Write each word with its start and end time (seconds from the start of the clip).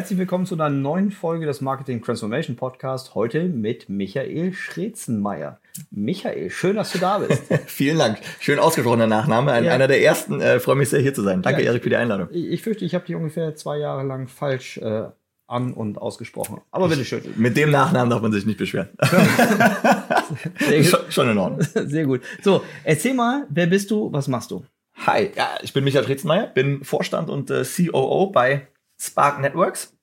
Herzlich 0.00 0.18
willkommen 0.18 0.46
zu 0.46 0.54
einer 0.54 0.70
neuen 0.70 1.10
Folge 1.10 1.44
des 1.44 1.60
Marketing 1.60 2.02
Transformation 2.02 2.56
Podcast. 2.56 3.14
Heute 3.14 3.44
mit 3.44 3.90
Michael 3.90 4.54
Schrezenmeier. 4.54 5.60
Michael, 5.90 6.48
schön, 6.48 6.76
dass 6.76 6.92
du 6.92 6.98
da 6.98 7.18
bist. 7.18 7.42
Vielen 7.66 7.98
Dank. 7.98 8.18
Schön 8.40 8.58
ausgesprochener 8.58 9.06
Nachname. 9.06 9.52
Ein, 9.52 9.64
ja. 9.64 9.74
Einer 9.74 9.88
der 9.88 10.02
ersten. 10.02 10.40
Äh, 10.40 10.58
Freue 10.58 10.76
mich 10.76 10.88
sehr, 10.88 11.00
hier 11.00 11.12
zu 11.12 11.20
sein. 11.20 11.42
Danke, 11.42 11.62
ja, 11.62 11.66
Erik, 11.66 11.82
für 11.82 11.90
die 11.90 11.96
Einladung. 11.96 12.28
Ich, 12.32 12.46
ich 12.46 12.62
fürchte, 12.62 12.86
ich 12.86 12.94
habe 12.94 13.04
dich 13.04 13.14
ungefähr 13.14 13.54
zwei 13.56 13.76
Jahre 13.76 14.02
lang 14.02 14.26
falsch 14.26 14.78
äh, 14.78 15.02
an- 15.46 15.74
und 15.74 15.98
ausgesprochen. 15.98 16.62
Aber 16.70 16.88
bitteschön. 16.88 17.20
Mit 17.36 17.58
dem 17.58 17.70
Nachnamen 17.70 18.08
darf 18.08 18.22
man 18.22 18.32
sich 18.32 18.46
nicht 18.46 18.58
beschweren. 18.58 18.88
schon, 20.82 21.00
schon 21.10 21.28
in 21.28 21.36
Ordnung. 21.36 21.60
Sehr 21.60 22.06
gut. 22.06 22.22
So, 22.40 22.62
erzähl 22.84 23.12
mal, 23.12 23.46
wer 23.50 23.66
bist 23.66 23.90
du, 23.90 24.10
was 24.10 24.28
machst 24.28 24.50
du? 24.50 24.64
Hi, 25.06 25.30
ja, 25.36 25.58
ich 25.60 25.74
bin 25.74 25.84
Michael 25.84 26.06
Schrezenmeier, 26.06 26.46
bin 26.46 26.84
Vorstand 26.84 27.28
und 27.28 27.50
äh, 27.50 27.64
COO 27.64 28.30
bei 28.30 28.66
Spark 29.00 29.40
Networks. 29.40 29.96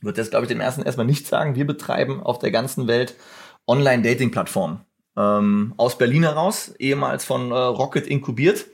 Wird 0.00 0.16
jetzt, 0.16 0.30
glaube 0.30 0.46
ich, 0.46 0.48
dem 0.48 0.60
ersten 0.60 0.82
erstmal 0.82 1.06
nicht 1.06 1.26
sagen. 1.26 1.54
Wir 1.54 1.66
betreiben 1.66 2.22
auf 2.22 2.38
der 2.38 2.50
ganzen 2.50 2.86
Welt 2.88 3.14
Online-Dating-Plattformen. 3.66 4.80
Ähm, 5.16 5.74
aus 5.76 5.98
Berlin 5.98 6.22
heraus, 6.22 6.74
ehemals 6.78 7.24
von 7.24 7.50
äh, 7.50 7.54
Rocket 7.54 8.06
inkubiert. 8.06 8.66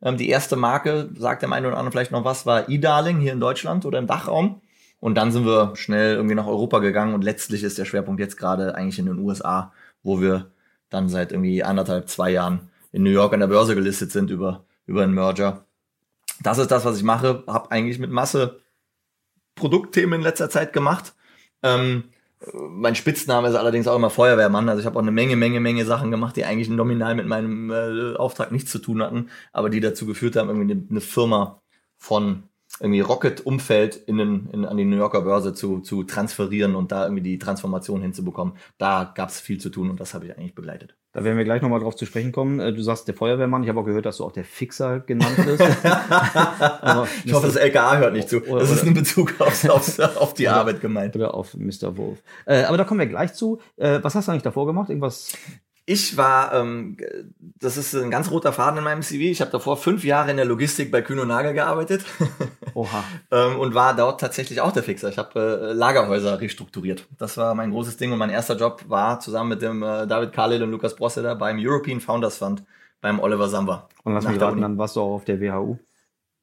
Ähm, 0.00 0.16
die 0.16 0.30
erste 0.30 0.56
Marke, 0.56 1.10
sagt 1.14 1.42
der 1.42 1.52
eine 1.52 1.68
oder 1.68 1.76
andere 1.76 1.92
vielleicht 1.92 2.12
noch 2.12 2.24
was, 2.24 2.46
war 2.46 2.68
eDarling 2.70 3.20
hier 3.20 3.32
in 3.32 3.40
Deutschland 3.40 3.84
oder 3.84 3.98
im 3.98 4.06
Dachraum. 4.06 4.62
Und 5.00 5.14
dann 5.16 5.32
sind 5.32 5.44
wir 5.44 5.72
schnell 5.76 6.14
irgendwie 6.14 6.34
nach 6.34 6.46
Europa 6.46 6.78
gegangen 6.78 7.14
und 7.14 7.24
letztlich 7.24 7.62
ist 7.62 7.78
der 7.78 7.84
Schwerpunkt 7.84 8.20
jetzt 8.20 8.36
gerade 8.36 8.74
eigentlich 8.74 8.98
in 8.98 9.06
den 9.06 9.18
USA, 9.18 9.72
wo 10.02 10.20
wir 10.20 10.50
dann 10.88 11.08
seit 11.08 11.32
irgendwie 11.32 11.62
anderthalb, 11.62 12.08
zwei 12.08 12.30
Jahren 12.30 12.70
in 12.92 13.02
New 13.02 13.10
York 13.10 13.32
an 13.32 13.40
der 13.40 13.46
Börse 13.46 13.74
gelistet 13.74 14.12
sind 14.12 14.30
über, 14.30 14.64
über 14.86 15.02
einen 15.02 15.14
Merger. 15.14 15.64
Das 16.42 16.58
ist 16.58 16.70
das, 16.70 16.84
was 16.84 16.96
ich 16.96 17.02
mache. 17.02 17.44
Hab 17.46 17.70
eigentlich 17.70 17.98
mit 17.98 18.10
Masse 18.10 18.60
Produktthemen 19.60 20.20
in 20.20 20.22
letzter 20.22 20.50
Zeit 20.50 20.72
gemacht. 20.72 21.14
Ähm, 21.62 22.04
mein 22.54 22.94
Spitzname 22.94 23.48
ist 23.48 23.54
allerdings 23.54 23.86
auch 23.86 23.96
immer 23.96 24.10
Feuerwehrmann. 24.10 24.68
Also 24.68 24.80
ich 24.80 24.86
habe 24.86 24.96
auch 24.96 25.02
eine 25.02 25.10
Menge, 25.12 25.36
Menge, 25.36 25.60
Menge 25.60 25.84
Sachen 25.84 26.10
gemacht, 26.10 26.36
die 26.36 26.44
eigentlich 26.44 26.70
nominal 26.70 27.14
mit 27.14 27.26
meinem 27.26 27.70
äh, 27.70 28.16
Auftrag 28.16 28.50
nichts 28.50 28.72
zu 28.72 28.78
tun 28.78 29.02
hatten, 29.02 29.28
aber 29.52 29.70
die 29.70 29.80
dazu 29.80 30.06
geführt 30.06 30.36
haben, 30.36 30.48
irgendwie 30.48 30.72
eine, 30.72 30.86
eine 30.90 31.00
Firma 31.00 31.60
von 31.98 32.44
irgendwie 32.78 33.00
Rocket-Umfeld 33.00 33.96
in 33.96 34.16
den, 34.16 34.48
in, 34.52 34.64
an 34.64 34.76
die 34.76 34.84
New 34.84 34.96
Yorker 34.96 35.22
Börse 35.22 35.52
zu, 35.54 35.80
zu 35.80 36.04
transferieren 36.04 36.76
und 36.76 36.92
da 36.92 37.04
irgendwie 37.04 37.22
die 37.22 37.38
Transformation 37.38 38.00
hinzubekommen. 38.00 38.54
Da 38.78 39.12
gab 39.14 39.28
es 39.28 39.40
viel 39.40 39.58
zu 39.60 39.70
tun 39.70 39.90
und 39.90 40.00
das 40.00 40.14
habe 40.14 40.26
ich 40.26 40.36
eigentlich 40.36 40.54
begleitet. 40.54 40.96
Da 41.12 41.24
werden 41.24 41.36
wir 41.36 41.44
gleich 41.44 41.60
nochmal 41.60 41.80
drauf 41.80 41.96
zu 41.96 42.06
sprechen 42.06 42.30
kommen. 42.30 42.60
Äh, 42.60 42.72
du 42.72 42.82
sagst 42.82 43.08
der 43.08 43.14
Feuerwehrmann. 43.14 43.64
Ich 43.64 43.68
habe 43.68 43.80
auch 43.80 43.84
gehört, 43.84 44.06
dass 44.06 44.18
du 44.18 44.24
auch 44.24 44.32
der 44.32 44.44
Fixer 44.44 45.00
genannt 45.00 45.36
wirst. 45.38 45.60
ich 47.24 47.32
hoffe, 47.32 47.46
das 47.46 47.56
LKA 47.56 47.98
hört 47.98 48.12
nicht 48.12 48.28
zu. 48.28 48.40
Das 48.40 48.70
ist 48.70 48.84
in 48.84 48.94
Bezug 48.94 49.40
auf, 49.40 49.68
auf, 49.68 49.98
auf 49.98 50.34
die 50.34 50.48
Arbeit 50.48 50.80
gemeint. 50.80 51.16
Oder 51.16 51.34
auf 51.34 51.54
Mr. 51.54 51.96
Wolf. 51.96 52.22
Äh, 52.46 52.62
aber 52.62 52.76
da 52.76 52.84
kommen 52.84 53.00
wir 53.00 53.06
gleich 53.06 53.34
zu. 53.34 53.60
Äh, 53.76 53.98
was 54.02 54.14
hast 54.14 54.28
du 54.28 54.32
eigentlich 54.32 54.44
davor 54.44 54.66
gemacht? 54.66 54.88
Irgendwas 54.88 55.36
ich 55.86 56.16
war, 56.16 56.54
ähm, 56.54 56.96
das 57.58 57.76
ist 57.76 57.94
ein 57.94 58.10
ganz 58.10 58.30
roter 58.30 58.52
Faden 58.52 58.78
in 58.78 58.84
meinem 58.84 59.02
CV. 59.02 59.24
Ich 59.24 59.40
habe 59.40 59.50
davor 59.50 59.76
fünf 59.76 60.04
Jahre 60.04 60.30
in 60.30 60.36
der 60.36 60.46
Logistik 60.46 60.90
bei 60.90 61.02
Kühn 61.02 61.18
und 61.18 61.28
Nagel 61.28 61.52
gearbeitet. 61.52 62.04
Oha. 62.74 63.04
ähm, 63.30 63.58
und 63.58 63.74
war 63.74 63.94
dort 63.96 64.20
tatsächlich 64.20 64.60
auch 64.60 64.72
der 64.72 64.82
Fixer. 64.82 65.08
Ich 65.08 65.18
habe 65.18 65.70
äh, 65.70 65.72
Lagerhäuser 65.72 66.40
restrukturiert. 66.40 67.06
Das 67.18 67.36
war 67.36 67.54
mein 67.54 67.70
großes 67.70 67.96
Ding 67.96 68.12
und 68.12 68.18
mein 68.18 68.30
erster 68.30 68.56
Job 68.56 68.84
war 68.88 69.20
zusammen 69.20 69.50
mit 69.50 69.62
dem 69.62 69.82
äh, 69.82 70.06
David 70.06 70.32
Carlil 70.32 70.62
und 70.62 70.70
Lukas 70.70 70.96
Brosseter 70.96 71.34
beim 71.34 71.58
European 71.58 72.00
Founders 72.00 72.38
Fund 72.38 72.62
beim 73.00 73.18
Oliver 73.18 73.48
Samba. 73.48 73.88
Und 74.04 74.14
lass 74.14 74.28
mich 74.28 74.40
raten, 74.40 74.60
dann 74.60 74.78
warst 74.78 74.96
du 74.96 75.00
auch 75.00 75.14
auf 75.14 75.24
der 75.24 75.40
WHU. 75.40 75.78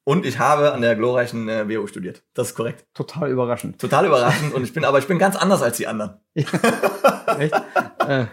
Und 0.04 0.26
ich 0.26 0.40
habe 0.40 0.72
an 0.72 0.80
der 0.82 0.96
glorreichen 0.96 1.50
äh, 1.50 1.68
WHU 1.68 1.86
studiert. 1.86 2.24
Das 2.34 2.50
ist 2.50 2.56
korrekt. 2.56 2.86
Total 2.94 3.30
überraschend. 3.30 3.80
Total 3.80 4.06
überraschend. 4.06 4.54
und 4.54 4.64
ich 4.64 4.74
bin, 4.74 4.86
aber 4.86 5.00
ich 5.00 5.08
bin 5.08 5.20
ganz 5.20 5.36
anders 5.36 5.62
als 5.62 5.76
die 5.76 5.86
anderen. 5.86 6.22
Echt? 6.34 7.54
äh, 8.08 8.28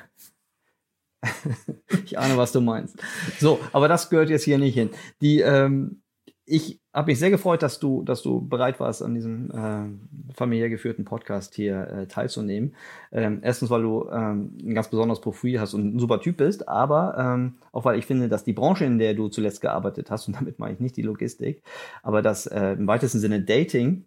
ich 2.04 2.18
ahne, 2.18 2.36
was 2.36 2.52
du 2.52 2.60
meinst. 2.60 2.96
So, 3.38 3.60
aber 3.72 3.88
das 3.88 4.10
gehört 4.10 4.30
jetzt 4.30 4.44
hier 4.44 4.58
nicht 4.58 4.74
hin. 4.74 4.90
Die, 5.20 5.40
ähm, 5.40 6.02
ich 6.46 6.80
habe 6.92 7.10
mich 7.10 7.18
sehr 7.18 7.30
gefreut, 7.30 7.62
dass 7.62 7.80
du, 7.80 8.02
dass 8.02 8.22
du 8.22 8.46
bereit 8.46 8.78
warst, 8.78 9.02
an 9.02 9.14
diesem 9.14 9.50
äh, 9.50 10.34
familiär 10.34 10.68
geführten 10.68 11.04
Podcast 11.04 11.54
hier 11.54 11.88
äh, 11.88 12.06
teilzunehmen. 12.06 12.76
Ähm, 13.12 13.40
erstens, 13.42 13.70
weil 13.70 13.82
du 13.82 14.08
ähm, 14.10 14.56
ein 14.62 14.74
ganz 14.74 14.88
besonderes 14.88 15.20
Profil 15.20 15.58
hast 15.58 15.74
und 15.74 15.96
ein 15.96 15.98
super 15.98 16.20
Typ 16.20 16.36
bist, 16.36 16.68
aber 16.68 17.16
ähm, 17.18 17.54
auch 17.72 17.84
weil 17.84 17.98
ich 17.98 18.06
finde, 18.06 18.28
dass 18.28 18.44
die 18.44 18.52
Branche, 18.52 18.84
in 18.84 18.98
der 18.98 19.14
du 19.14 19.28
zuletzt 19.28 19.60
gearbeitet 19.62 20.10
hast, 20.10 20.28
und 20.28 20.36
damit 20.36 20.58
meine 20.58 20.74
ich 20.74 20.80
nicht 20.80 20.96
die 20.96 21.02
Logistik, 21.02 21.62
aber 22.02 22.20
dass 22.20 22.46
äh, 22.46 22.72
im 22.72 22.86
weitesten 22.86 23.20
Sinne 23.20 23.42
Dating 23.42 24.04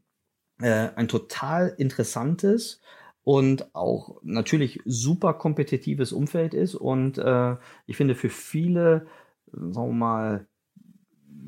äh, 0.62 0.90
ein 0.96 1.08
total 1.08 1.74
interessantes 1.78 2.82
und 3.28 3.76
auch 3.76 4.22
natürlich 4.24 4.80
super 4.86 5.34
kompetitives 5.34 6.14
Umfeld 6.14 6.54
ist. 6.54 6.76
Und 6.76 7.18
äh, 7.18 7.58
ich 7.86 7.98
finde 7.98 8.16
für 8.16 8.30
viele, 8.30 9.06
sagen 9.52 9.90
wir 9.90 9.94
mal, 9.94 10.48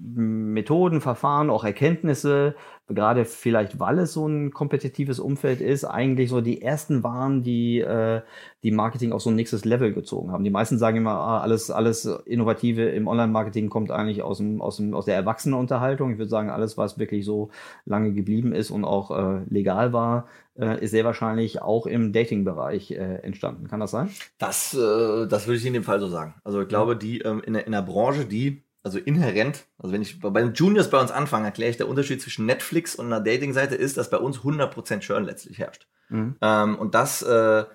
Methoden, 0.02 1.02
Verfahren, 1.02 1.50
auch 1.50 1.64
Erkenntnisse, 1.64 2.56
gerade 2.88 3.26
vielleicht, 3.26 3.80
weil 3.80 4.00
es 4.00 4.14
so 4.14 4.28
ein 4.28 4.52
kompetitives 4.52 5.20
Umfeld 5.20 5.62
ist, 5.62 5.86
eigentlich 5.86 6.30
so 6.30 6.42
die 6.42 6.62
ersten 6.62 7.04
waren, 7.04 7.44
die 7.44 7.80
äh, 7.80 8.22
die 8.64 8.72
Marketing 8.72 9.12
auf 9.12 9.22
so 9.22 9.30
ein 9.30 9.36
nächstes 9.36 9.64
Level 9.64 9.94
gezogen 9.94 10.32
haben. 10.32 10.44
Die 10.44 10.50
meisten 10.50 10.78
sagen 10.78 10.98
immer, 10.98 11.14
ah, 11.14 11.40
alles, 11.40 11.72
alles 11.72 12.06
Innovative 12.06 12.90
im 12.90 13.08
Online-Marketing 13.08 13.70
kommt 13.70 13.92
eigentlich 13.92 14.22
aus, 14.24 14.38
dem, 14.38 14.62
aus, 14.62 14.78
dem, 14.78 14.94
aus 14.94 15.06
der 15.06 15.16
Erwachsenenunterhaltung. 15.16 16.12
Ich 16.12 16.18
würde 16.18 16.30
sagen, 16.30 16.50
alles, 16.50 16.78
was 16.78 17.00
wirklich 17.00 17.26
so 17.26 17.50
lange 17.86 18.12
geblieben 18.12 18.54
ist 18.54 18.72
und 18.72 18.84
auch 18.84 19.12
äh, 19.12 19.44
legal 19.50 19.94
war, 19.94 20.28
äh, 20.58 20.84
ist 20.84 20.92
sehr 20.92 21.06
wahrscheinlich 21.06 21.62
auch 21.62 21.86
im 21.86 22.12
Dating-Bereich 22.12 22.92
äh, 22.92 23.20
entstanden. 23.22 23.68
Kann 23.68 23.80
das 23.80 23.92
sein? 23.92 24.10
Das, 24.38 24.74
äh, 24.74 25.28
das 25.28 25.48
würde 25.48 25.58
ich 25.58 25.66
in 25.66 25.74
dem 25.74 25.84
Fall 25.84 26.00
so 26.00 26.08
sagen. 26.08 26.36
Also 26.44 26.62
ich 26.62 26.68
glaube, 26.68 26.98
die 26.98 27.20
ähm, 27.20 27.42
in, 27.46 27.54
der, 27.54 27.66
in 27.66 27.72
der 27.72 27.82
Branche, 27.82 28.26
die 28.26 28.64
also 28.84 28.98
inhärent, 28.98 29.66
also 29.78 29.94
wenn 29.94 30.02
ich 30.02 30.20
bei 30.20 30.42
den 30.42 30.54
Juniors 30.54 30.90
bei 30.90 31.00
uns 31.00 31.12
anfange, 31.12 31.46
erkläre 31.46 31.72
ich, 31.72 31.78
der 31.78 31.90
Unterschied 31.90 32.22
zwischen 32.22 32.46
Netflix 32.46 32.96
und 32.96 33.08
einer 33.08 33.20
Dating-Seite 33.20 33.76
ist, 33.76 33.98
dass 33.98 34.10
bei 34.10 34.18
uns 34.18 34.40
100% 34.40 35.00
Churn 35.00 35.26
letztlich 35.26 35.60
herrscht. 35.60 35.88
Mhm. 36.10 36.36
Ähm, 36.42 36.78
und 36.78 36.96
dass 36.96 37.22
äh, 37.22 37.66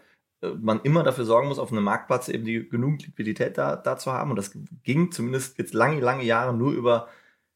man 0.60 0.80
immer 0.82 1.02
dafür 1.02 1.24
sorgen 1.24 1.48
muss, 1.48 1.58
auf 1.58 1.72
einem 1.72 1.84
Marktplatz 1.84 2.28
eben 2.28 2.44
die 2.44 2.68
genug 2.68 3.00
Liquidität 3.02 3.58
da, 3.58 3.76
da 3.76 3.96
zu 3.96 4.12
haben. 4.12 4.30
Und 4.30 4.36
das 4.36 4.52
ging 4.82 5.10
zumindest 5.12 5.58
jetzt 5.58 5.74
lange, 5.74 6.00
lange 6.00 6.24
Jahre 6.24 6.54
nur 6.54 6.72
über 6.72 7.08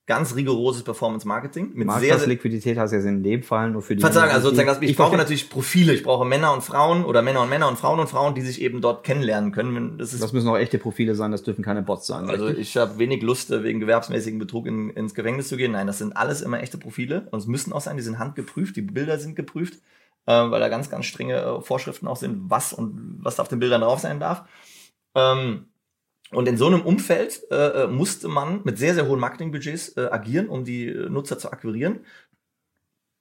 ganz 0.08 0.34
rigoroses 0.34 0.82
Performance-Marketing. 0.82 1.72
Mit 1.74 1.92
sehr, 1.92 2.19
sehr 2.19 2.28
Liquidität 2.28 2.78
heißt 2.78 2.94
ja 2.94 3.00
in 3.00 3.22
dem 3.22 3.42
Fall 3.42 3.70
nur 3.70 3.82
für 3.82 3.94
die. 3.94 4.00
Verzeihung, 4.00 4.30
also 4.30 4.48
sozusagen, 4.48 4.82
ich, 4.82 4.91
ich 4.91 4.96
brauche 4.96 5.19
natürlich 5.19 5.50
Profile. 5.50 5.92
Ich 5.92 6.02
brauche 6.02 6.24
Männer 6.24 6.54
und 6.54 6.62
Frauen 6.62 7.04
oder 7.04 7.20
Männer 7.20 7.42
und 7.42 7.50
Männer 7.50 7.69
und 7.69 7.78
Frauen 7.78 8.00
und 8.00 8.08
Frauen, 8.08 8.34
die 8.34 8.41
sich 8.41 8.62
eben 8.62 8.80
dort 8.80 9.04
kennenlernen 9.04 9.52
können. 9.52 9.98
Das, 9.98 10.14
ist, 10.14 10.22
das 10.22 10.32
müssen 10.32 10.48
auch 10.48 10.56
echte 10.56 10.78
Profile 10.78 11.14
sein, 11.14 11.30
das 11.30 11.42
dürfen 11.42 11.62
keine 11.62 11.82
Bots 11.82 12.06
sein. 12.06 12.28
Also 12.30 12.47
richtig? 12.47 12.68
ich 12.70 12.76
habe 12.78 12.98
wenig 12.98 13.22
Lust, 13.22 13.50
äh, 13.50 13.62
wegen 13.62 13.80
gewerbsmäßigen 13.80 14.38
Betrug 14.38 14.66
in, 14.66 14.88
ins 14.91 15.14
Gefängnis 15.14 15.48
zu 15.48 15.58
gehen. 15.58 15.72
Nein, 15.72 15.86
das 15.86 15.98
sind 15.98 16.16
alles 16.16 16.41
immer 16.41 16.62
echte 16.62 16.78
Profile 16.78 17.28
und 17.30 17.38
es 17.38 17.47
müssen 17.47 17.74
auch 17.74 17.82
sein, 17.82 17.98
die 17.98 18.02
sind 18.02 18.18
handgeprüft, 18.18 18.76
die 18.76 18.82
Bilder 18.82 19.18
sind 19.18 19.36
geprüft, 19.36 19.74
äh, 20.24 20.32
weil 20.32 20.58
da 20.58 20.70
ganz, 20.70 20.88
ganz 20.88 21.04
strenge 21.04 21.36
äh, 21.36 21.60
Vorschriften 21.60 22.08
auch 22.08 22.16
sind, 22.16 22.48
was 22.48 22.72
und 22.72 23.18
was 23.20 23.38
auf 23.41 23.48
den 23.48 23.58
Bildern 23.58 23.82
drauf 23.82 24.00
sein 24.00 24.20
darf. 24.20 24.44
Ähm, 25.14 25.66
und 26.33 26.47
in 26.47 26.57
so 26.57 26.66
einem 26.66 26.83
Umfeld 26.83 27.42
äh, 27.51 27.84
äh, 27.84 27.86
musste 27.86 28.28
man 28.28 28.60
mit 28.65 28.78
sehr, 28.78 28.95
sehr 28.95 29.07
hohen 29.07 29.21
Marketingbudgets 29.21 29.97
äh, 29.97 30.09
agieren, 30.10 30.48
um 30.48 30.65
die 30.65 30.89
äh, 30.89 31.09
Nutzer 31.09 31.39
zu 31.39 31.51
akquirieren. 31.51 32.04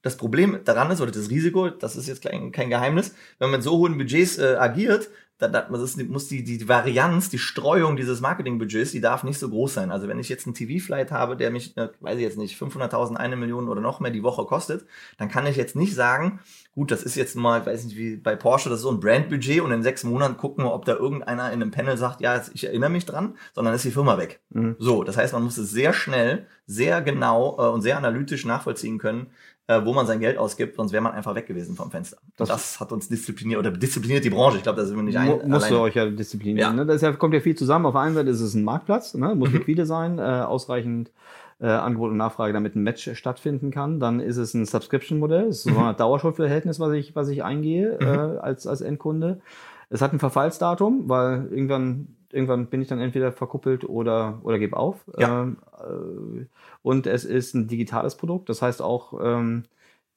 Das 0.01 0.17
Problem 0.17 0.59
daran 0.63 0.91
ist, 0.91 1.01
oder 1.01 1.11
das 1.11 1.29
Risiko, 1.29 1.69
das 1.69 1.95
ist 1.95 2.07
jetzt 2.07 2.21
kein, 2.21 2.51
kein 2.51 2.69
Geheimnis, 2.69 3.15
wenn 3.39 3.49
man 3.49 3.59
mit 3.59 3.63
so 3.63 3.77
hohen 3.77 3.97
Budgets 3.97 4.37
äh, 4.37 4.55
agiert, 4.59 5.09
dann, 5.39 5.53
dann 5.53 5.71
muss 5.71 6.27
die, 6.27 6.43
die 6.43 6.67
Varianz, 6.67 7.29
die 7.29 7.37
Streuung 7.37 7.95
dieses 7.95 8.21
Marketingbudgets, 8.21 8.91
die 8.91 9.01
darf 9.01 9.23
nicht 9.23 9.37
so 9.37 9.49
groß 9.49 9.73
sein. 9.73 9.91
Also 9.91 10.07
wenn 10.07 10.19
ich 10.19 10.29
jetzt 10.29 10.47
einen 10.47 10.55
TV-Flight 10.55 11.11
habe, 11.11 11.37
der 11.37 11.51
mich, 11.51 11.77
äh, 11.77 11.89
weiß 11.99 12.17
ich 12.17 12.23
jetzt 12.23 12.37
nicht, 12.37 12.59
500.000, 12.59 13.15
eine 13.15 13.35
Million 13.35 13.69
oder 13.69 13.79
noch 13.79 13.99
mehr 13.99 14.11
die 14.11 14.23
Woche 14.23 14.45
kostet, 14.45 14.85
dann 15.17 15.29
kann 15.29 15.45
ich 15.45 15.55
jetzt 15.55 15.75
nicht 15.75 15.93
sagen, 15.93 16.39
gut, 16.73 16.89
das 16.89 17.03
ist 17.03 17.15
jetzt 17.15 17.35
mal, 17.35 17.65
weiß 17.65 17.85
nicht, 17.85 17.97
wie 17.97 18.15
bei 18.15 18.35
Porsche, 18.35 18.69
das 18.69 18.79
ist 18.79 18.83
so 18.83 18.91
ein 18.91 18.99
Brandbudget 18.99 19.61
und 19.61 19.71
in 19.71 19.83
sechs 19.83 20.03
Monaten 20.03 20.37
gucken 20.37 20.63
wir, 20.63 20.73
ob 20.73 20.85
da 20.85 20.95
irgendeiner 20.95 21.51
in 21.51 21.61
einem 21.61 21.71
Panel 21.71 21.97
sagt, 21.97 22.19
ja, 22.21 22.41
ich 22.53 22.65
erinnere 22.65 22.89
mich 22.89 23.05
dran, 23.05 23.35
sondern 23.53 23.75
ist 23.75 23.85
die 23.85 23.91
Firma 23.91 24.17
weg. 24.17 24.39
Mhm. 24.49 24.75
So, 24.79 25.03
das 25.03 25.17
heißt, 25.17 25.33
man 25.33 25.43
muss 25.43 25.57
es 25.57 25.69
sehr 25.69 25.93
schnell, 25.93 26.47
sehr 26.65 27.01
genau 27.01 27.57
äh, 27.59 27.69
und 27.69 27.81
sehr 27.81 27.97
analytisch 27.97 28.43
nachvollziehen 28.45 28.97
können, 28.97 29.27
äh, 29.67 29.83
wo 29.83 29.93
man 29.93 30.07
sein 30.07 30.19
Geld 30.19 30.37
ausgibt, 30.37 30.77
sonst 30.77 30.93
wäre 30.93 31.03
man 31.03 31.11
einfach 31.11 31.35
weg 31.35 31.45
gewesen 31.45 31.75
vom 31.75 31.91
Fenster. 31.91 32.17
Das, 32.37 32.47
das, 32.47 32.79
hat 32.79 32.91
uns 32.93 33.09
diszipliniert 33.09 33.59
oder 33.59 33.71
diszipliniert 33.71 34.23
die 34.23 34.29
Branche. 34.29 34.57
Ich 34.57 34.63
glaube, 34.63 34.79
da 34.79 34.85
sind 34.85 34.95
wir 34.95 35.03
nicht 35.03 35.17
ein. 35.33 35.49
Musst 35.49 35.65
alleine. 35.65 35.77
du 35.77 35.81
euch 35.83 35.95
ja 35.95 36.05
disziplinieren. 36.05 36.77
Ja. 36.77 36.83
Ne? 36.83 36.85
Das 36.85 37.01
ja, 37.01 37.11
kommt 37.13 37.33
ja 37.33 37.39
viel 37.39 37.55
zusammen. 37.55 37.85
Auf 37.85 37.93
der 37.93 38.01
einen 38.01 38.15
Seite 38.15 38.29
ist 38.29 38.41
es 38.41 38.53
ein 38.53 38.63
Marktplatz, 38.63 39.13
ne? 39.13 39.35
muss 39.35 39.49
mhm. 39.49 39.57
liquide 39.57 39.85
sein, 39.85 40.19
äh, 40.19 40.21
ausreichend 40.21 41.11
äh, 41.59 41.67
Angebot 41.67 42.11
und 42.11 42.17
Nachfrage, 42.17 42.53
damit 42.53 42.75
ein 42.75 42.83
Match 42.83 43.09
stattfinden 43.15 43.71
kann. 43.71 43.99
Dann 43.99 44.19
ist 44.19 44.37
es 44.37 44.53
ein 44.53 44.65
Subscription-Modell, 44.65 45.51
so 45.51 45.69
ein 45.69 45.93
mhm. 45.93 45.97
Dauerschuldverhältnis, 45.97 46.79
was 46.79 46.93
ich, 46.93 47.15
was 47.15 47.29
ich 47.29 47.43
eingehe 47.43 47.97
mhm. 47.99 48.07
äh, 48.07 48.37
als, 48.39 48.67
als 48.67 48.81
Endkunde. 48.81 49.41
Es 49.89 50.01
hat 50.01 50.13
ein 50.13 50.19
Verfallsdatum, 50.19 51.07
weil 51.07 51.47
irgendwann 51.49 52.07
irgendwann 52.31 52.67
bin 52.67 52.81
ich 52.81 52.87
dann 52.87 52.99
entweder 52.99 53.31
verkuppelt 53.31 53.87
oder, 53.87 54.39
oder 54.43 54.59
gebe 54.59 54.75
auf. 54.75 54.97
Ja. 55.17 55.43
Ähm, 55.43 55.57
äh, 55.79 56.45
und 56.81 57.07
es 57.07 57.25
ist 57.25 57.53
ein 57.53 57.67
digitales 57.67 58.15
Produkt. 58.15 58.49
Das 58.49 58.61
heißt 58.61 58.81
auch, 58.81 59.13
ähm, 59.21 59.63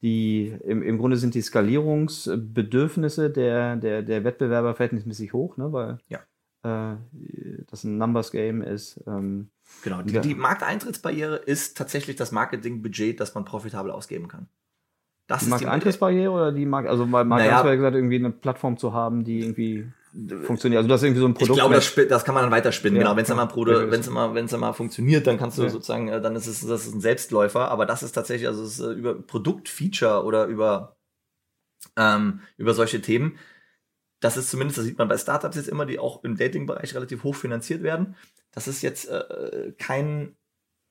die, 0.02 0.56
im, 0.64 0.82
im 0.82 0.98
Grunde 0.98 1.16
sind 1.16 1.34
die 1.34 1.42
Skalierungsbedürfnisse 1.42 3.30
der, 3.30 3.76
der, 3.76 4.02
der 4.02 4.24
Wettbewerber 4.24 4.74
verhältnismäßig 4.74 5.32
hoch, 5.32 5.56
ne, 5.56 5.72
weil 5.72 5.98
ja. 6.08 6.20
äh, 6.62 6.96
das 7.66 7.84
ein 7.84 7.98
Numbers 7.98 8.30
Game 8.30 8.62
ist. 8.62 9.00
Ähm, 9.06 9.50
genau, 9.82 10.02
die, 10.02 10.20
die 10.20 10.34
Markteintrittsbarriere 10.34 11.36
ist 11.36 11.76
tatsächlich 11.76 12.16
das 12.16 12.32
Marketingbudget, 12.32 13.20
das 13.20 13.34
man 13.34 13.44
profitabel 13.44 13.90
ausgeben 13.90 14.28
kann. 14.28 14.48
Das 15.26 15.44
die 15.44 15.50
Markteintrittsbarriere 15.50 16.30
oder 16.30 16.52
die 16.52 16.66
Markt, 16.66 16.88
also 16.88 17.02
weil 17.12 17.24
Markt 17.24 17.44
naja, 17.44 17.62
gesagt, 17.62 17.94
irgendwie 17.94 18.16
eine 18.16 18.30
Plattform 18.30 18.78
zu 18.78 18.94
haben, 18.94 19.22
die 19.22 19.40
irgendwie 19.40 19.86
funktioniert. 20.44 20.78
Also 20.78 20.88
das 20.88 21.00
ist 21.00 21.06
irgendwie 21.06 21.20
so 21.20 21.26
ein 21.26 21.34
Produkt. 21.34 21.50
Ich 21.50 21.56
glaube, 21.56 21.74
das, 21.74 21.94
das 22.08 22.24
kann 22.24 22.34
man 22.34 22.44
dann 22.44 22.52
weiterspinnen. 22.52 22.96
Ja, 22.96 23.02
genau, 23.02 23.16
wenn 23.16 23.24
es 23.24 23.30
einmal 23.30 23.90
wenn 23.90 24.00
es 24.00 24.08
immer, 24.08 24.34
wenn 24.34 24.44
es 24.46 24.52
immer 24.52 24.74
funktioniert, 24.74 25.26
dann 25.26 25.38
kannst 25.38 25.58
du 25.58 25.62
ja. 25.62 25.70
sozusagen, 25.70 26.08
äh, 26.08 26.20
dann 26.20 26.36
ist 26.36 26.46
es 26.46 26.66
das 26.66 26.86
ist 26.86 26.94
ein 26.94 27.00
Selbstläufer. 27.00 27.70
Aber 27.70 27.86
das 27.86 28.02
ist 28.02 28.12
tatsächlich, 28.12 28.48
also 28.48 28.62
es 28.62 28.78
ist 28.78 28.80
äh, 28.80 28.92
über 28.92 29.14
Produktfeature 29.14 30.24
oder 30.24 30.46
über 30.46 30.96
ähm, 31.96 32.40
über 32.56 32.74
solche 32.74 33.00
Themen. 33.00 33.38
Das 34.20 34.36
ist 34.36 34.50
zumindest, 34.50 34.78
das 34.78 34.84
sieht 34.84 34.98
man 34.98 35.08
bei 35.08 35.16
Startups 35.16 35.56
jetzt 35.56 35.68
immer, 35.68 35.86
die 35.86 35.98
auch 35.98 36.24
im 36.24 36.36
Dating-Bereich 36.36 36.94
relativ 36.94 37.24
hoch 37.24 37.34
finanziert 37.34 37.82
werden. 37.82 38.16
Das 38.52 38.68
ist 38.68 38.82
jetzt 38.82 39.08
äh, 39.08 39.72
kein 39.78 40.36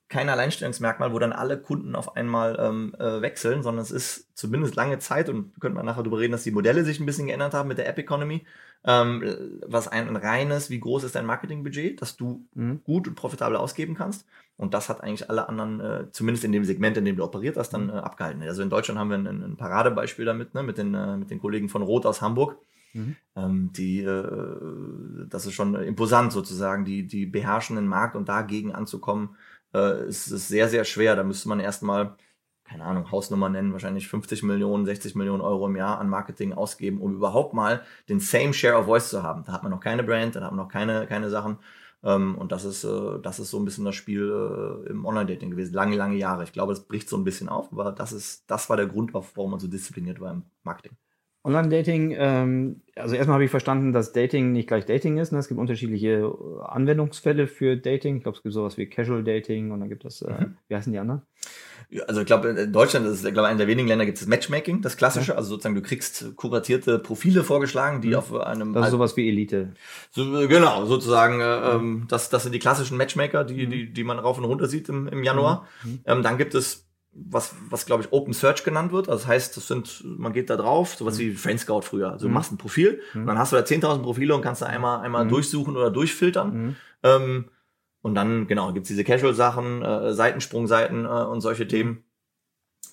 kein 0.09 0.27
Alleinstellungsmerkmal, 0.27 1.13
wo 1.13 1.19
dann 1.19 1.31
alle 1.31 1.57
Kunden 1.61 1.95
auf 1.95 2.15
einmal 2.15 2.57
ähm, 2.59 2.95
äh, 2.99 3.21
wechseln, 3.21 3.63
sondern 3.63 3.83
es 3.83 3.91
ist 3.91 4.35
zumindest 4.35 4.75
lange 4.75 4.99
Zeit 4.99 5.29
und 5.29 5.59
könnte 5.59 5.75
man 5.75 5.85
nachher 5.85 6.03
darüber 6.03 6.19
reden, 6.19 6.31
dass 6.31 6.43
die 6.43 6.51
Modelle 6.51 6.83
sich 6.83 6.99
ein 6.99 7.05
bisschen 7.05 7.27
geändert 7.27 7.53
haben 7.53 7.69
mit 7.69 7.77
der 7.77 7.87
App 7.87 7.99
Economy 7.99 8.43
ähm, 8.85 9.59
was 9.65 9.87
ein, 9.87 10.07
ein 10.07 10.15
reines, 10.15 10.69
wie 10.69 10.79
groß 10.79 11.03
ist 11.03 11.15
dein 11.15 11.25
Marketingbudget, 11.25 12.01
das 12.01 12.15
du 12.15 12.45
mhm. 12.53 12.81
gut 12.83 13.07
und 13.07 13.15
profitabel 13.15 13.57
ausgeben 13.57 13.95
kannst. 13.95 14.25
Und 14.55 14.73
das 14.73 14.89
hat 14.89 15.01
eigentlich 15.01 15.29
alle 15.29 15.47
anderen, 15.47 15.79
äh, 15.79 16.11
zumindest 16.11 16.43
in 16.43 16.51
dem 16.51 16.65
Segment, 16.65 16.97
in 16.97 17.05
dem 17.05 17.15
du 17.15 17.23
operiert 17.23 17.57
hast, 17.57 17.71
dann 17.71 17.89
äh, 17.89 17.93
abgehalten. 17.93 18.41
Also 18.43 18.61
in 18.61 18.69
Deutschland 18.69 18.99
haben 18.99 19.09
wir 19.09 19.17
ein, 19.17 19.27
ein 19.27 19.57
Paradebeispiel 19.57 20.25
damit, 20.25 20.53
ne, 20.53 20.63
mit 20.63 20.77
den, 20.77 20.93
äh, 20.93 21.17
mit 21.17 21.29
den 21.29 21.39
Kollegen 21.39 21.69
von 21.69 21.81
Roth 21.81 22.05
aus 22.05 22.21
Hamburg. 22.21 22.57
Mhm. 22.93 23.15
Ähm, 23.35 23.71
die, 23.73 24.01
äh, 24.01 25.27
das 25.29 25.45
ist 25.45 25.53
schon 25.53 25.75
imposant 25.75 26.31
sozusagen, 26.31 26.85
die, 26.85 27.05
die 27.05 27.25
beherrschen 27.25 27.75
den 27.75 27.87
Markt 27.87 28.15
und 28.15 28.29
dagegen 28.29 28.73
anzukommen, 28.73 29.35
äh, 29.73 30.07
ist, 30.07 30.25
sehr, 30.25 30.69
sehr 30.69 30.85
schwer. 30.85 31.15
Da 31.15 31.23
müsste 31.23 31.49
man 31.49 31.59
erstmal 31.59 32.15
keine 32.69 32.83
Ahnung, 32.83 33.11
Hausnummer 33.11 33.49
nennen, 33.49 33.73
wahrscheinlich 33.73 34.07
50 34.07 34.43
Millionen, 34.43 34.85
60 34.85 35.15
Millionen 35.15 35.41
Euro 35.41 35.65
im 35.65 35.75
Jahr 35.75 35.99
an 35.99 36.07
Marketing 36.07 36.53
ausgeben, 36.53 37.01
um 37.01 37.15
überhaupt 37.15 37.55
mal 37.55 37.81
den 38.09 38.19
same 38.19 38.53
Share 38.53 38.77
of 38.77 38.85
Voice 38.85 39.09
zu 39.09 39.23
haben. 39.23 39.43
Da 39.43 39.53
hat 39.53 39.63
man 39.63 39.71
noch 39.71 39.79
keine 39.79 40.03
Brand, 40.03 40.35
da 40.35 40.41
hat 40.41 40.51
man 40.51 40.57
noch 40.57 40.71
keine, 40.71 41.07
keine 41.07 41.31
Sachen. 41.31 41.57
Ähm, 42.03 42.37
und 42.37 42.51
das 42.51 42.65
ist, 42.65 42.83
äh, 42.83 43.19
das 43.21 43.39
ist 43.39 43.49
so 43.49 43.59
ein 43.59 43.65
bisschen 43.65 43.85
das 43.85 43.95
Spiel 43.95 44.85
äh, 44.85 44.89
im 44.89 45.05
Online-Dating 45.05 45.51
gewesen. 45.51 45.73
Lange, 45.73 45.95
lange 45.97 46.15
Jahre. 46.17 46.43
Ich 46.43 46.53
glaube, 46.53 46.73
das 46.73 46.85
bricht 46.85 47.09
so 47.09 47.17
ein 47.17 47.23
bisschen 47.23 47.49
auf, 47.49 47.71
aber 47.71 47.91
das 47.91 48.11
ist, 48.13 48.49
das 48.49 48.69
war 48.69 48.77
der 48.77 48.87
Grund, 48.87 49.13
warum 49.13 49.51
man 49.51 49.59
so 49.59 49.67
diszipliniert 49.67 50.19
war 50.19 50.31
im 50.31 50.43
Marketing. 50.63 50.95
Online-Dating, 51.43 52.15
ähm, 52.17 52.81
also 52.95 53.15
erstmal 53.15 53.35
habe 53.35 53.45
ich 53.45 53.51
verstanden, 53.51 53.93
dass 53.93 54.11
Dating 54.11 54.51
nicht 54.51 54.67
gleich 54.67 54.85
Dating 54.85 55.17
ist. 55.17 55.31
Ne? 55.31 55.39
Es 55.39 55.47
gibt 55.47 55.59
unterschiedliche 55.59 56.31
Anwendungsfälle 56.63 57.47
für 57.47 57.77
Dating. 57.77 58.17
Ich 58.17 58.23
glaube, 58.23 58.37
es 58.37 58.43
gibt 58.43 58.53
sowas 58.53 58.77
wie 58.77 58.87
Casual 58.87 59.23
Dating 59.23 59.71
und 59.71 59.79
dann 59.79 59.89
gibt 59.89 60.03
es, 60.03 60.21
äh, 60.21 60.31
mhm. 60.31 60.57
wie 60.67 60.75
heißen 60.75 60.91
die 60.91 60.99
anderen? 60.99 61.21
also 62.07 62.21
ich 62.21 62.27
glaube, 62.27 62.49
in 62.49 62.71
Deutschland 62.71 63.07
ist 63.07 63.23
es, 63.23 63.33
glaube 63.33 63.47
einer 63.47 63.57
der 63.57 63.67
wenigen 63.67 63.87
Länder 63.87 64.05
gibt 64.05 64.19
es 64.19 64.27
Matchmaking, 64.27 64.81
das 64.81 64.95
klassische, 64.95 65.35
also 65.35 65.49
sozusagen 65.49 65.73
du 65.73 65.81
kriegst 65.81 66.35
kuratierte 66.35 66.99
Profile 66.99 67.43
vorgeschlagen, 67.43 68.01
die 68.01 68.09
mhm. 68.09 68.15
auf 68.15 68.33
einem 68.35 68.73
Das 68.73 68.85
ist 68.85 68.91
sowas 68.91 69.17
wie 69.17 69.27
Elite. 69.27 69.73
So, 70.11 70.47
genau, 70.47 70.85
sozusagen, 70.85 71.41
äh, 71.41 71.75
ähm, 71.75 72.05
das, 72.07 72.29
das 72.29 72.43
sind 72.43 72.53
die 72.53 72.59
klassischen 72.59 72.97
Matchmaker, 72.97 73.43
die, 73.43 73.65
mhm. 73.65 73.71
die, 73.71 73.93
die 73.93 74.03
man 74.03 74.19
rauf 74.19 74.37
und 74.37 74.45
runter 74.45 74.67
sieht 74.67 74.89
im, 74.89 75.07
im 75.07 75.23
Januar. 75.23 75.67
Mhm. 75.83 75.91
mhm. 75.91 75.99
Ähm, 76.05 76.23
dann 76.23 76.37
gibt 76.37 76.53
es 76.53 76.88
was, 77.11 77.55
was 77.69 77.85
glaube 77.85 78.03
ich 78.03 78.13
Open 78.13 78.33
Search 78.33 78.63
genannt 78.63 78.91
wird. 78.91 79.09
Also 79.09 79.23
das 79.23 79.27
heißt, 79.27 79.57
das 79.57 79.67
sind, 79.67 80.03
man 80.05 80.33
geht 80.33 80.49
da 80.49 80.57
drauf, 80.57 80.95
sowas 80.95 81.15
mhm. 81.15 81.19
wie 81.19 81.31
Friend 81.31 81.59
Scout 81.59 81.81
früher. 81.81 82.11
Also 82.11 82.27
du 82.27 82.33
machst 82.33 82.51
ein 82.51 82.57
Profil, 82.57 83.01
und 83.13 83.27
dann 83.27 83.37
hast 83.37 83.51
du 83.51 83.55
da 83.55 83.63
10.000 83.63 84.01
Profile 84.01 84.35
und 84.35 84.41
kannst 84.41 84.61
da 84.61 84.67
einmal, 84.67 85.01
einmal 85.01 85.27
durchsuchen 85.27 85.75
oder 85.75 85.91
durchfiltern. 85.91 86.75
Ähm, 87.03 87.45
und 88.01 88.15
dann, 88.15 88.47
genau, 88.47 88.71
gibt's 88.73 88.87
diese 88.89 89.03
Casual-Sachen, 89.03 89.81
äh, 89.81 90.13
Seitensprungseiten 90.13 91.05
äh, 91.05 91.07
und 91.07 91.41
solche 91.41 91.67
Themen. 91.67 92.03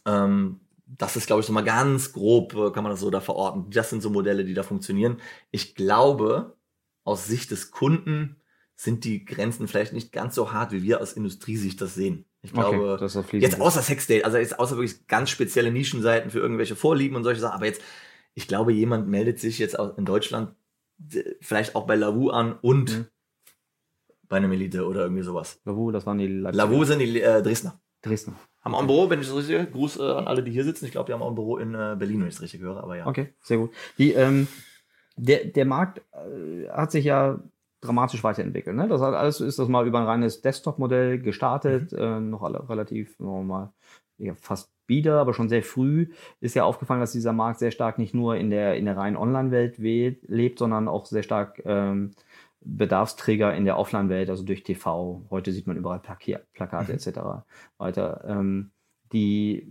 Ähm, 0.05 0.61
das 0.87 1.17
ist, 1.17 1.27
glaube 1.27 1.41
ich, 1.41 1.47
so 1.47 1.53
mal 1.53 1.63
ganz 1.63 2.13
grob, 2.13 2.55
äh, 2.55 2.71
kann 2.71 2.83
man 2.83 2.91
das 2.91 3.01
so 3.01 3.11
da 3.11 3.21
verorten. 3.21 3.71
Das 3.71 3.91
sind 3.91 4.03
so 4.03 4.11
Modelle, 4.11 4.45
die 4.45 4.55
da 4.55 4.63
funktionieren. 4.63 5.19
Ich 5.51 5.75
glaube, 5.75 6.57
aus 7.05 7.27
Sicht 7.27 7.51
des 7.51 7.71
Kunden 7.71 8.37
sind 8.75 9.05
die 9.05 9.25
Grenzen 9.25 9.69
vielleicht 9.69 9.93
nicht 9.93 10.13
ganz 10.13 10.35
so 10.35 10.53
hart, 10.53 10.73
wie 10.73 10.83
wir 10.83 11.01
aus 11.01 11.13
Industriesicht 11.13 11.81
das 11.81 11.95
sehen. 11.95 12.25
Ich 12.47 12.53
glaube, 12.53 12.99
okay, 13.01 13.39
jetzt 13.39 13.61
außer 13.61 13.83
Sexdate, 13.83 14.25
also 14.25 14.39
jetzt 14.39 14.59
außer 14.59 14.77
wirklich 14.77 15.07
ganz 15.07 15.31
spezielle 15.31 15.71
Nischenseiten 15.71 16.31
für 16.31 16.39
irgendwelche 16.39 16.77
Vorlieben 16.77 17.17
und 17.17 17.25
solche 17.25 17.41
Sachen, 17.41 17.57
aber 17.57 17.67
jetzt, 17.67 17.83
ich 18.35 18.49
glaube, 18.49 18.73
jemand 18.73 19.09
meldet 19.09 19.39
sich 19.39 19.59
jetzt 19.59 19.77
in 19.97 20.05
Deutschland 20.05 20.55
vielleicht 21.41 21.75
auch 21.75 21.87
bei 21.87 21.97
Lavu 21.97 22.31
an 22.31 22.59
und 22.61 22.97
mhm 22.97 23.07
bei 24.29 24.37
einem 24.37 24.53
Elite 24.53 24.87
oder 24.87 25.03
irgendwie 25.03 25.23
sowas. 25.23 25.61
Lavu, 25.65 25.91
das 25.91 26.07
waren 26.07 26.19
die 26.19 26.27
Leipziger. 26.27 26.65
Lavu 26.65 26.85
sind 26.85 26.99
die 27.01 27.21
äh, 27.21 27.43
Dresdner. 27.43 27.81
Dresdner. 28.03 28.35
Haben 28.63 28.75
auch 28.75 28.81
ein 28.81 28.87
Büro, 28.87 29.11
wenn 29.11 29.21
ich 29.21 29.29
das 29.29 29.37
richtig 29.37 29.73
Gruß 29.73 29.99
äh, 29.99 30.03
an 30.03 30.27
alle, 30.27 30.43
die 30.43 30.51
hier 30.51 30.65
sitzen. 30.65 30.87
Ich 30.87 30.91
glaube, 30.91 31.07
die 31.07 31.13
haben 31.13 31.23
auch 31.23 31.29
ein 31.29 31.35
Büro 31.35 31.57
in 31.57 31.75
äh, 31.75 31.97
Berlin, 31.99 32.21
wenn 32.21 32.29
ich 32.29 32.35
es 32.35 32.43
richtig 32.43 32.61
höre, 32.61 32.83
aber 32.83 32.97
ja. 32.97 33.07
Okay, 33.07 33.35
sehr 33.41 33.59
gut. 33.59 33.71
Die, 33.99 34.13
ähm, 34.13 34.49
der, 35.17 35.45
der 35.45 35.65
Markt 35.65 36.03
äh, 36.13 36.69
hat 36.69 36.91
sich 36.91 37.05
ja 37.05 37.41
dramatisch 37.87 38.23
weiterentwickelt. 38.25 38.77
Ne? 38.77 38.89
Das 38.89 39.01
hat 39.01 39.15
alles 39.15 39.41
ist 39.41 39.59
das 39.59 39.69
mal 39.69 39.87
über 39.87 39.99
ein 40.01 40.07
reines 40.07 40.43
Desktop-Modell 40.43 41.19
gestartet, 41.19 41.93
mhm. 41.93 41.99
äh, 41.99 42.21
noch 42.21 42.43
alle, 42.43 42.69
relativ 42.69 43.19
normal, 43.19 43.73
ja, 44.19 44.35
fast 44.35 44.71
wieder, 44.87 45.21
aber 45.21 45.35
schon 45.35 45.49
sehr 45.49 45.63
früh 45.63 46.13
ist 46.41 46.55
ja 46.55 46.65
aufgefallen, 46.65 47.01
dass 47.01 47.13
dieser 47.13 47.33
Markt 47.33 47.59
sehr 47.59 47.73
stark 47.73 47.99
nicht 47.99 48.15
nur 48.15 48.37
in 48.37 48.51
der 48.51 48.77
in 48.77 48.85
der 48.85 48.97
reinen 48.97 49.17
Online-Welt 49.17 49.79
lebt, 49.79 50.59
sondern 50.59 50.89
auch 50.89 51.07
sehr 51.07 51.23
stark 51.23 51.61
ähm, 51.65 52.13
Bedarfsträger 52.61 53.55
in 53.55 53.65
der 53.65 53.79
Offline-Welt, 53.79 54.31
also 54.31 54.45
durch 54.45 54.63
TV. 54.63 55.27
Heute 55.31 55.53
sieht 55.53 55.67
man 55.67 55.77
überall 55.77 56.01
Plaki 56.01 56.37
Plakate 56.53 56.93
mhm. 56.93 56.99
etc. 56.99 57.21
weiter. 57.79 58.25
Ähm, 58.27 58.71
die 59.13 59.69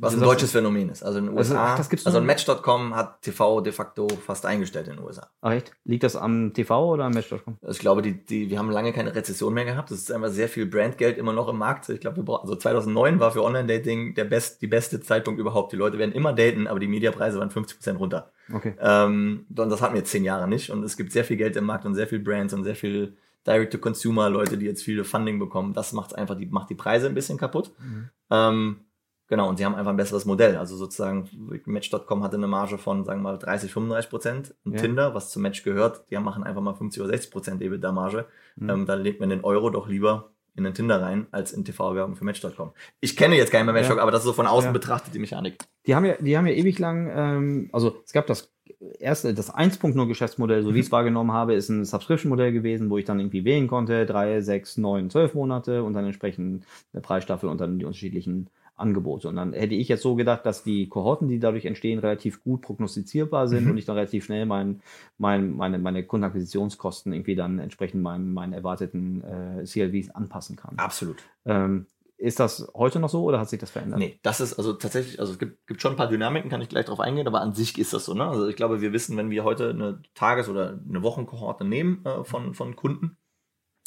was 0.00 0.14
ein 0.14 0.20
deutsches 0.20 0.52
Phänomen 0.52 0.88
ist. 0.90 1.02
Also 1.02 1.18
in 1.18 1.26
den 1.26 1.36
USA, 1.36 1.74
also, 1.74 1.90
ach, 1.90 2.06
also 2.06 2.20
Match.com 2.20 2.94
hat 2.94 3.22
TV 3.22 3.60
de 3.60 3.72
facto 3.72 4.08
fast 4.08 4.44
eingestellt 4.44 4.88
in 4.88 4.96
den 4.96 5.04
USA. 5.04 5.28
Ach 5.40 5.52
echt? 5.52 5.72
Liegt 5.84 6.02
das 6.02 6.16
am 6.16 6.52
TV 6.52 6.92
oder 6.92 7.04
am 7.04 7.12
Match.com? 7.12 7.58
Also 7.62 7.72
ich 7.72 7.78
glaube, 7.78 8.02
die, 8.02 8.24
die, 8.24 8.50
wir 8.50 8.58
haben 8.58 8.70
lange 8.70 8.92
keine 8.92 9.14
Rezession 9.14 9.54
mehr 9.54 9.64
gehabt. 9.64 9.90
Es 9.90 10.00
ist 10.00 10.12
einfach 10.12 10.28
sehr 10.28 10.48
viel 10.48 10.66
Brandgeld 10.66 11.18
immer 11.18 11.32
noch 11.32 11.48
im 11.48 11.58
Markt. 11.58 11.88
Ich 11.88 12.00
glaube, 12.00 12.16
wir 12.16 12.24
brauchen, 12.24 12.42
also 12.42 12.56
2009 12.56 13.20
war 13.20 13.32
für 13.32 13.42
Online-Dating 13.42 14.14
der 14.14 14.24
best, 14.24 14.60
die 14.62 14.66
beste 14.66 15.00
Zeitpunkt 15.00 15.40
überhaupt. 15.40 15.72
Die 15.72 15.76
Leute 15.76 15.98
werden 15.98 16.12
immer 16.12 16.32
daten, 16.32 16.66
aber 16.66 16.78
die 16.78 16.88
Mediapreise 16.88 17.38
waren 17.38 17.50
50 17.50 17.78
Prozent 17.78 18.00
runter. 18.00 18.32
Okay. 18.52 18.74
Ähm, 18.80 19.46
und 19.48 19.70
das 19.70 19.80
hatten 19.80 19.94
wir 19.94 20.00
jetzt 20.00 20.10
zehn 20.10 20.24
Jahre 20.24 20.48
nicht. 20.48 20.70
Und 20.70 20.84
es 20.84 20.96
gibt 20.96 21.12
sehr 21.12 21.24
viel 21.24 21.36
Geld 21.36 21.56
im 21.56 21.64
Markt 21.64 21.84
und 21.86 21.94
sehr 21.94 22.06
viel 22.06 22.20
Brands 22.20 22.52
und 22.54 22.64
sehr 22.64 22.76
viel 22.76 23.16
Direct-to-Consumer, 23.46 24.28
Leute, 24.28 24.58
die 24.58 24.66
jetzt 24.66 24.82
viele 24.82 25.04
Funding 25.04 25.38
bekommen. 25.38 25.72
Das 25.72 25.92
macht 25.92 26.14
einfach, 26.14 26.36
die 26.36 26.46
macht 26.46 26.68
die 26.68 26.74
Preise 26.74 27.06
ein 27.06 27.14
bisschen 27.14 27.38
kaputt. 27.38 27.72
Mhm. 27.78 28.10
Ähm, 28.30 28.80
Genau, 29.28 29.48
und 29.48 29.56
sie 29.56 29.64
haben 29.64 29.74
einfach 29.74 29.90
ein 29.90 29.96
besseres 29.96 30.24
Modell. 30.24 30.56
Also 30.56 30.76
sozusagen, 30.76 31.28
Match.com 31.64 32.22
hatte 32.22 32.36
eine 32.36 32.46
Marge 32.46 32.78
von, 32.78 33.04
sagen 33.04 33.20
wir 33.22 33.32
mal, 33.32 33.38
30, 33.38 33.72
35 33.72 34.10
Prozent. 34.10 34.54
Und 34.64 34.74
ja. 34.74 34.80
Tinder, 34.80 35.14
was 35.14 35.30
zum 35.30 35.42
Match 35.42 35.64
gehört, 35.64 36.10
die 36.10 36.18
machen 36.18 36.44
einfach 36.44 36.62
mal 36.62 36.74
50 36.74 37.02
oder 37.02 37.10
60 37.10 37.30
Prozent 37.32 37.62
EBITDA-Marge. 37.62 38.26
Mhm. 38.56 38.70
Ähm, 38.70 38.86
dann 38.86 39.02
legt 39.02 39.20
man 39.20 39.30
den 39.30 39.42
Euro 39.42 39.70
doch 39.70 39.88
lieber 39.88 40.30
in 40.56 40.64
den 40.64 40.74
Tinder 40.74 41.02
rein, 41.02 41.26
als 41.32 41.52
in 41.52 41.64
TV-Werbung 41.64 42.16
für 42.16 42.24
Match.com. 42.24 42.72
Ich 43.00 43.16
kenne 43.16 43.36
jetzt 43.36 43.52
keinen 43.52 43.66
mehr 43.66 43.74
Match.com, 43.74 43.98
ja. 43.98 44.02
aber 44.02 44.10
das 44.10 44.20
ist 44.20 44.26
so 44.26 44.32
von 44.32 44.46
außen 44.46 44.68
ja. 44.68 44.72
betrachtet 44.72 45.14
die 45.14 45.18
Mechanik. 45.18 45.58
Die 45.86 45.94
haben 45.94 46.04
ja, 46.04 46.14
die 46.18 46.36
haben 46.36 46.46
ja 46.46 46.54
ewig 46.54 46.78
lang, 46.78 47.10
ähm, 47.14 47.68
also 47.72 48.00
es 48.04 48.12
gab 48.12 48.26
das 48.26 48.52
erste, 48.98 49.34
das 49.34 49.52
1.0 49.52 50.06
Geschäftsmodell, 50.06 50.62
so 50.62 50.74
wie 50.74 50.78
ich 50.78 50.86
es 50.86 50.90
mhm. 50.90 50.96
wahrgenommen 50.96 51.32
habe, 51.32 51.54
ist 51.54 51.68
ein 51.68 51.84
Subscription-Modell 51.84 52.52
gewesen, 52.52 52.90
wo 52.90 52.98
ich 52.98 53.04
dann 53.04 53.20
irgendwie 53.20 53.44
wählen 53.44 53.68
konnte, 53.68 54.06
drei, 54.06 54.40
sechs, 54.40 54.76
neun, 54.76 55.10
zwölf 55.10 55.34
Monate 55.34 55.82
und 55.82 55.92
dann 55.92 56.04
entsprechend 56.04 56.64
eine 56.92 57.02
Preisstaffel 57.02 57.48
und 57.48 57.60
dann 57.60 57.78
die 57.78 57.84
unterschiedlichen 57.84 58.48
Angebote. 58.76 59.28
Und 59.28 59.36
dann 59.36 59.52
hätte 59.54 59.74
ich 59.74 59.88
jetzt 59.88 60.02
so 60.02 60.14
gedacht, 60.14 60.44
dass 60.44 60.62
die 60.62 60.88
Kohorten, 60.88 61.28
die 61.28 61.38
dadurch 61.38 61.64
entstehen, 61.64 61.98
relativ 61.98 62.42
gut 62.44 62.62
prognostizierbar 62.62 63.48
sind 63.48 63.64
mhm. 63.64 63.70
und 63.70 63.78
ich 63.78 63.86
dann 63.86 63.96
relativ 63.96 64.24
schnell 64.24 64.44
mein, 64.46 64.82
mein, 65.18 65.56
meine, 65.56 65.78
meine 65.78 66.04
Kundenakquisitionskosten 66.04 67.12
irgendwie 67.12 67.34
dann 67.34 67.58
entsprechend 67.58 68.02
meinen, 68.02 68.32
meinen 68.34 68.52
erwarteten 68.52 69.24
äh, 69.24 69.64
CLVs 69.64 70.10
anpassen 70.10 70.56
kann. 70.56 70.74
Absolut. 70.76 71.16
Ähm, 71.46 71.86
Ist 72.18 72.38
das 72.38 72.70
heute 72.74 73.00
noch 73.00 73.08
so 73.08 73.24
oder 73.24 73.40
hat 73.40 73.48
sich 73.48 73.60
das 73.60 73.70
verändert? 73.70 73.98
Nee, 73.98 74.18
das 74.22 74.40
ist 74.40 74.54
also 74.54 74.74
tatsächlich, 74.74 75.20
also 75.20 75.32
es 75.32 75.38
gibt, 75.38 75.66
gibt 75.66 75.80
schon 75.80 75.92
ein 75.92 75.96
paar 75.96 76.08
Dynamiken, 76.08 76.50
kann 76.50 76.60
ich 76.60 76.68
gleich 76.68 76.84
drauf 76.84 77.00
eingehen, 77.00 77.26
aber 77.26 77.40
an 77.40 77.54
sich 77.54 77.78
ist 77.78 77.94
das 77.94 78.04
so. 78.04 78.12
Ne? 78.12 78.26
Also 78.26 78.46
ich 78.46 78.56
glaube, 78.56 78.82
wir 78.82 78.92
wissen, 78.92 79.16
wenn 79.16 79.30
wir 79.30 79.44
heute 79.44 79.70
eine 79.70 80.02
Tages- 80.14 80.50
oder 80.50 80.78
eine 80.86 81.02
Wochenkohorte 81.02 81.64
nehmen 81.64 82.04
äh, 82.04 82.24
von, 82.24 82.52
von 82.52 82.76
Kunden 82.76 83.16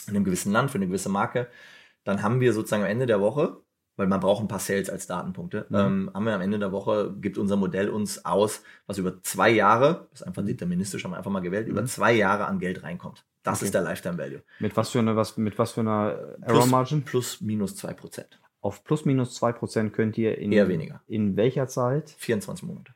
in 0.08 0.16
einem 0.16 0.26
gewissen 0.26 0.52
Land 0.52 0.72
für 0.72 0.80
eine 0.80 0.88
gewisse 0.88 1.10
Marke, 1.10 1.48
dann 2.04 2.24
haben 2.24 2.40
wir 2.40 2.54
sozusagen 2.54 2.84
am 2.84 2.90
Ende 2.90 3.06
der 3.06 3.22
Woche, 3.22 3.62
weil 4.00 4.08
man 4.08 4.22
braucht 4.22 4.42
ein 4.42 4.48
paar 4.48 4.60
Sales 4.60 4.90
als 4.90 5.08
Datenpunkte, 5.08 5.66
Mhm. 5.70 5.76
ähm, 5.76 6.12
haben 6.14 6.24
wir 6.26 6.34
am 6.34 6.42
Ende 6.42 6.58
der 6.58 6.72
Woche, 6.72 7.14
gibt 7.20 7.38
unser 7.38 7.58
Modell 7.58 7.90
uns 7.90 8.24
aus, 8.26 8.64
was 8.88 8.98
über 8.98 9.22
zwei 9.24 9.50
Jahre, 9.50 10.08
das 10.12 10.22
ist 10.22 10.28
einfach 10.28 10.44
deterministisch, 10.46 11.04
haben 11.04 11.12
wir 11.12 11.18
einfach 11.18 11.30
mal 11.32 11.42
gewählt, 11.42 11.68
über 11.68 11.82
Mhm. 11.82 11.88
zwei 11.88 12.14
Jahre 12.14 12.46
an 12.46 12.60
Geld 12.60 12.82
reinkommt. 12.84 13.26
Das 13.44 13.58
Okay. 13.60 13.66
ist 13.66 13.74
der 13.74 13.82
Lifetime 13.82 14.18
Value. 14.18 14.42
Mit 14.60 14.76
was 14.78 14.90
für 14.90 15.00
eine, 15.00 15.16
was, 15.18 15.36
mit 15.38 15.60
was 15.60 15.74
für 15.74 15.82
einer 15.82 16.18
Error 16.42 16.66
Margin? 16.68 17.04
Plus 17.04 17.42
minus 17.42 17.76
zwei 17.76 17.94
Prozent. 17.94 18.40
Auf 18.62 18.84
plus 18.86 19.04
minus 19.06 19.36
2% 19.36 19.92
könnt 19.94 20.18
ihr 20.18 20.38
in, 20.38 20.52
Eher 20.52 20.68
weniger. 20.70 21.02
in 21.08 21.36
welcher 21.38 21.68
Zeit, 21.68 22.10
24 22.18 22.66
Monate. 22.68 22.94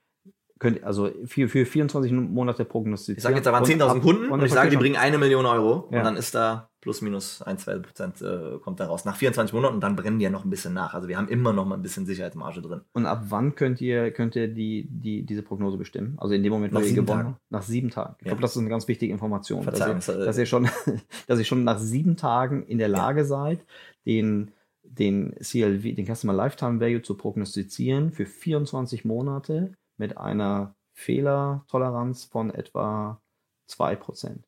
könnt, 0.59 0.81
also 0.85 1.09
für, 1.25 1.49
für 1.49 1.65
24 1.65 2.11
Monate 2.13 2.63
prognostizieren? 2.63 3.17
Ich 3.17 3.23
sage 3.23 3.35
jetzt, 3.35 3.45
da 3.45 3.51
waren 3.51 3.63
Und 3.63 3.69
10.000 3.69 3.97
ab- 3.97 4.01
Kunden 4.01 4.23
und, 4.29 4.39
dann 4.39 4.45
ich 4.45 4.53
sage, 4.53 4.69
die 4.69 4.77
bringen 4.77 4.95
eine 4.95 5.17
Million 5.17 5.45
Euro 5.45 5.89
Ja. 5.91 5.97
und 5.99 6.03
dann 6.05 6.15
ist 6.15 6.33
da 6.35 6.69
plus 6.83 7.01
minus 7.01 7.41
ein, 7.41 7.57
zwei 7.57 7.79
Prozent 7.79 8.21
äh, 8.21 8.59
kommt 8.61 8.79
da 8.81 8.87
raus. 8.87 9.05
Nach 9.05 9.15
24 9.15 9.53
Monaten 9.53 9.75
und 9.75 9.81
dann 9.81 9.95
brennen 9.95 10.19
die 10.19 10.25
ja 10.25 10.29
noch 10.29 10.43
ein 10.43 10.49
bisschen 10.49 10.73
nach. 10.73 10.93
Also 10.93 11.07
wir 11.07 11.17
haben 11.17 11.29
immer 11.29 11.53
noch 11.53 11.65
mal 11.65 11.75
ein 11.75 11.81
bisschen 11.81 12.05
Sicherheitsmarge 12.05 12.61
drin. 12.61 12.81
Und 12.91 13.05
ab 13.05 13.23
wann 13.29 13.55
könnt 13.55 13.79
ihr, 13.79 14.11
könnt 14.11 14.35
ihr 14.35 14.49
die, 14.49 14.87
die, 14.91 15.25
diese 15.25 15.43
Prognose 15.43 15.77
bestimmen? 15.77 16.15
Also 16.19 16.33
in 16.35 16.43
dem 16.43 16.51
Moment, 16.51 16.73
wo 16.73 16.79
Nach 16.79 16.83
ihr 16.83 16.89
sieben 16.89 17.05
gewonnen 17.05 17.21
Tagen. 17.21 17.33
habt? 17.35 17.51
Nach 17.51 17.61
sieben 17.61 17.89
Tagen. 17.89 18.15
Ich 18.19 18.25
Ja. 18.25 18.31
glaube, 18.31 18.41
das 18.41 18.51
ist 18.51 18.57
eine 18.57 18.69
ganz 18.69 18.87
wichtige 18.89 19.13
Information. 19.13 19.65
Dass 19.65 19.79
ihr, 19.79 20.15
äh, 20.15 20.25
dass, 20.25 20.37
ihr 20.37 20.45
schon, 20.45 20.69
dass 21.27 21.39
ihr 21.39 21.45
schon 21.45 21.63
nach 21.63 21.79
sieben 21.79 22.17
Tagen 22.17 22.63
in 22.63 22.77
der 22.77 22.89
Lage 22.89 23.23
seid, 23.23 23.65
den, 24.05 24.51
den 24.83 25.33
CLV, 25.41 25.95
den 25.95 26.05
Customer 26.05 26.33
Lifetime 26.33 26.81
Value 26.81 27.01
zu 27.01 27.15
prognostizieren 27.15 28.11
für 28.11 28.25
24 28.25 29.05
Monate 29.05 29.71
mit 29.97 30.17
einer 30.17 30.75
Fehlertoleranz 30.95 32.25
von 32.25 32.49
etwa 32.53 33.21
2%. 33.69 34.43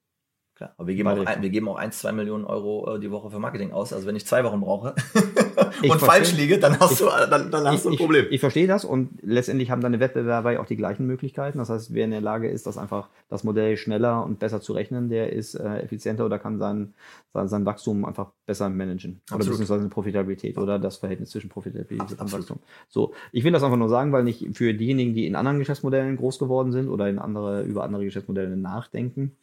Klar. 0.56 0.74
Aber 0.78 0.88
wir 0.88 0.96
geben, 0.96 1.10
Bei 1.10 1.20
auch 1.22 1.26
ein, 1.26 1.42
wir 1.42 1.50
geben 1.50 1.68
auch 1.68 1.76
1, 1.76 2.00
2 2.00 2.14
Millionen 2.14 2.46
Euro 2.46 2.96
äh, 2.96 3.00
die 3.02 3.12
Woche 3.12 3.30
für 3.30 3.40
Marketing 3.40 3.74
aus. 3.74 3.92
Also 3.92 4.08
wenn 4.08 4.16
ich 4.16 4.26
zwei 4.26 4.42
Wochen 4.46 4.62
brauche 4.62 4.96
Ich 5.82 5.92
und 5.92 6.00
falsch 6.00 6.32
liege, 6.32 6.58
dann 6.60 6.80
hast 6.80 6.94
Ich- 6.94 7.00
du, 7.00 7.06
dann, 7.08 7.52
dann 7.52 7.68
hast 7.68 7.84
du 7.84 7.90
ein 7.90 7.94
ich, 7.94 8.00
Problem. 8.00 8.26
Ich, 8.28 8.36
ich 8.36 8.40
verstehe 8.40 8.66
das 8.66 8.86
und 8.86 9.10
letztendlich 9.22 9.70
haben 9.70 9.82
deine 9.82 10.00
Wettbewerber 10.00 10.54
ja 10.54 10.62
auch 10.62 10.66
die 10.66 10.78
gleichen 10.78 11.06
Möglichkeiten. 11.08 11.58
Das 11.58 11.70
heißt, 11.70 11.94
wer 11.94 12.06
in 12.06 12.12
der 12.12 12.22
Lage 12.22 12.50
ist, 12.50 12.66
das 12.68 12.78
einfach 12.78 13.10
das 13.28 13.44
Modell 13.44 13.76
schneller 13.76 14.24
und 14.24 14.40
besser 14.40 14.62
zu 14.62 14.72
rechnen, 14.72 15.10
der 15.10 15.34
ist 15.34 15.56
äh, 15.56 15.80
effizienter 15.80 16.26
oder 16.26 16.40
kann 16.40 16.58
sein, 16.58 16.94
sein, 17.34 17.50
sein 17.50 17.66
Wachstum 17.66 18.06
einfach 18.06 18.32
besser 18.46 18.70
managen. 18.70 19.20
Oder 19.28 19.36
Absolut. 19.36 19.46
beziehungsweise 19.58 19.82
eine 19.82 19.90
Profitabilität 19.90 20.58
oder 20.58 20.80
das 20.80 20.96
Verhältnis 20.96 21.32
zwischen 21.32 21.50
Profitabilität 21.50 22.00
Abs- 22.00 22.14
und 22.14 22.22
absolut. 22.22 22.50
Wachstum. 22.50 22.60
So, 22.88 23.14
ich 23.34 23.44
will 23.44 23.52
das 23.52 23.62
einfach 23.64 23.78
nur 23.78 23.90
sagen, 23.90 24.14
weil 24.14 24.24
nicht 24.24 24.56
für 24.56 24.74
diejenigen, 24.74 25.14
die 25.14 25.28
in 25.28 25.36
anderen 25.36 25.60
Geschäftsmodellen 25.60 26.16
groß 26.16 26.40
geworden 26.40 26.72
sind 26.72 26.88
oder 26.88 27.10
in 27.10 27.20
andere, 27.20 27.64
über 27.64 27.84
andere 27.84 28.06
Geschäftsmodelle 28.06 28.56
nachdenken, 28.56 29.36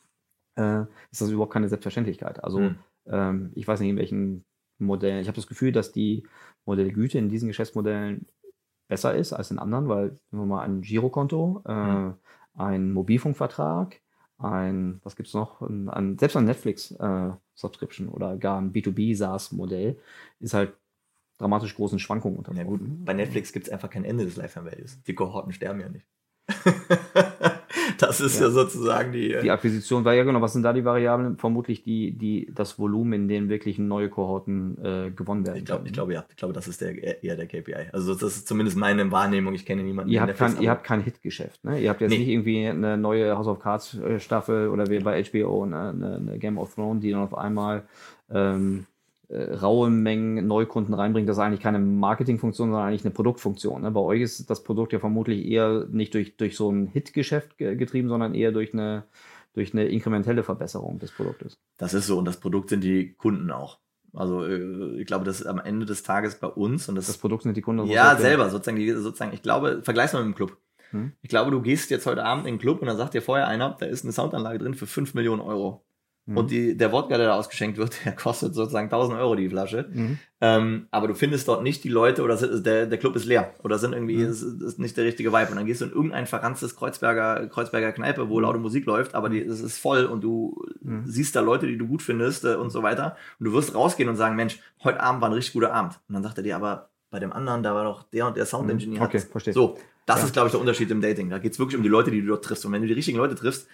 äh, 0.56 0.82
ist 1.10 1.20
das 1.20 1.30
überhaupt 1.30 1.52
keine 1.52 1.68
Selbstverständlichkeit. 1.68 2.42
Also 2.44 2.58
Hm. 2.60 2.76
ähm, 3.06 3.52
ich 3.54 3.66
weiß 3.66 3.80
nicht, 3.80 3.90
in 3.90 3.96
welchen 3.96 4.44
Modellen. 4.78 5.20
Ich 5.20 5.28
habe 5.28 5.36
das 5.36 5.46
Gefühl, 5.46 5.72
dass 5.72 5.92
die 5.92 6.24
Modellgüte 6.64 7.18
in 7.18 7.28
diesen 7.28 7.48
Geschäftsmodellen 7.48 8.26
besser 8.88 9.14
ist 9.14 9.32
als 9.32 9.50
in 9.50 9.58
anderen, 9.58 9.88
weil 9.88 10.18
nehmen 10.30 10.42
wir 10.42 10.46
mal 10.56 10.62
ein 10.64 10.82
Girokonto, 10.82 11.62
äh, 11.66 11.72
Mhm. 11.72 12.14
ein 12.54 12.92
Mobilfunkvertrag, 12.92 14.00
ein, 14.38 15.00
was 15.04 15.16
gibt's 15.16 15.34
noch, 15.34 15.62
ein, 15.62 15.88
ein, 15.88 16.18
selbst 16.18 16.36
ein 16.36 16.44
Netflix-Subscription 16.44 18.08
oder 18.08 18.36
gar 18.36 18.60
ein 18.60 18.72
B2B-SaaS-Modell 18.72 19.98
ist 20.40 20.54
halt 20.54 20.74
dramatisch 21.38 21.74
großen 21.74 21.98
Schwankungen 21.98 22.44
Ja 22.54 22.64
gut, 22.64 22.80
unterworfen. 22.80 23.04
bei 23.04 23.14
Netflix 23.14 23.52
gibt 23.52 23.66
es 23.66 23.72
einfach 23.72 23.90
kein 23.90 24.04
Ende 24.04 24.24
des 24.24 24.36
Lifetime 24.36 24.70
Values. 24.70 25.00
Die 25.04 25.14
Kohorten 25.14 25.52
sterben 25.52 25.80
ja 25.80 25.88
nicht. 25.88 26.06
das 27.98 28.20
ist 28.20 28.38
ja, 28.40 28.46
Ja. 28.46 28.50
sozusagen 28.52 29.12
die, 29.12 29.36
Die 29.42 29.50
Akquisition 29.50 30.04
war 30.04 30.14
ja 30.14 30.24
genau, 30.24 30.40
was 30.40 30.52
sind 30.52 30.62
da 30.62 30.72
die 30.72 30.84
Variablen? 30.84 31.36
Vermutlich 31.38 31.82
die, 31.82 32.12
die, 32.12 32.50
das 32.54 32.78
Volumen, 32.78 33.12
in 33.12 33.28
dem 33.28 33.48
wirklich 33.48 33.78
neue 33.78 34.08
Kohorten 34.08 34.76
äh, 34.84 35.10
gewonnen 35.10 35.46
werden. 35.46 35.58
Ich 35.58 35.64
glaube, 35.64 35.86
ich 35.86 35.92
glaube, 35.92 36.12
ja. 36.14 36.24
Ich 36.30 36.36
glaube, 36.36 36.54
das 36.54 36.68
ist 36.68 36.80
der, 36.80 37.22
eher 37.22 37.36
der 37.36 37.46
KPI. 37.46 37.88
Also 37.92 38.14
das 38.14 38.36
ist 38.36 38.48
zumindest 38.48 38.76
meine 38.76 39.10
Wahrnehmung. 39.10 39.54
Ich 39.54 39.66
kenne 39.66 39.82
niemanden. 39.82 40.10
Ihr 40.10 40.20
der 40.20 40.28
habt, 40.28 40.38
kein, 40.38 40.60
ihr 40.60 40.70
habt 40.70 40.84
kein 40.84 41.00
Hitgeschäft, 41.02 41.64
ne? 41.64 41.80
Ihr 41.80 41.90
habt 41.90 42.00
jetzt 42.00 42.10
Nee. 42.10 42.18
nicht 42.18 42.28
irgendwie 42.28 42.66
eine 42.66 42.96
neue 42.96 43.36
House 43.36 43.46
of 43.46 43.58
Cards 43.60 43.94
äh, 43.98 44.20
Staffel 44.20 44.68
oder 44.68 44.88
wie 44.88 44.98
bei 45.00 45.22
HBO 45.24 45.62
eine, 45.64 45.88
eine, 45.90 46.16
eine 46.16 46.38
Game 46.38 46.58
of 46.58 46.74
Thrones, 46.74 47.02
die 47.02 47.10
dann 47.10 47.20
auf 47.22 47.36
einmal 47.36 47.82
ähm, 48.30 48.86
äh, 49.32 49.54
raue 49.54 49.88
Mengen 49.90 50.46
Neukunden 50.46 50.94
reinbringt. 50.94 51.28
Das 51.28 51.36
ist 51.36 51.42
eigentlich 51.42 51.60
keine 51.60 51.78
Marketingfunktion, 51.78 52.70
sondern 52.70 52.86
eigentlich 52.86 53.04
eine 53.04 53.14
Produktfunktion. 53.14 53.82
Ne? 53.82 53.90
Bei 53.90 54.00
euch 54.00 54.20
ist 54.20 54.50
das 54.50 54.62
Produkt 54.62 54.92
ja 54.92 54.98
vermutlich 54.98 55.46
eher 55.46 55.86
nicht 55.90 56.12
durch, 56.14 56.36
durch 56.36 56.56
so 56.56 56.70
ein 56.70 56.86
Hitgeschäft 56.86 57.56
ge 57.56 57.76
getrieben, 57.76 58.08
sondern 58.08 58.34
eher 58.34 58.52
durch 58.52 58.74
eine, 58.74 59.04
durch 59.54 59.72
eine 59.72 59.86
inkrementelle 59.86 60.42
Verbesserung 60.42 60.98
des 60.98 61.12
Produktes. 61.12 61.58
Das 61.78 61.94
ist 61.94 62.06
so 62.06 62.18
und 62.18 62.26
das 62.26 62.40
Produkt 62.40 62.68
sind 62.68 62.84
die 62.84 63.14
Kunden 63.14 63.50
auch. 63.50 63.78
Also 64.12 64.44
äh, 64.44 65.00
ich 65.00 65.06
glaube, 65.06 65.24
das 65.24 65.40
ist 65.40 65.46
am 65.46 65.58
Ende 65.58 65.86
des 65.86 66.02
Tages 66.02 66.34
bei 66.34 66.48
uns 66.48 66.88
und 66.88 66.96
das, 66.96 67.06
Das 67.06 67.16
Produkt 67.16 67.44
sind 67.44 67.56
die 67.56 67.62
Kunden. 67.62 67.86
ja 67.86 68.16
selber 68.16 68.50
sozusagen, 68.50 68.76
die, 68.76 68.90
sozusagen. 68.90 69.32
Ich 69.32 69.42
glaube, 69.42 69.80
vergleich's 69.82 70.12
mal 70.12 70.24
mit 70.24 70.34
dem 70.34 70.36
Club. 70.36 70.56
Hm? 70.90 71.12
Ich 71.22 71.30
glaube, 71.30 71.50
du 71.50 71.62
gehst 71.62 71.90
jetzt 71.90 72.04
heute 72.06 72.24
Abend 72.24 72.46
in 72.46 72.54
den 72.54 72.60
Club 72.60 72.82
und 72.82 72.86
dann 72.86 72.98
sagt 72.98 73.14
dir 73.14 73.22
vorher 73.22 73.48
einer, 73.48 73.76
da 73.80 73.86
ist 73.86 74.04
eine 74.04 74.12
Soundanlage 74.12 74.58
drin 74.58 74.74
für 74.74 74.86
5 74.86 75.14
Millionen 75.14 75.40
Euro. 75.40 75.84
Mhm. 76.24 76.36
Und 76.36 76.50
die, 76.52 76.76
der 76.76 76.92
Wodka, 76.92 77.16
der 77.16 77.26
da 77.26 77.34
ausgeschenkt 77.34 77.78
wird, 77.78 77.96
der 78.04 78.12
kostet 78.14 78.54
sozusagen 78.54 78.86
1000 78.86 79.18
Euro 79.18 79.34
die 79.34 79.48
Flasche. 79.48 79.88
Mhm. 79.92 80.18
Ähm, 80.40 80.86
aber 80.92 81.08
du 81.08 81.14
findest 81.14 81.48
dort 81.48 81.62
nicht 81.64 81.82
die 81.82 81.88
Leute 81.88 82.22
oder 82.22 82.36
sind, 82.36 82.64
der, 82.64 82.86
der 82.86 82.98
Club 82.98 83.16
ist 83.16 83.24
leer 83.24 83.54
oder 83.64 83.78
sind 83.78 83.92
irgendwie, 83.92 84.18
Mhm. 84.18 84.30
ist, 84.30 84.42
ist 84.42 84.78
nicht 84.78 84.96
der 84.96 85.04
richtige 85.04 85.32
Vibe. 85.32 85.50
Und 85.50 85.56
dann 85.56 85.66
gehst 85.66 85.80
du 85.80 85.86
in 85.86 85.90
irgendein 85.92 86.26
verranztes 86.26 86.76
Kreuzberger, 86.76 87.48
Kreuzberger 87.48 87.90
Kneipe, 87.92 88.28
wo 88.28 88.36
Mhm. 88.36 88.42
laute 88.42 88.58
Musik 88.58 88.86
läuft, 88.86 89.14
aber 89.16 89.28
die, 89.30 89.40
es 89.42 89.60
ist 89.60 89.78
voll 89.78 90.04
und 90.04 90.22
du 90.22 90.64
Mhm. 90.80 91.02
siehst 91.06 91.34
da 91.34 91.40
Leute, 91.40 91.66
die 91.66 91.76
du 91.78 91.86
gut 91.88 92.02
findest 92.02 92.44
äh, 92.44 92.54
und 92.54 92.70
so 92.70 92.82
weiter. 92.84 93.16
Und 93.40 93.46
du 93.46 93.52
wirst 93.52 93.74
rausgehen 93.74 94.08
und 94.08 94.16
sagen, 94.16 94.36
Mensch, 94.36 94.60
heute 94.84 95.00
Abend 95.00 95.20
war 95.22 95.28
ein 95.28 95.34
richtig 95.34 95.54
guter 95.54 95.72
Abend. 95.74 95.98
Und 96.08 96.14
dann 96.14 96.22
sagt 96.22 96.36
er 96.38 96.44
dir, 96.44 96.54
aber 96.56 96.90
bei 97.10 97.18
dem 97.18 97.32
anderen, 97.32 97.62
da 97.64 97.74
war 97.74 97.84
doch 97.84 98.04
der 98.04 98.26
und 98.28 98.36
der 98.36 98.46
Sound 98.46 98.70
Engineer. 98.70 99.00
Mhm. 99.00 99.06
Okay, 99.06 99.18
verstehe. 99.18 99.52
So, 99.54 99.76
das 100.06 100.20
Ja. 100.20 100.24
ist, 100.26 100.32
glaube 100.32 100.46
ich, 100.48 100.52
der 100.52 100.60
Unterschied 100.60 100.90
im 100.92 101.00
Dating. 101.00 101.30
Da 101.30 101.38
geht 101.38 101.52
es 101.52 101.58
wirklich 101.58 101.76
um 101.76 101.82
die 101.82 101.88
Leute, 101.88 102.10
die 102.12 102.20
du 102.20 102.28
dort 102.28 102.44
triffst. 102.44 102.64
Und 102.64 102.72
wenn 102.72 102.80
du 102.82 102.86
die 102.88 102.94
richtigen 102.94 103.18
Leute 103.18 103.34
triffst, 103.34 103.68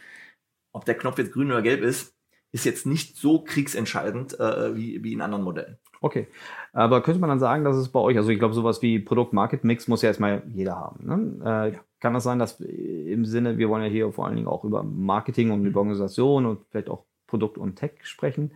ob 0.75 0.85
der 0.85 0.95
Knopf 0.97 1.19
jetzt 1.19 1.33
grün 1.33 1.51
oder 1.51 1.63
gelb 1.63 1.83
ist, 1.83 2.15
ist 2.53 2.65
jetzt 2.65 2.87
nicht 2.87 3.17
so 3.17 3.41
kriegsentscheidend 3.41 4.39
äh, 4.41 4.75
wie, 4.77 5.03
wie 5.03 5.13
in 5.13 5.21
anderen 5.21 5.45
Modellen. 5.45 5.79
Okay. 6.01 6.29
Aber 6.73 7.03
könnte 7.03 7.21
man 7.21 7.29
dann 7.29 7.41
sagen, 7.41 7.65
dass 7.65 7.77
es 7.77 7.89
bei 7.89 8.01
euch, 8.01 8.17
also 8.17 8.31
ich 8.31 8.39
glaube, 8.39 8.55
sowas 8.55 8.83
wie 8.83 8.99
Produkt-Market-Mix 8.99 9.89
muss 9.89 10.03
ja 10.03 10.09
erstmal 10.09 10.43
jeder 10.47 10.77
haben. 10.77 11.07
Ne? 11.07 11.45
Äh, 11.45 11.73
Ja. 11.75 11.81
Kann 12.01 12.15
das 12.15 12.23
sein, 12.23 12.39
dass 12.39 12.61
im 12.61 13.25
Sinne, 13.25 13.59
wir 13.59 13.69
wollen 13.69 13.83
ja 13.83 13.91
hier 13.91 14.13
vor 14.13 14.27
allen 14.27 14.37
Dingen 14.37 14.47
auch 14.47 14.63
über 14.63 14.85
Marketing 14.85 15.51
und 15.51 15.67
über 15.67 15.81
Organisation 15.81 16.47
und 16.47 16.61
vielleicht 16.71 16.89
auch 16.89 17.07
Produkt 17.27 17.59
und 17.59 17.75
Tech 17.75 17.95
sprechen, 18.03 18.53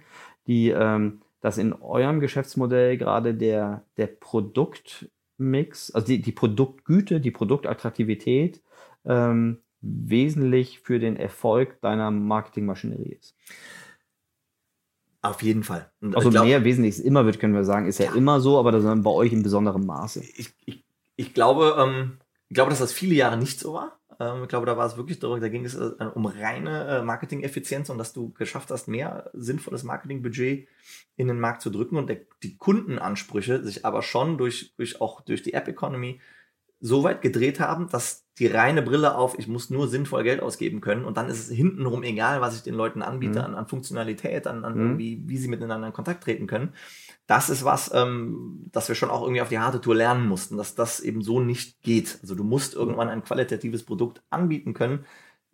die, 0.46 0.70
ähm, 0.70 1.22
dass 1.40 1.58
in 1.58 1.72
eurem 1.72 2.20
Geschäftsmodell 2.20 2.96
gerade 2.98 3.34
der, 3.34 3.84
der 3.96 4.06
Produktmix, 4.06 5.90
also 5.90 6.06
die, 6.06 6.22
die 6.22 6.30
Produktgüte, 6.30 7.20
die 7.20 7.32
Produktattraktivität 7.32 8.62
ähm, 9.04 9.58
wesentlich 9.80 10.78
für 10.78 11.00
den 11.00 11.16
Erfolg 11.16 11.80
deiner 11.80 12.12
Marketingmaschinerie 12.12 13.18
ist. 13.20 13.36
Auf 15.22 15.42
jeden 15.42 15.62
Fall. 15.62 15.90
Und 16.00 16.16
Also 16.16 16.30
glaub- 16.30 16.44
mehr 16.46 16.64
wesentlich 16.64 17.04
immer 17.04 17.24
wird, 17.24 17.38
können 17.38 17.54
wir 17.54 17.64
sagen, 17.64 17.86
ist 17.86 17.98
ja, 17.98 18.06
Ja. 18.06 18.14
immer 18.14 18.40
so, 18.40 18.58
aber 18.58 18.72
das 18.72 18.82
bei 18.84 19.10
euch 19.10 19.32
in 19.32 19.42
besonderem 19.44 19.86
Maße. 19.86 20.20
ich, 20.20 20.52
ich, 20.66 20.84
ich 21.16 21.32
glaube, 21.32 21.76
ähm, 21.78 22.18
ich 22.48 22.54
glaube, 22.54 22.70
dass 22.70 22.80
das 22.80 22.92
viele 22.92 23.14
Jahre 23.14 23.36
nicht 23.36 23.60
so 23.60 23.72
war. 23.74 24.00
Ähm, 24.18 24.42
ich 24.42 24.48
glaube, 24.48 24.66
da 24.66 24.76
war 24.76 24.84
es 24.86 24.96
wirklich 24.96 25.20
darum, 25.20 25.40
da 25.40 25.48
ging 25.48 25.64
es 25.64 25.74
äh, 25.76 25.92
um 26.14 26.26
reine 26.26 26.86
äh, 26.88 27.02
Marketing-Effizienz 27.02 27.88
und 27.88 27.98
dass 27.98 28.12
du 28.12 28.30
geschafft 28.32 28.70
hast, 28.72 28.88
mehr 28.88 29.30
sinnvolles 29.32 29.84
Marketingbudget 29.84 30.66
in 31.16 31.28
den 31.28 31.38
Markt 31.38 31.62
zu 31.62 31.70
drücken 31.70 31.96
und 31.96 32.08
der, 32.08 32.18
die 32.42 32.56
Kundenansprüche 32.56 33.62
sich 33.62 33.84
aber 33.86 34.02
schon 34.02 34.38
durch, 34.38 34.74
durch 34.76 35.00
auch 35.00 35.20
durch 35.20 35.42
die 35.42 35.54
App-Economy 35.54 36.20
so 36.84 37.04
weit 37.04 37.22
gedreht 37.22 37.60
haben, 37.60 37.88
dass 37.88 38.26
die 38.38 38.48
reine 38.48 38.82
Brille 38.82 39.14
auf, 39.14 39.38
ich 39.38 39.46
muss 39.46 39.70
nur 39.70 39.86
sinnvoll 39.86 40.24
Geld 40.24 40.40
ausgeben 40.42 40.80
können 40.80 41.04
und 41.04 41.16
dann 41.16 41.28
ist 41.28 41.38
es 41.38 41.54
hintenrum 41.56 42.02
egal, 42.02 42.40
was 42.40 42.56
ich 42.56 42.62
den 42.62 42.74
Leuten 42.74 43.00
anbiete 43.02 43.38
Mhm. 43.38 43.44
an, 43.44 43.54
an 43.54 43.68
Funktionalität, 43.68 44.46
an, 44.48 44.64
an 44.64 44.74
Mhm. 44.74 44.80
irgendwie, 44.80 45.22
wie 45.26 45.38
sie 45.38 45.48
miteinander 45.48 45.86
in 45.86 45.92
Kontakt 45.92 46.24
treten 46.24 46.46
können. 46.48 46.72
Das 47.28 47.48
ist 47.50 47.64
was, 47.64 47.92
ähm, 47.94 48.68
das 48.72 48.88
wir 48.88 48.96
schon 48.96 49.10
auch 49.10 49.22
irgendwie 49.22 49.42
auf 49.42 49.48
die 49.48 49.60
harte 49.60 49.80
Tour 49.80 49.94
lernen 49.94 50.26
mussten, 50.26 50.56
dass 50.56 50.74
das 50.74 50.98
eben 51.00 51.22
so 51.22 51.40
nicht 51.40 51.82
geht. 51.82 52.18
Also 52.22 52.34
du 52.34 52.42
musst 52.42 52.74
irgendwann 52.74 53.08
ein 53.08 53.22
qualitatives 53.22 53.84
Produkt 53.84 54.22
anbieten 54.30 54.74
können, 54.74 55.04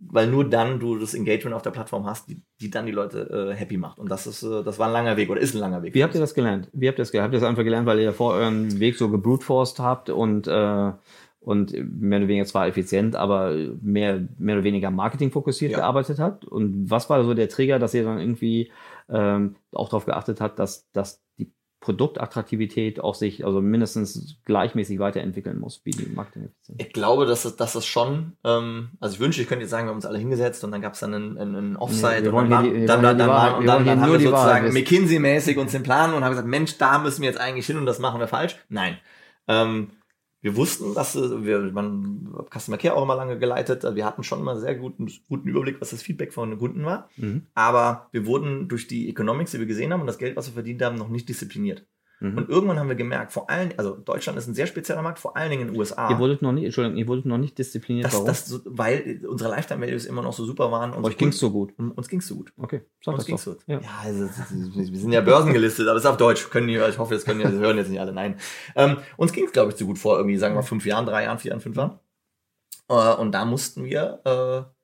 weil 0.00 0.28
nur 0.28 0.48
dann 0.48 0.78
du 0.78 0.96
das 0.98 1.14
Engagement 1.14 1.54
auf 1.56 1.62
der 1.62 1.70
Plattform 1.70 2.06
hast, 2.06 2.28
die, 2.28 2.40
die 2.60 2.70
dann 2.70 2.86
die 2.86 2.92
Leute 2.92 3.50
äh, 3.52 3.54
happy 3.54 3.76
macht. 3.76 3.98
Und 3.98 4.10
das 4.10 4.26
ist, 4.26 4.42
äh, 4.42 4.62
das 4.62 4.78
war 4.78 4.86
ein 4.86 4.92
langer 4.92 5.16
Weg 5.16 5.28
oder 5.30 5.40
ist 5.40 5.54
ein 5.54 5.60
langer 5.60 5.82
Weg. 5.82 5.94
Wie 5.94 6.02
habt 6.04 6.14
ihr 6.14 6.20
das 6.20 6.34
gelernt? 6.34 6.68
Wie 6.72 6.88
habt 6.88 6.98
ihr 6.98 7.02
das 7.02 7.10
gelernt? 7.10 7.26
Habt 7.26 7.34
ihr 7.34 7.40
das 7.40 7.48
einfach 7.48 7.64
gelernt, 7.64 7.86
weil 7.86 7.98
ihr 8.00 8.12
vor 8.12 8.34
euren 8.34 8.78
Weg 8.78 8.96
so 8.96 9.10
gebrutforced 9.10 9.80
habt 9.80 10.08
und, 10.10 10.46
äh, 10.46 10.92
und 11.40 11.72
mehr 12.00 12.18
oder 12.18 12.28
weniger 12.28 12.44
zwar 12.46 12.66
effizient, 12.68 13.16
aber 13.16 13.54
mehr, 13.80 14.26
mehr 14.38 14.56
oder 14.56 14.64
weniger 14.64 14.90
marketingfokussiert 14.90 15.72
Ja. 15.72 15.78
gearbeitet 15.78 16.18
habt? 16.18 16.44
Und 16.44 16.90
was 16.90 17.08
war 17.10 17.22
so 17.24 17.34
der 17.34 17.48
Trigger, 17.48 17.78
dass 17.78 17.94
ihr 17.94 18.04
dann 18.04 18.18
irgendwie 18.18 18.70
ähm, 19.08 19.56
auch 19.72 19.88
darauf 19.88 20.04
geachtet 20.04 20.40
habt, 20.40 20.58
dass, 20.58 20.90
dass 20.92 21.22
Produktattraktivität 21.80 23.00
auch 23.00 23.14
sich 23.14 23.44
also 23.44 23.60
mindestens 23.60 24.36
gleichmäßig 24.44 24.98
weiterentwickeln 24.98 25.58
muss, 25.60 25.80
wie 25.84 25.90
die 25.92 26.06
Marketing-Effizienz. 26.06 26.80
Ich 26.82 26.92
glaube, 26.92 27.24
dass 27.26 27.44
es, 27.44 27.56
dass 27.56 27.74
es 27.74 27.86
schon, 27.86 28.32
ähm, 28.44 28.90
also 29.00 29.14
ich 29.14 29.20
wünsche, 29.20 29.40
ich 29.40 29.48
könnte 29.48 29.62
jetzt 29.62 29.70
sagen, 29.70 29.86
wir 29.86 29.90
haben 29.90 29.96
uns 29.96 30.06
alle 30.06 30.18
hingesetzt 30.18 30.64
und 30.64 30.72
dann 30.72 30.80
gab 30.80 30.94
es 30.94 31.00
dann 31.00 31.14
einen, 31.14 31.38
einen, 31.38 31.76
Offside 31.76 32.24
wir 32.24 32.34
und 32.34 32.50
dann, 32.50 32.64
die- 32.64 32.86
dann, 32.86 33.02
dann, 33.02 33.18
dann, 33.18 33.28
wir 33.28 33.66
dann, 33.66 33.84
hier 33.84 33.92
dann 33.94 34.00
haben 34.00 34.12
wir 34.12 34.20
sozusagen. 34.20 34.72
McKinsey-mäßig 34.72 35.58
uns 35.58 35.72
den 35.72 35.82
Plan 35.82 36.14
und 36.14 36.24
haben 36.24 36.30
gesagt, 36.32 36.48
Mensch, 36.48 36.78
da 36.78 36.98
müssen 36.98 37.22
wir 37.22 37.28
jetzt 37.28 37.40
eigentlich 37.40 37.66
hin 37.66 37.76
und 37.78 37.86
das 37.86 37.98
machen 37.98 38.18
wir 38.20 38.28
falsch. 38.28 38.56
Nein. 38.68 38.98
Ähm, 39.46 39.90
wir 40.40 40.56
wussten, 40.56 40.94
dass 40.94 41.16
äh, 41.16 41.44
wir, 41.44 41.60
man, 41.72 42.28
Customer 42.52 42.78
Care 42.78 42.94
auch 42.94 43.02
immer 43.02 43.16
lange 43.16 43.38
geleitet, 43.38 43.84
wir 43.94 44.04
hatten 44.04 44.22
schon 44.22 44.40
immer 44.40 44.58
sehr 44.58 44.74
guten, 44.74 45.10
guten 45.28 45.48
Überblick, 45.48 45.80
was 45.80 45.90
das 45.90 46.02
Feedback 46.02 46.32
von 46.32 46.50
den 46.50 46.58
Kunden 46.58 46.84
war. 46.84 47.08
Mhm. 47.16 47.46
Aber 47.54 48.08
wir 48.12 48.26
wurden 48.26 48.68
durch 48.68 48.86
die 48.86 49.08
Economics, 49.08 49.50
die 49.50 49.58
wir 49.58 49.66
gesehen 49.66 49.92
haben 49.92 50.00
und 50.00 50.06
das 50.06 50.18
Geld, 50.18 50.36
was 50.36 50.46
wir 50.46 50.54
verdient 50.54 50.82
haben, 50.82 50.96
noch 50.96 51.08
nicht 51.08 51.28
diszipliniert. 51.28 51.84
Mhm. 52.20 52.36
Und 52.38 52.48
irgendwann 52.48 52.78
haben 52.78 52.88
wir 52.88 52.96
gemerkt, 52.96 53.32
vor 53.32 53.48
allem, 53.48 53.70
also 53.76 53.94
Deutschland 53.94 54.38
ist 54.38 54.48
ein 54.48 54.54
sehr 54.54 54.66
spezieller 54.66 55.02
Markt, 55.02 55.18
vor 55.18 55.36
allen 55.36 55.50
Dingen 55.50 55.62
in 55.62 55.68
den 55.68 55.76
USA. 55.78 56.10
Ihr 56.10 56.18
wurdet 56.18 56.42
noch 56.42 56.52
nicht, 56.52 56.64
Entschuldigung, 56.64 56.98
ihr 56.98 57.06
wurdet 57.06 57.26
noch 57.26 57.38
nicht 57.38 57.56
diszipliniert. 57.58 58.06
das, 58.06 58.14
Warum? 58.14 58.26
das 58.26 58.46
so, 58.46 58.60
weil 58.64 59.24
unsere 59.28 59.50
Lifetime 59.50 59.86
Values 59.86 60.04
immer 60.04 60.22
noch 60.22 60.32
so 60.32 60.44
super 60.44 60.72
waren. 60.72 60.92
Euch 61.04 61.16
ging's 61.16 61.38
so 61.38 61.50
gut. 61.50 61.72
Uns 61.78 62.08
ging's 62.08 62.26
so 62.26 62.36
gut. 62.36 62.52
Okay, 62.56 62.82
sag 63.04 63.14
Uns 63.14 63.20
das 63.20 63.26
ging's 63.26 63.44
doch. 63.44 63.52
gut. 63.52 63.62
Ja. 63.66 63.80
Ja, 63.80 63.90
also, 64.02 64.28
wir 64.50 64.98
sind 64.98 65.12
ja 65.12 65.20
börsengelistet, 65.20 65.86
aber 65.86 65.96
es 65.96 66.04
ist 66.04 66.10
auf 66.10 66.16
Deutsch. 66.16 66.50
Können 66.50 66.68
die, 66.68 66.74
ich 66.76 66.98
hoffe, 66.98 67.14
das 67.14 67.24
können 67.24 67.40
das 67.40 67.52
hören 67.52 67.76
jetzt 67.76 67.90
nicht 67.90 68.00
alle. 68.00 68.12
Nein. 68.12 68.36
Ähm, 68.74 68.98
uns 69.16 69.32
ging's, 69.32 69.52
glaube 69.52 69.70
ich, 69.70 69.76
zu 69.76 69.86
gut 69.86 69.98
vor 69.98 70.16
irgendwie, 70.16 70.38
sagen 70.38 70.54
wir, 70.54 70.62
fünf 70.62 70.84
Jahren, 70.86 71.06
drei 71.06 71.24
Jahren, 71.24 71.38
vier 71.38 71.50
Jahren, 71.50 71.60
fünf 71.60 71.76
Jahren. 71.76 71.98
Äh, 72.88 73.14
und 73.14 73.32
da 73.32 73.44
mussten 73.44 73.84
wir 73.84 74.20
äh, 74.24 74.77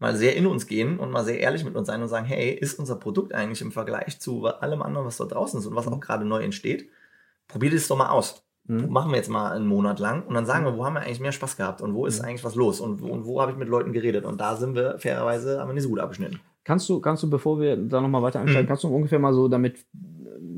mal 0.00 0.16
sehr 0.16 0.34
in 0.34 0.46
uns 0.46 0.66
gehen 0.66 0.98
und 0.98 1.10
mal 1.12 1.24
sehr 1.24 1.38
ehrlich 1.38 1.64
mit 1.64 1.76
uns 1.76 1.86
sein 1.86 2.02
und 2.02 2.08
sagen, 2.08 2.26
hey, 2.26 2.50
ist 2.52 2.78
unser 2.78 2.96
Produkt 2.96 3.32
eigentlich 3.34 3.60
im 3.62 3.70
Vergleich 3.70 4.18
zu 4.20 4.46
allem 4.46 4.82
anderen, 4.82 5.06
was 5.06 5.18
da 5.18 5.26
draußen 5.26 5.60
ist 5.60 5.66
und 5.66 5.76
was 5.76 5.86
auch 5.86 6.00
gerade 6.00 6.24
neu 6.24 6.42
entsteht, 6.42 6.88
probiert 7.46 7.74
es 7.74 7.86
doch 7.86 7.96
mal 7.98 8.08
aus. 8.08 8.42
Mhm. 8.64 8.90
Machen 8.90 9.10
wir 9.12 9.16
jetzt 9.16 9.28
mal 9.30 9.52
einen 9.52 9.66
Monat 9.66 9.98
lang 10.00 10.22
und 10.26 10.34
dann 10.34 10.46
sagen 10.46 10.64
wir, 10.64 10.76
wo 10.76 10.84
haben 10.84 10.94
wir 10.94 11.00
eigentlich 11.02 11.20
mehr 11.20 11.32
Spaß 11.32 11.56
gehabt 11.56 11.80
und 11.82 11.94
wo 11.94 12.06
ist 12.06 12.20
Mhm. 12.20 12.28
eigentlich 12.28 12.44
was 12.44 12.54
los 12.54 12.80
und 12.80 13.00
wo, 13.02 13.24
wo 13.24 13.40
habe 13.40 13.52
ich 13.52 13.58
mit 13.58 13.68
Leuten 13.68 13.92
geredet 13.92 14.24
und 14.24 14.40
da 14.40 14.56
sind 14.56 14.74
wir 14.74 14.98
fairerweise, 14.98 15.60
haben 15.60 15.68
wir 15.68 15.74
nicht 15.74 15.82
so 15.84 15.88
gut 15.90 16.00
abgeschnitten. 16.00 16.40
Kannst 16.64 16.88
du, 16.88 17.00
kannst 17.00 17.22
du, 17.22 17.30
bevor 17.30 17.58
wir 17.60 17.76
da 17.76 18.00
nochmal 18.00 18.22
weiter 18.22 18.40
einsteigen, 18.40 18.64
Mhm. 18.64 18.68
kannst 18.68 18.84
du 18.84 18.88
ungefähr 18.94 19.18
mal 19.18 19.32
so, 19.34 19.48
damit 19.48 19.84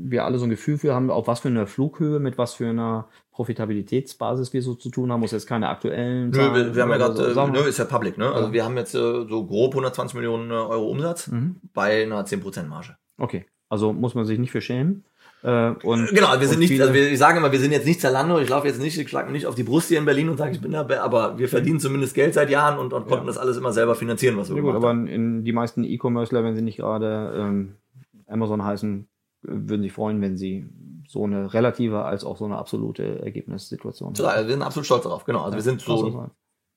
wir 0.05 0.25
alle 0.25 0.37
so 0.37 0.45
ein 0.45 0.49
Gefühl 0.49 0.77
für 0.77 0.93
haben, 0.93 1.09
auf 1.09 1.27
was 1.27 1.39
für 1.39 1.47
einer 1.47 1.65
Flughöhe, 1.67 2.19
mit 2.19 2.37
was 2.37 2.53
für 2.53 2.67
einer 2.67 3.07
Profitabilitätsbasis 3.31 4.53
wir 4.53 4.61
so 4.61 4.75
zu 4.75 4.89
tun 4.89 5.11
haben, 5.11 5.21
muss 5.21 5.31
jetzt 5.31 5.47
keine 5.47 5.69
aktuellen 5.69 6.29
Nö, 6.31 6.53
wir, 6.53 6.75
wir 6.75 6.81
haben 6.83 6.89
ja 6.91 6.97
gerade, 6.97 7.15
so, 7.33 7.41
äh, 7.41 7.47
nö, 7.51 7.59
ist 7.67 7.79
ja 7.79 7.85
public, 7.85 8.17
ne? 8.17 8.31
Also 8.31 8.47
Ja. 8.47 8.53
wir 8.53 8.65
haben 8.65 8.77
jetzt 8.77 8.93
äh, 8.95 9.25
so 9.27 9.45
grob 9.45 9.71
120 9.71 10.15
Millionen 10.15 10.51
äh, 10.51 10.55
Euro 10.55 10.89
Umsatz 10.89 11.27
Mhm. 11.27 11.55
bei 11.73 12.03
einer 12.03 12.25
10% 12.25 12.67
Marge. 12.67 12.95
Okay, 13.17 13.45
also 13.69 13.93
muss 13.93 14.15
man 14.15 14.25
sich 14.25 14.39
nicht 14.39 14.51
für 14.51 14.61
schämen. 14.61 15.05
Und, 15.43 16.07
Genau, 16.13 16.39
wir 16.39 16.47
sind 16.47 16.59
nicht, 16.59 16.79
also 16.79 16.93
wir, 16.93 17.11
ich 17.11 17.19
sage 17.19 17.37
immer, 17.37 17.51
wir 17.51 17.59
sind 17.59 17.73
jetzt 17.73 17.85
nicht 17.85 17.99
Zalando, 17.99 18.39
ich 18.39 18.47
laufe 18.47 18.65
jetzt 18.65 18.79
nicht, 18.81 18.97
ich 18.97 19.09
schlage 19.09 19.27
mir 19.27 19.33
nicht 19.33 19.45
auf 19.45 19.55
die 19.55 19.63
Brust 19.63 19.89
hier 19.89 19.97
in 19.99 20.05
Berlin 20.05 20.29
und 20.29 20.37
sage, 20.37 20.53
ich 20.53 20.61
bin 20.61 20.71
da, 20.71 20.87
aber 21.01 21.37
wir 21.37 21.49
verdienen 21.49 21.81
zumindest 21.81 22.15
Geld 22.15 22.33
seit 22.33 22.49
Jahren 22.49 22.79
und, 22.79 22.93
und 22.93 23.07
konnten 23.07 23.25
Ja. 23.25 23.27
das 23.27 23.37
alles 23.37 23.57
immer 23.57 23.73
selber 23.73 23.95
finanzieren, 23.95 24.37
was 24.37 24.47
wir 24.49 24.55
Ja 24.55 24.61
gut, 24.61 24.73
aber 24.75 24.91
in, 24.91 25.07
in 25.07 25.43
die 25.43 25.51
meisten 25.51 25.83
E-Commercer, 25.83 26.45
wenn 26.45 26.55
sie 26.55 26.61
nicht 26.61 26.77
gerade 26.77 27.33
ähm, 27.37 27.75
Amazon 28.27 28.63
heißen, 28.63 29.05
würden 29.43 29.81
sich 29.81 29.93
freuen, 29.93 30.21
wenn 30.21 30.37
sie 30.37 30.65
so 31.07 31.23
eine 31.25 31.53
relative 31.53 32.03
als 32.03 32.23
auch 32.23 32.37
so 32.37 32.45
eine 32.45 32.57
absolute 32.57 33.19
Ergebnissituation 33.21 34.13
Total, 34.13 34.35
also 34.35 34.47
wir 34.47 34.53
sind 34.53 34.63
absolut 34.63 34.85
stolz 34.85 35.03
darauf, 35.03 35.25
genau. 35.25 35.43
Also 35.43 35.55
wir 35.55 35.61
sind 35.61 35.81
so. 35.81 36.29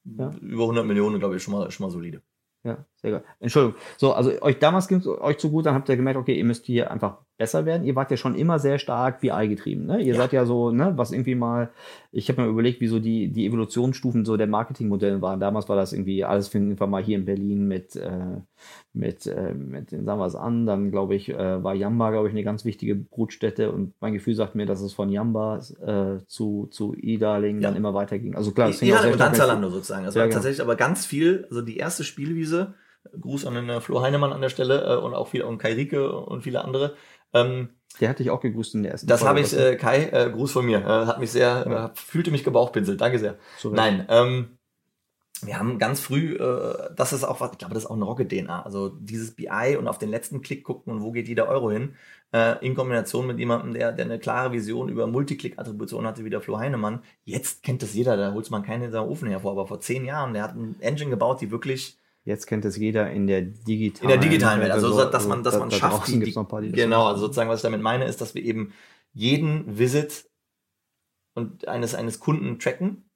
Ja. 0.05 0.31
über 0.41 0.63
100 0.63 0.87
Millionen, 0.87 1.19
glaube 1.19 1.37
ich, 1.37 1.43
schon 1.43 1.55
mal, 1.55 1.69
schon 1.71 1.87
mal 1.87 1.91
solide. 1.91 2.23
Ja, 2.63 2.85
geil. 3.11 3.25
Entschuldigung. 3.41 3.79
So, 3.97 4.13
also 4.13 4.31
euch 4.43 4.59
damals 4.59 4.89
ging 4.89 4.99
es 4.99 5.07
euch 5.07 5.39
zu 5.39 5.51
gut, 5.51 5.67
dann 5.67 5.75
habt 5.75 5.89
ihr 5.89 5.97
gemerkt, 5.97 6.19
okay, 6.19 6.35
ihr 6.37 6.45
müsst 6.45 6.67
hier 6.67 6.91
einfach 6.91 7.19
besser 7.39 7.67
werden. 7.67 7.85
Ihr 7.87 7.95
wart 7.95 8.11
ja 8.11 8.17
schon 8.17 8.35
immer 8.35 8.59
sehr 8.59 8.79
stark 8.79 9.21
BI 9.21 9.49
getrieben, 9.49 9.85
ne? 9.85 9.99
Ihr 10.01 10.15
Ja. 10.15 10.17
seid 10.17 10.33
ja 10.33 10.47
so, 10.47 10.71
ne, 10.71 10.95
was 10.97 11.13
irgendwie 11.13 11.35
mal, 11.35 11.69
ich 12.11 12.31
habe 12.31 12.41
mir 12.43 12.49
überlegt, 12.49 12.81
wie 12.81 12.87
so 12.87 12.99
die, 12.99 13.29
die 13.29 13.45
Evolutionsstufen 13.47 14.25
so 14.25 14.39
der 14.39 14.47
Marketingmodelle 14.47 15.21
waren. 15.21 15.39
Damals 15.39 15.69
war 15.69 15.77
das 15.77 15.93
irgendwie, 15.93 16.25
alles 16.25 16.49
finden 16.49 16.81
wir 16.81 16.87
mal 16.87 17.03
hier 17.03 17.19
in 17.19 17.27
Berlin 17.27 17.69
mit, 17.69 17.95
äh, 17.95 18.41
mit, 18.95 19.27
äh, 19.27 19.53
mit 19.53 19.93
den 19.93 20.07
sagen 20.07 20.19
wir 20.19 20.25
es 20.27 20.35
an. 20.35 20.65
Dann 20.65 20.91
glaube 20.91 21.15
ich, 21.15 21.29
äh, 21.29 21.63
war 21.63 21.75
Yamba, 21.75 22.11
glaube 22.11 22.29
ich, 22.29 22.33
eine 22.33 22.43
ganz 22.43 22.65
wichtige 22.65 22.95
Brutstätte 22.95 23.71
und 23.71 23.93
mein 24.01 24.15
Gefühl 24.15 24.35
sagt 24.35 24.55
mir, 24.55 24.65
dass 24.65 24.81
es 24.81 24.95
von 24.95 25.11
Yamba 25.11 25.59
äh, 25.85 26.25
zu, 26.27 26.69
zu 26.71 26.95
E-Darling 26.99 27.61
Ja. 27.61 27.69
dann 27.69 27.77
immer 27.77 27.93
weiterging. 27.93 28.35
Also 28.35 28.53
klar, 28.53 28.71
es 28.71 28.79
sehr 28.79 29.13
und 29.13 29.21
dann 29.21 29.35
Zalando 29.35 29.69
sozusagen. 29.69 30.07
Das 30.07 30.15
Ja, 30.15 30.21
war 30.23 30.29
genau. 30.29 30.37
tatsächlich 30.37 30.63
aber 30.63 30.77
ganz 30.77 31.05
viel, 31.05 31.47
also 31.51 31.61
die 31.61 31.77
erste 31.77 32.03
Spielwiese, 32.03 32.75
Gruß 33.21 33.47
an 33.47 33.55
den 33.55 33.69
äh, 33.69 33.81
Flo 33.81 34.01
Heinemann 34.03 34.33
an 34.33 34.41
der 34.41 34.49
Stelle 34.49 34.95
äh, 34.95 34.97
und 34.97 35.15
auch 35.15 35.29
viele, 35.29 35.47
und 35.47 35.59
Kai 35.59 35.75
Rieke 35.75 36.11
und 36.13 36.43
viele 36.43 36.65
andere. 36.65 36.95
Ähm, 37.33 37.71
Der 38.01 38.09
hatte 38.09 38.23
ich 38.23 38.31
auch 38.31 38.41
gegrüßt 38.41 38.75
in 38.75 38.83
der 38.83 38.93
ersten 38.93 39.07
das 39.07 39.25
habe 39.25 39.41
ich, 39.41 39.57
äh, 39.57 39.77
Kai, 39.77 40.05
äh, 40.05 40.31
Gruß 40.31 40.53
von 40.53 40.65
mir, 40.67 40.79
äh, 40.79 41.07
hat 41.07 41.19
mich 41.21 41.31
sehr, 41.33 41.67
Ja. 41.69 41.87
äh, 41.87 41.91
fühlte 41.95 42.31
mich 42.31 42.45
gebauchpinselt, 42.45 43.01
danke 43.01 43.19
sehr. 43.19 43.37
so 43.59 43.71
Nein, 43.71 44.07
ähm, 44.09 44.59
wir 45.43 45.59
haben 45.59 45.79
ganz 45.79 46.01
früh, 46.01 46.39
das 46.39 47.13
ist 47.13 47.23
auch 47.23 47.41
was, 47.41 47.53
ich 47.53 47.59
glaube, 47.59 47.75
das 47.75 47.85
ist 47.85 47.91
auch 47.91 47.95
eine 47.95 48.07
Rocket-DNA. 48.07 48.63
Also 48.63 48.89
dieses 48.89 49.35
BI 49.35 49.77
und 49.79 49.87
auf 49.87 49.99
den 49.99 50.09
letzten 50.09 50.41
Klick 50.41 50.65
gucken 50.65 50.91
und 50.95 51.03
wo 51.03 51.13
geht 51.13 51.29
jeder 51.29 51.47
Euro 51.47 51.71
hin, 51.71 51.95
in 52.63 52.75
Kombination 52.75 53.27
mit 53.27 53.39
jemandem, 53.39 53.75
der, 53.75 53.93
der 53.93 54.07
eine 54.07 54.19
klare 54.19 54.53
Vision 54.53 54.89
über 54.89 55.07
Multiclick-Attribution 55.07 56.07
hatte, 56.07 56.25
wie 56.25 56.31
der 56.31 56.41
Flo 56.41 56.57
Heinemann. 56.59 57.03
Jetzt 57.25 57.63
kennt 57.63 57.83
das 57.83 57.93
jeder, 57.93 58.17
da 58.17 58.33
holt 58.33 58.51
man 58.51 58.63
keinen 58.63 58.85
in 58.85 58.93
seinem 58.93 59.09
Ofen 59.09 59.29
hervor, 59.29 59.53
aber 59.53 59.67
vor 59.67 59.79
zehn 59.79 60.07
Jahren, 60.07 60.33
der 60.33 60.43
hat 60.43 60.55
ein 60.57 60.77
Engine 60.81 61.11
gebaut, 61.11 61.43
die 61.43 61.51
wirklich 61.51 61.99
Jetzt 62.27 62.47
kennt 62.47 62.65
es 62.65 62.77
jeder 62.77 63.11
in 63.13 63.27
der 63.29 63.41
digitalen 63.43 64.03
in 64.03 64.09
der 64.21 64.29
digitalen 64.29 64.61
Welt, 64.61 64.73
also 64.73 64.89
so- 64.93 65.05
dass 65.11 65.27
man, 65.29 65.43
dass 65.45 65.55
da- 65.55 65.61
man 65.61 65.71
da 65.71 65.77
schafft, 65.77 66.09
die, 66.09 66.19
die 66.25 66.73
genau, 66.73 67.07
also 67.07 67.21
sozusagen, 67.23 67.49
was 67.49 67.61
ich 67.61 67.63
damit 67.63 67.81
meine, 67.81 68.05
ist, 68.05 68.21
dass 68.21 68.35
wir 68.35 68.43
eben 68.43 68.73
jeden 69.15 69.79
Visit 69.79 70.29
und 71.35 71.69
eines, 71.69 71.95
eines 71.95 72.19
Kunden 72.21 72.59
tracken, 72.59 73.09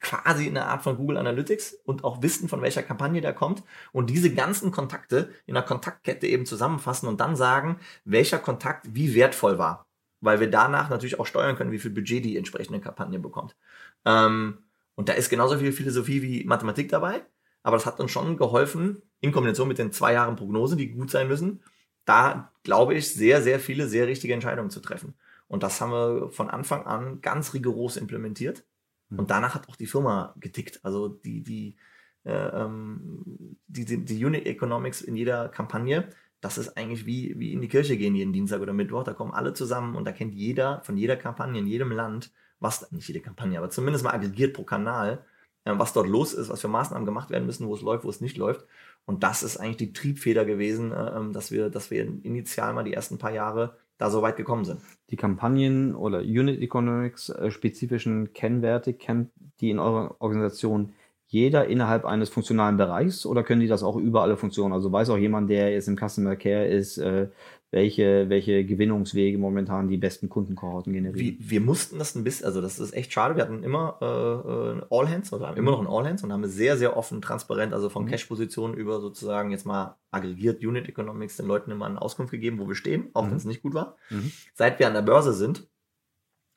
quasi 0.00 0.46
in 0.46 0.56
einer 0.56 0.66
Art 0.68 0.82
von 0.82 0.96
Google 0.96 1.16
Analytics 1.16 1.74
und 1.84 2.04
auch 2.04 2.22
wissen, 2.22 2.48
von 2.48 2.60
welcher 2.62 2.82
Kampagne 2.82 3.20
der 3.20 3.32
kommt 3.32 3.62
und 3.92 4.10
diese 4.10 4.32
ganzen 4.34 4.70
Kontakte 4.72 5.30
in 5.46 5.56
einer 5.56 5.66
Kontaktkette 5.66 6.26
eben 6.26 6.44
zusammenfassen 6.46 7.08
und 7.08 7.20
dann 7.20 7.36
sagen, 7.36 7.78
welcher 8.04 8.38
Kontakt 8.38 8.94
wie 8.94 9.14
wertvoll 9.14 9.58
war. 9.58 9.84
Weil 10.20 10.38
wir 10.40 10.50
danach 10.50 10.88
natürlich 10.88 11.18
auch 11.18 11.26
steuern 11.26 11.56
können, 11.56 11.72
wie 11.72 11.78
viel 11.78 11.90
Budget 11.90 12.24
die 12.24 12.36
entsprechende 12.36 12.80
Kampagne 12.80 13.18
bekommt. 13.18 13.56
Ähm, 14.04 14.58
und 14.94 15.08
da 15.08 15.14
ist 15.14 15.30
genauso 15.30 15.58
viel 15.58 15.72
Philosophie 15.72 16.22
wie 16.22 16.44
Mathematik 16.44 16.88
dabei, 16.88 17.24
aber 17.62 17.76
das 17.76 17.86
hat 17.86 18.00
uns 18.00 18.10
schon 18.10 18.36
geholfen, 18.36 19.02
in 19.20 19.32
Kombination 19.32 19.68
mit 19.68 19.78
den 19.78 19.92
zwei 19.92 20.14
Jahren 20.14 20.36
Prognose, 20.36 20.76
die 20.76 20.90
gut 20.90 21.10
sein 21.10 21.28
müssen, 21.28 21.62
da 22.04 22.52
glaube 22.62 22.94
ich, 22.94 23.14
sehr, 23.14 23.42
sehr 23.42 23.60
viele, 23.60 23.86
sehr 23.88 24.06
richtige 24.06 24.34
Entscheidungen 24.34 24.70
zu 24.70 24.80
treffen. 24.80 25.14
Und 25.48 25.62
das 25.62 25.80
haben 25.80 25.92
wir 25.92 26.30
von 26.30 26.50
Anfang 26.50 26.86
an 26.86 27.20
ganz 27.20 27.54
rigoros 27.54 27.96
implementiert. 27.96 28.64
Und 29.10 29.30
danach 29.30 29.54
hat 29.54 29.68
auch 29.68 29.76
die 29.76 29.86
Firma 29.86 30.34
getickt. 30.38 30.80
Also 30.84 31.08
die, 31.08 31.42
die, 31.42 31.76
äh, 32.24 32.32
ähm, 32.32 33.58
die, 33.66 33.84
die, 33.84 34.04
die 34.04 34.24
Unit 34.24 34.46
Economics 34.46 35.02
in 35.02 35.14
jeder 35.14 35.48
Kampagne, 35.50 36.08
das 36.40 36.58
ist 36.58 36.76
eigentlich 36.76 37.04
wie, 37.04 37.38
wie 37.38 37.52
in 37.52 37.60
die 37.60 37.68
Kirche 37.68 37.96
gehen 37.96 38.14
jeden 38.14 38.32
Dienstag 38.32 38.60
oder 38.60 38.72
Mittwoch. 38.72 39.04
Da 39.04 39.12
kommen 39.12 39.32
alle 39.32 39.52
zusammen 39.52 39.96
und 39.96 40.06
da 40.06 40.12
kennt 40.12 40.34
jeder 40.34 40.80
von 40.82 40.96
jeder 40.96 41.16
Kampagne 41.16 41.60
in 41.60 41.66
jedem 41.66 41.92
Land, 41.92 42.32
was, 42.58 42.90
nicht 42.90 43.06
jede 43.06 43.20
Kampagne, 43.20 43.58
aber 43.58 43.70
zumindest 43.70 44.04
mal 44.04 44.12
aggregiert 44.14 44.54
pro 44.54 44.64
Kanal, 44.64 45.24
was 45.64 45.92
dort 45.92 46.08
los 46.08 46.34
ist, 46.34 46.48
was 46.48 46.60
für 46.60 46.68
Maßnahmen 46.68 47.06
gemacht 47.06 47.30
werden 47.30 47.46
müssen, 47.46 47.68
wo 47.68 47.74
es 47.74 47.82
läuft, 47.82 48.04
wo 48.04 48.10
es 48.10 48.20
nicht 48.20 48.36
läuft. 48.36 48.66
Und 49.04 49.22
das 49.22 49.42
ist 49.42 49.56
eigentlich 49.56 49.76
die 49.76 49.92
Triebfeder 49.92 50.44
gewesen, 50.44 50.92
äh, 50.92 51.16
ähm, 51.16 51.32
dass 51.32 51.50
wir, 51.50 51.70
dass 51.70 51.90
wir 51.90 52.02
initial 52.02 52.72
mal 52.72 52.84
die 52.84 52.94
ersten 52.94 53.18
paar 53.18 53.32
Jahre 53.32 53.76
da 53.98 54.10
so 54.10 54.22
weit 54.22 54.36
gekommen 54.36 54.64
sind. 54.64 54.80
Die 55.10 55.16
Kampagnen 55.16 55.94
oder 55.94 56.20
Unit 56.20 56.60
Economics 56.60 57.28
äh, 57.28 57.50
spezifischen 57.50 58.32
Kennwerte 58.32 58.94
kennt 58.94 59.30
die 59.60 59.70
in 59.70 59.78
eurer 59.78 60.16
Organisation 60.18 60.92
jeder 61.26 61.66
innerhalb 61.66 62.04
eines 62.04 62.28
funktionalen 62.28 62.76
Bereichs 62.76 63.24
oder 63.24 63.42
können 63.42 63.60
die 63.60 63.68
das 63.68 63.82
auch 63.82 63.96
über 63.96 64.22
alle 64.22 64.36
Funktionen? 64.36 64.74
Also 64.74 64.92
weiß 64.92 65.08
auch 65.10 65.16
jemand, 65.16 65.48
der 65.48 65.70
jetzt 65.70 65.88
im 65.88 65.96
Customer 65.96 66.36
Care 66.36 66.66
ist, 66.66 66.98
äh, 66.98 67.28
welche, 67.72 68.28
welche 68.28 68.66
Gewinnungswege 68.66 69.38
momentan 69.38 69.88
die 69.88 69.96
besten 69.96 70.28
Kundenkohorten 70.28 70.92
generieren? 70.92 71.38
Wir, 71.40 71.50
wir 71.50 71.60
mussten 71.62 71.98
das 71.98 72.14
ein 72.14 72.22
bisschen, 72.22 72.44
also 72.44 72.60
das 72.60 72.78
ist 72.78 72.92
echt 72.92 73.12
schade. 73.12 73.34
Wir 73.34 73.42
hatten 73.44 73.62
immer 73.64 73.96
äh, 74.02 74.78
äh, 74.78 74.82
All 74.90 75.08
Hands 75.08 75.32
oder 75.32 75.48
haben 75.48 75.56
immer 75.56 75.70
noch 75.70 75.80
ein 75.80 75.86
All 75.86 76.06
Hands 76.06 76.22
und 76.22 76.32
haben 76.32 76.46
sehr, 76.46 76.76
sehr 76.76 76.96
offen, 76.98 77.22
transparent, 77.22 77.72
also 77.72 77.88
von 77.88 78.04
Mhm. 78.04 78.08
Cash-Positionen 78.08 78.74
über 78.74 79.00
sozusagen 79.00 79.50
jetzt 79.50 79.64
mal 79.64 79.96
aggregiert 80.10 80.62
Unit 80.62 80.86
Economics 80.86 81.38
den 81.38 81.46
Leuten 81.46 81.70
immer 81.70 81.86
eine 81.86 82.00
Auskunft 82.00 82.30
gegeben, 82.30 82.58
wo 82.58 82.68
wir 82.68 82.74
stehen, 82.74 83.08
auch 83.14 83.24
Mhm. 83.24 83.30
wenn 83.30 83.36
es 83.38 83.44
nicht 83.46 83.62
gut 83.62 83.72
war. 83.72 83.96
Mhm. 84.10 84.30
Seit 84.52 84.78
wir 84.78 84.86
an 84.86 84.94
der 84.94 85.02
Börse 85.02 85.32
sind, 85.32 85.66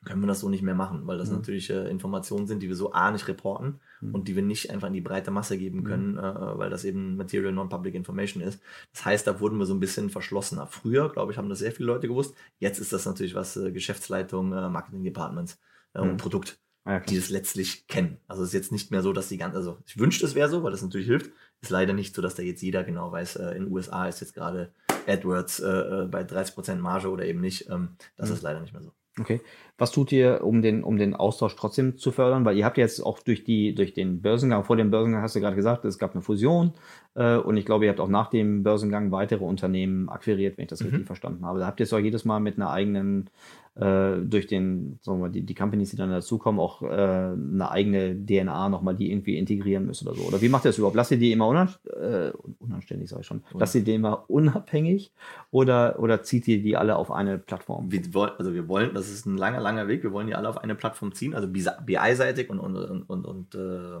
können 0.04 0.20
wir 0.20 0.26
das 0.28 0.40
so 0.40 0.50
nicht 0.50 0.62
mehr 0.62 0.74
machen, 0.74 1.06
weil 1.06 1.16
das 1.16 1.30
Mhm. 1.30 1.36
natürlich 1.36 1.70
äh, 1.70 1.88
Informationen 1.90 2.46
sind, 2.46 2.62
die 2.62 2.68
wir 2.68 2.76
so 2.76 2.92
A 2.92 3.10
nicht 3.10 3.26
reporten 3.26 3.80
Mhm. 4.00 4.14
und 4.14 4.28
die 4.28 4.36
wir 4.36 4.42
nicht 4.42 4.70
einfach 4.70 4.88
in 4.88 4.94
die 4.94 5.00
breite 5.00 5.30
Masse 5.30 5.56
geben 5.58 5.84
können, 5.84 6.18
äh, 6.18 6.22
weil 6.22 6.70
das 6.70 6.84
eben 6.84 7.16
Material 7.16 7.52
Non-Public 7.52 7.94
Information 7.94 8.42
ist. 8.42 8.60
Das 8.92 9.04
heißt, 9.04 9.26
da 9.26 9.40
wurden 9.40 9.58
wir 9.58 9.66
so 9.66 9.74
ein 9.74 9.80
bisschen 9.80 10.10
verschlossener. 10.10 10.66
Früher, 10.66 11.08
glaube 11.10 11.32
ich, 11.32 11.38
haben 11.38 11.48
das 11.48 11.60
sehr 11.60 11.72
viele 11.72 11.86
Leute 11.86 12.08
gewusst. 12.08 12.34
Jetzt 12.58 12.78
ist 12.78 12.92
das 12.92 13.06
natürlich 13.06 13.34
was 13.34 13.56
äh, 13.56 13.72
Geschäftsleitung, 13.72 14.52
äh, 14.52 14.68
Marketing 14.68 15.04
Departments 15.04 15.58
äh, 15.94 16.02
Mhm. 16.02 16.10
und 16.10 16.16
Produkt, 16.18 16.58
Ah, 16.84 16.92
ja, 16.94 17.00
die 17.00 17.16
das 17.16 17.30
letztlich 17.30 17.86
kennen. 17.88 18.18
Also 18.28 18.42
es 18.42 18.50
ist 18.50 18.54
jetzt 18.54 18.70
nicht 18.72 18.90
mehr 18.92 19.02
so, 19.02 19.12
dass 19.12 19.28
die 19.28 19.38
ganze, 19.38 19.56
also 19.56 19.78
ich 19.86 19.98
wünschte, 19.98 20.24
es 20.24 20.34
wäre 20.36 20.48
so, 20.48 20.62
weil 20.62 20.70
das 20.70 20.82
natürlich 20.82 21.08
hilft. 21.08 21.32
ist 21.60 21.70
leider 21.70 21.92
nicht 21.94 22.14
so, 22.14 22.22
dass 22.22 22.36
da 22.36 22.42
jetzt 22.44 22.62
jeder 22.62 22.84
genau 22.84 23.10
weiß, 23.10 23.36
äh, 23.36 23.50
in 23.56 23.64
den 23.64 23.72
USA 23.72 24.06
ist 24.06 24.20
jetzt 24.20 24.34
gerade 24.34 24.72
AdWords 25.08 25.60
bei 25.60 26.22
30% 26.24 26.76
Marge 26.80 27.08
oder 27.10 27.24
eben 27.24 27.40
nicht. 27.40 27.68
Ähm, 27.70 27.96
das 28.16 28.28
mhm. 28.28 28.34
ist 28.36 28.42
leider 28.42 28.60
nicht 28.60 28.72
mehr 28.72 28.82
so. 28.82 28.92
Okay. 29.18 29.40
Was 29.78 29.92
tut 29.92 30.12
ihr, 30.12 30.42
um 30.42 30.60
den, 30.60 30.84
um 30.84 30.98
den 30.98 31.14
Austausch 31.14 31.56
trotzdem 31.56 31.96
zu 31.96 32.10
fördern? 32.12 32.44
Weil 32.44 32.56
ihr 32.56 32.64
habt 32.64 32.76
jetzt 32.76 33.00
auch 33.00 33.20
durch 33.20 33.44
die, 33.44 33.74
durch 33.74 33.94
den 33.94 34.20
Börsengang, 34.20 34.64
vor 34.64 34.76
dem 34.76 34.90
Börsengang 34.90 35.22
hast 35.22 35.36
du 35.36 35.40
gerade 35.40 35.56
gesagt, 35.56 35.84
es 35.84 35.98
gab 35.98 36.12
eine 36.14 36.22
Fusion, 36.22 36.72
äh, 37.14 37.36
und 37.36 37.56
ich 37.56 37.64
glaube, 37.64 37.84
ihr 37.84 37.90
habt 37.90 38.00
auch 38.00 38.08
nach 38.08 38.28
dem 38.28 38.62
Börsengang 38.62 39.10
weitere 39.12 39.44
Unternehmen 39.44 40.08
akquiriert, 40.08 40.58
wenn 40.58 40.64
ich 40.64 40.68
das 40.70 40.80
mhm. 40.80 40.88
richtig 40.88 41.06
verstanden 41.06 41.46
habe. 41.46 41.60
Da 41.60 41.66
habt 41.66 41.80
ihr 41.80 41.84
es 41.84 41.92
auch 41.92 41.98
jedes 41.98 42.24
Mal 42.24 42.40
mit 42.40 42.56
einer 42.56 42.70
eigenen 42.70 43.30
äh, 43.76 44.22
durch 44.22 44.46
den, 44.46 44.98
sagen 45.02 45.18
wir 45.18 45.26
mal, 45.26 45.30
die, 45.30 45.42
die 45.42 45.54
Companies, 45.54 45.90
die 45.90 45.96
dann 45.96 46.10
dazukommen, 46.10 46.60
auch 46.60 46.82
äh, 46.82 46.86
eine 46.86 47.70
eigene 47.70 48.14
DNA 48.14 48.70
nochmal, 48.70 48.96
die 48.96 49.10
irgendwie 49.10 49.36
integrieren 49.36 49.84
müssen 49.84 50.08
oder 50.08 50.16
so. 50.16 50.24
Oder 50.24 50.40
wie 50.40 50.48
macht 50.48 50.64
ihr 50.64 50.70
das 50.70 50.78
überhaupt? 50.78 50.96
Lasst 50.96 51.10
ihr 51.10 51.18
die 51.18 51.32
immer 51.32 51.46
unan 51.46 51.68
äh, 51.84 52.30
unanständig, 52.58 53.10
sage 53.10 53.20
ich 53.20 53.26
schon. 53.26 53.42
Lasst 53.52 53.74
ihr 53.74 53.84
die 53.84 53.94
immer 53.94 54.30
unabhängig 54.30 55.12
oder, 55.50 55.98
oder 55.98 56.22
zieht 56.22 56.48
ihr 56.48 56.62
die 56.62 56.76
alle 56.76 56.96
auf 56.96 57.10
eine 57.10 57.38
Plattform? 57.38 57.92
Wir 57.92 58.14
wollen, 58.14 58.32
also 58.38 58.54
wir 58.54 58.66
wollen, 58.66 58.94
das 58.94 59.10
ist 59.10 59.26
ein 59.26 59.36
langer, 59.36 59.60
langer 59.60 59.88
Weg, 59.88 60.02
wir 60.02 60.12
wollen 60.12 60.26
die 60.26 60.34
alle 60.34 60.48
auf 60.48 60.58
eine 60.58 60.74
Plattform 60.74 61.12
ziehen, 61.12 61.34
also 61.34 61.46
BI-seitig 61.48 62.48
und, 62.48 62.60
und, 62.60 62.76
und, 62.76 63.02
und, 63.02 63.26
und 63.26 63.54
äh, 63.54 64.00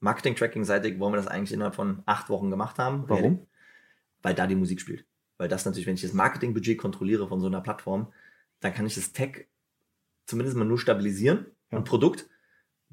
Marketing-Tracking-seitig 0.00 0.98
wollen 1.00 1.14
wir 1.14 1.16
das 1.16 1.26
eigentlich 1.26 1.52
innerhalb 1.52 1.74
von 1.74 2.02
acht 2.04 2.28
Wochen 2.28 2.50
gemacht 2.50 2.78
haben. 2.78 3.04
Warum? 3.06 3.46
Weil 4.22 4.34
da 4.34 4.46
die 4.46 4.56
Musik 4.56 4.80
spielt. 4.82 5.06
Weil 5.38 5.48
das 5.48 5.64
natürlich, 5.64 5.86
wenn 5.86 5.94
ich 5.94 6.02
das 6.02 6.12
Marketing-Budget 6.12 6.76
kontrolliere 6.76 7.28
von 7.28 7.40
so 7.40 7.46
einer 7.46 7.62
Plattform, 7.62 8.08
dann 8.60 8.74
kann 8.74 8.86
ich 8.86 8.94
das 8.94 9.12
Tech 9.12 9.46
zumindest 10.26 10.56
mal 10.56 10.64
nur 10.64 10.78
stabilisieren, 10.78 11.46
ja. 11.70 11.78
ein 11.78 11.84
Produkt, 11.84 12.28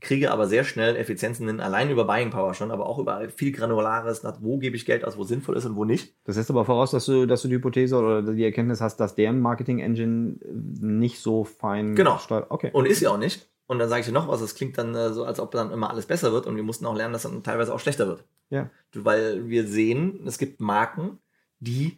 kriege 0.02 0.32
aber 0.32 0.48
sehr 0.48 0.64
schnell 0.64 0.96
Effizienzen 0.96 1.48
hin, 1.48 1.60
allein 1.60 1.90
über 1.90 2.06
Buying 2.06 2.30
Power 2.30 2.54
schon, 2.54 2.72
aber 2.72 2.86
auch 2.86 3.00
über 3.00 3.30
viel 3.30 3.52
Granulares, 3.52 4.22
nach 4.24 4.42
wo 4.42 4.58
gebe 4.58 4.76
ich 4.76 4.86
Geld 4.86 5.06
aus, 5.06 5.18
wo 5.18 5.24
sinnvoll 5.24 5.58
ist 5.58 5.66
und 5.66 5.76
wo 5.76 5.86
nicht. 5.86 6.16
Das 6.26 6.36
setzt 6.36 6.50
aber 6.50 6.66
voraus, 6.66 6.92
dass 6.92 7.06
du, 7.06 7.26
dass 7.26 7.42
du 7.42 7.48
die 7.48 7.56
Hypothese 7.56 7.98
oder 7.98 8.22
die 8.22 8.44
Erkenntnis 8.44 8.82
hast, 8.82 8.98
dass 8.98 9.16
deren 9.16 9.40
Marketing 9.40 9.80
Engine 9.80 10.38
nicht 10.44 11.20
so 11.20 11.44
fein 11.44 11.96
genau. 11.96 12.18
steuert. 12.18 12.52
Okay. 12.52 12.70
Und 12.74 12.86
ist 12.86 13.00
ja 13.00 13.12
auch 13.12 13.18
nicht. 13.18 13.50
Und 13.66 13.80
dann 13.80 13.88
sage 13.88 14.02
ich 14.02 14.08
dir 14.08 14.14
noch 14.14 14.28
was, 14.28 14.42
das 14.42 14.56
klingt 14.56 14.78
dann 14.78 14.94
äh, 14.94 15.14
so, 15.14 15.24
als 15.24 15.40
ob 15.40 15.52
dann 15.52 15.72
immer 15.72 15.90
alles 15.90 16.06
besser 16.06 16.34
wird 16.34 16.46
und 16.46 16.58
wir 16.58 16.64
mussten 16.64 16.86
auch 16.86 16.96
lernen, 16.96 17.14
dass 17.14 17.24
dann 17.24 17.44
teilweise 17.44 17.74
auch 17.74 17.80
schlechter 17.80 18.08
wird. 18.08 18.26
Ja. 18.50 18.70
Weil 18.94 19.48
wir 19.48 19.66
sehen, 19.66 20.22
es 20.28 20.38
gibt 20.38 20.60
Marken, 20.60 21.20
die, 21.60 21.98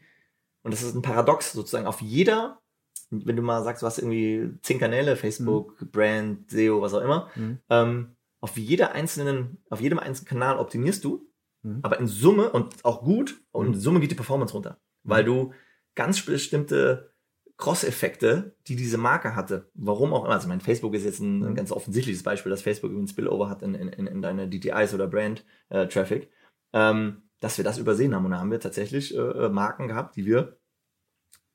und 0.61 0.73
das 0.73 0.83
ist 0.83 0.95
ein 0.95 1.01
Paradox 1.01 1.53
sozusagen, 1.53 1.87
auf 1.87 2.01
jeder 2.01 2.61
wenn 3.09 3.35
du 3.35 3.41
mal 3.41 3.63
sagst, 3.63 3.81
du 3.81 3.87
hast 3.87 3.99
irgendwie 3.99 4.57
zehn 4.61 4.79
Kanäle, 4.79 5.15
Facebook, 5.15 5.79
mhm. 5.81 5.91
Brand, 5.91 6.51
SEO, 6.51 6.81
was 6.81 6.93
auch 6.93 7.01
immer, 7.01 7.29
mhm. 7.35 7.59
ähm, 7.69 8.15
auf 8.41 8.57
jeder 8.57 8.93
einzelnen, 8.93 9.57
auf 9.69 9.81
jedem 9.81 9.99
einzelnen 9.99 10.27
Kanal 10.27 10.57
optimierst 10.57 11.03
du, 11.03 11.27
mhm. 11.63 11.79
aber 11.81 11.99
in 11.99 12.07
Summe 12.07 12.49
und 12.49 12.85
auch 12.85 13.03
gut, 13.03 13.41
und 13.51 13.67
in 13.67 13.71
mhm. 13.73 13.79
Summe 13.79 13.99
geht 13.99 14.11
die 14.11 14.15
Performance 14.15 14.53
runter. 14.53 14.79
Weil 15.03 15.23
mhm. 15.23 15.27
du 15.27 15.53
ganz 15.95 16.21
bestimmte 16.25 17.11
Cross-Effekte, 17.57 18.55
die 18.67 18.75
diese 18.75 18.97
Marke 18.97 19.35
hatte, 19.35 19.69
warum 19.73 20.13
auch 20.13 20.25
immer, 20.25 20.33
also 20.33 20.47
mein 20.47 20.61
Facebook 20.61 20.93
ist 20.93 21.05
jetzt 21.05 21.19
ein, 21.19 21.41
ein 21.41 21.51
mhm. 21.51 21.55
ganz 21.55 21.71
offensichtliches 21.71 22.23
Beispiel, 22.23 22.49
dass 22.49 22.61
Facebook 22.61 22.91
einen 22.91 23.07
Spillover 23.07 23.49
hat 23.49 23.61
in, 23.61 23.75
in, 23.75 24.07
in 24.07 24.21
deine 24.21 24.49
DTIs 24.49 24.93
oder 24.93 25.07
Brand-Traffic, 25.07 26.23
äh, 26.23 26.29
ähm, 26.73 27.23
dass 27.39 27.57
wir 27.57 27.63
das 27.63 27.77
übersehen 27.77 28.13
haben. 28.13 28.25
Und 28.25 28.31
da 28.31 28.39
haben 28.39 28.51
wir 28.51 28.59
tatsächlich 28.59 29.15
äh, 29.15 29.19
äh 29.19 29.49
Marken 29.49 29.87
gehabt, 29.87 30.17
die 30.17 30.25
wir 30.25 30.59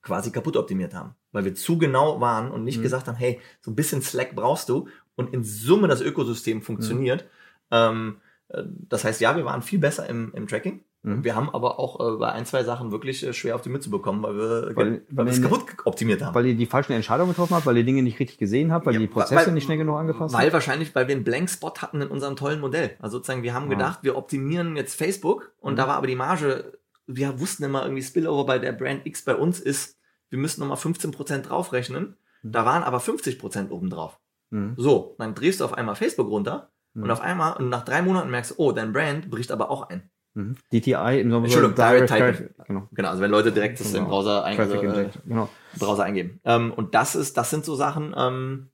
quasi 0.02 0.30
kaputt 0.32 0.56
optimiert 0.56 0.94
haben, 0.94 1.14
weil 1.32 1.44
wir 1.44 1.54
zu 1.54 1.78
genau 1.78 2.20
waren 2.20 2.50
und 2.50 2.64
nicht 2.64 2.78
mhm. 2.78 2.82
gesagt 2.82 3.08
haben, 3.08 3.16
hey, 3.16 3.40
so 3.60 3.70
ein 3.70 3.76
bisschen 3.76 4.02
Slack 4.02 4.34
brauchst 4.34 4.68
du 4.68 4.88
und 5.16 5.32
in 5.32 5.44
Summe 5.44 5.88
das 5.88 6.00
Ökosystem 6.00 6.62
funktioniert. 6.62 7.24
Mhm. 7.70 7.76
Ähm, 7.76 8.16
äh, 8.48 8.62
das 8.88 9.04
heißt, 9.04 9.20
ja, 9.20 9.36
wir 9.36 9.44
waren 9.44 9.62
viel 9.62 9.78
besser 9.78 10.08
im, 10.08 10.32
im 10.34 10.46
Tracking. 10.46 10.84
Mhm. 11.02 11.24
Wir 11.24 11.34
haben 11.34 11.48
aber 11.48 11.78
auch 11.78 11.98
äh, 12.00 12.18
bei 12.18 12.32
ein, 12.32 12.44
zwei 12.44 12.62
Sachen 12.62 12.90
wirklich 12.90 13.26
äh, 13.26 13.32
schwer 13.32 13.54
auf 13.54 13.62
die 13.62 13.70
Mütze 13.70 13.88
bekommen, 13.88 14.22
weil 14.22 14.36
wir, 14.36 14.76
weil, 14.76 15.02
weil 15.10 15.26
wir 15.26 15.32
es 15.32 15.40
kaputt 15.40 15.64
optimiert 15.84 16.22
haben. 16.22 16.34
Weil 16.34 16.46
ihr 16.46 16.56
die 16.56 16.66
falschen 16.66 16.92
Entscheidungen 16.92 17.30
getroffen 17.30 17.54
habt, 17.54 17.66
weil 17.66 17.76
ihr 17.76 17.84
Dinge 17.84 18.02
nicht 18.02 18.18
richtig 18.18 18.38
gesehen 18.38 18.72
habt, 18.72 18.84
weil 18.86 18.94
ja, 18.94 19.00
ihr 19.00 19.06
die 19.06 19.12
Prozesse 19.12 19.46
weil, 19.46 19.52
nicht 19.52 19.64
schnell 19.64 19.78
genug 19.78 19.98
angepasst 19.98 20.34
Weil 20.34 20.44
habt? 20.44 20.52
wahrscheinlich, 20.52 20.94
weil 20.94 21.08
wir 21.08 21.14
einen 21.14 21.24
Blankspot 21.24 21.80
hatten 21.80 22.02
in 22.02 22.08
unserem 22.08 22.36
tollen 22.36 22.60
Modell. 22.60 22.96
Also 22.98 23.18
sozusagen, 23.18 23.42
wir 23.42 23.54
haben 23.54 23.66
ah. 23.66 23.70
gedacht, 23.70 24.00
wir 24.02 24.16
optimieren 24.16 24.76
jetzt 24.76 24.94
Facebook 24.94 25.52
und 25.60 25.72
mhm. 25.72 25.76
da 25.76 25.88
war 25.88 25.96
aber 25.96 26.06
die 26.06 26.16
Marge 26.16 26.72
wir 27.14 27.40
wussten 27.40 27.64
immer 27.64 27.82
irgendwie 27.82 28.02
Spillover 28.02 28.46
bei 28.46 28.58
der 28.58 28.72
Brand 28.72 29.06
X 29.06 29.24
bei 29.24 29.34
uns 29.34 29.60
ist, 29.60 29.98
wir 30.30 30.38
müssen 30.38 30.60
nochmal 30.60 30.78
15% 30.78 31.42
draufrechnen. 31.42 32.16
Mhm. 32.42 32.52
Da 32.52 32.64
waren 32.64 32.82
aber 32.82 32.98
50% 32.98 33.70
obendrauf. 33.70 34.18
Mhm. 34.50 34.74
So, 34.76 35.14
dann 35.18 35.34
drehst 35.34 35.60
du 35.60 35.64
auf 35.64 35.74
einmal 35.74 35.96
Facebook 35.96 36.28
runter 36.28 36.70
mhm. 36.94 37.04
und 37.04 37.10
auf 37.10 37.20
einmal, 37.20 37.56
und 37.56 37.68
nach 37.68 37.84
drei 37.84 38.02
Monaten 38.02 38.30
merkst 38.30 38.52
du, 38.52 38.54
oh, 38.58 38.72
dein 38.72 38.92
Brand 38.92 39.30
bricht 39.30 39.52
aber 39.52 39.70
auch 39.70 39.88
ein. 39.88 40.10
Mhm. 40.34 40.54
DTI 40.72 41.20
im 41.20 41.32
Entschuldigung, 41.32 41.74
Direct 41.74 42.08
Typing. 42.08 42.50
Genau. 42.66 42.88
genau, 42.92 43.08
also 43.10 43.20
wenn 43.20 43.30
Leute 43.30 43.50
direkt 43.50 43.80
das 43.80 43.88
genau. 43.88 44.04
im 44.04 44.08
Browser, 44.08 44.44
ein, 44.44 44.58
äh, 44.58 45.10
genau. 45.26 45.48
Browser 45.76 46.04
eingeben. 46.04 46.40
Ähm, 46.44 46.72
und 46.72 46.94
das 46.94 47.16
ist, 47.16 47.36
das 47.36 47.50
sind 47.50 47.64
so 47.64 47.74
Sachen, 47.74 48.14
ähm, 48.16 48.70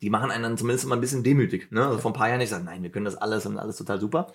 die 0.00 0.10
machen 0.10 0.30
einen 0.30 0.44
dann 0.44 0.56
zumindest 0.56 0.84
immer 0.84 0.94
ein 0.94 1.00
bisschen 1.00 1.24
demütig. 1.24 1.72
Ne? 1.72 1.84
Also 1.84 1.98
vor 1.98 2.12
ein 2.12 2.14
paar 2.14 2.28
Jahren 2.28 2.40
ich 2.40 2.48
sage, 2.48 2.64
nein, 2.64 2.84
wir 2.84 2.90
können 2.90 3.04
das 3.04 3.16
alles 3.16 3.44
und 3.46 3.58
alles 3.58 3.76
total 3.76 4.00
super 4.00 4.28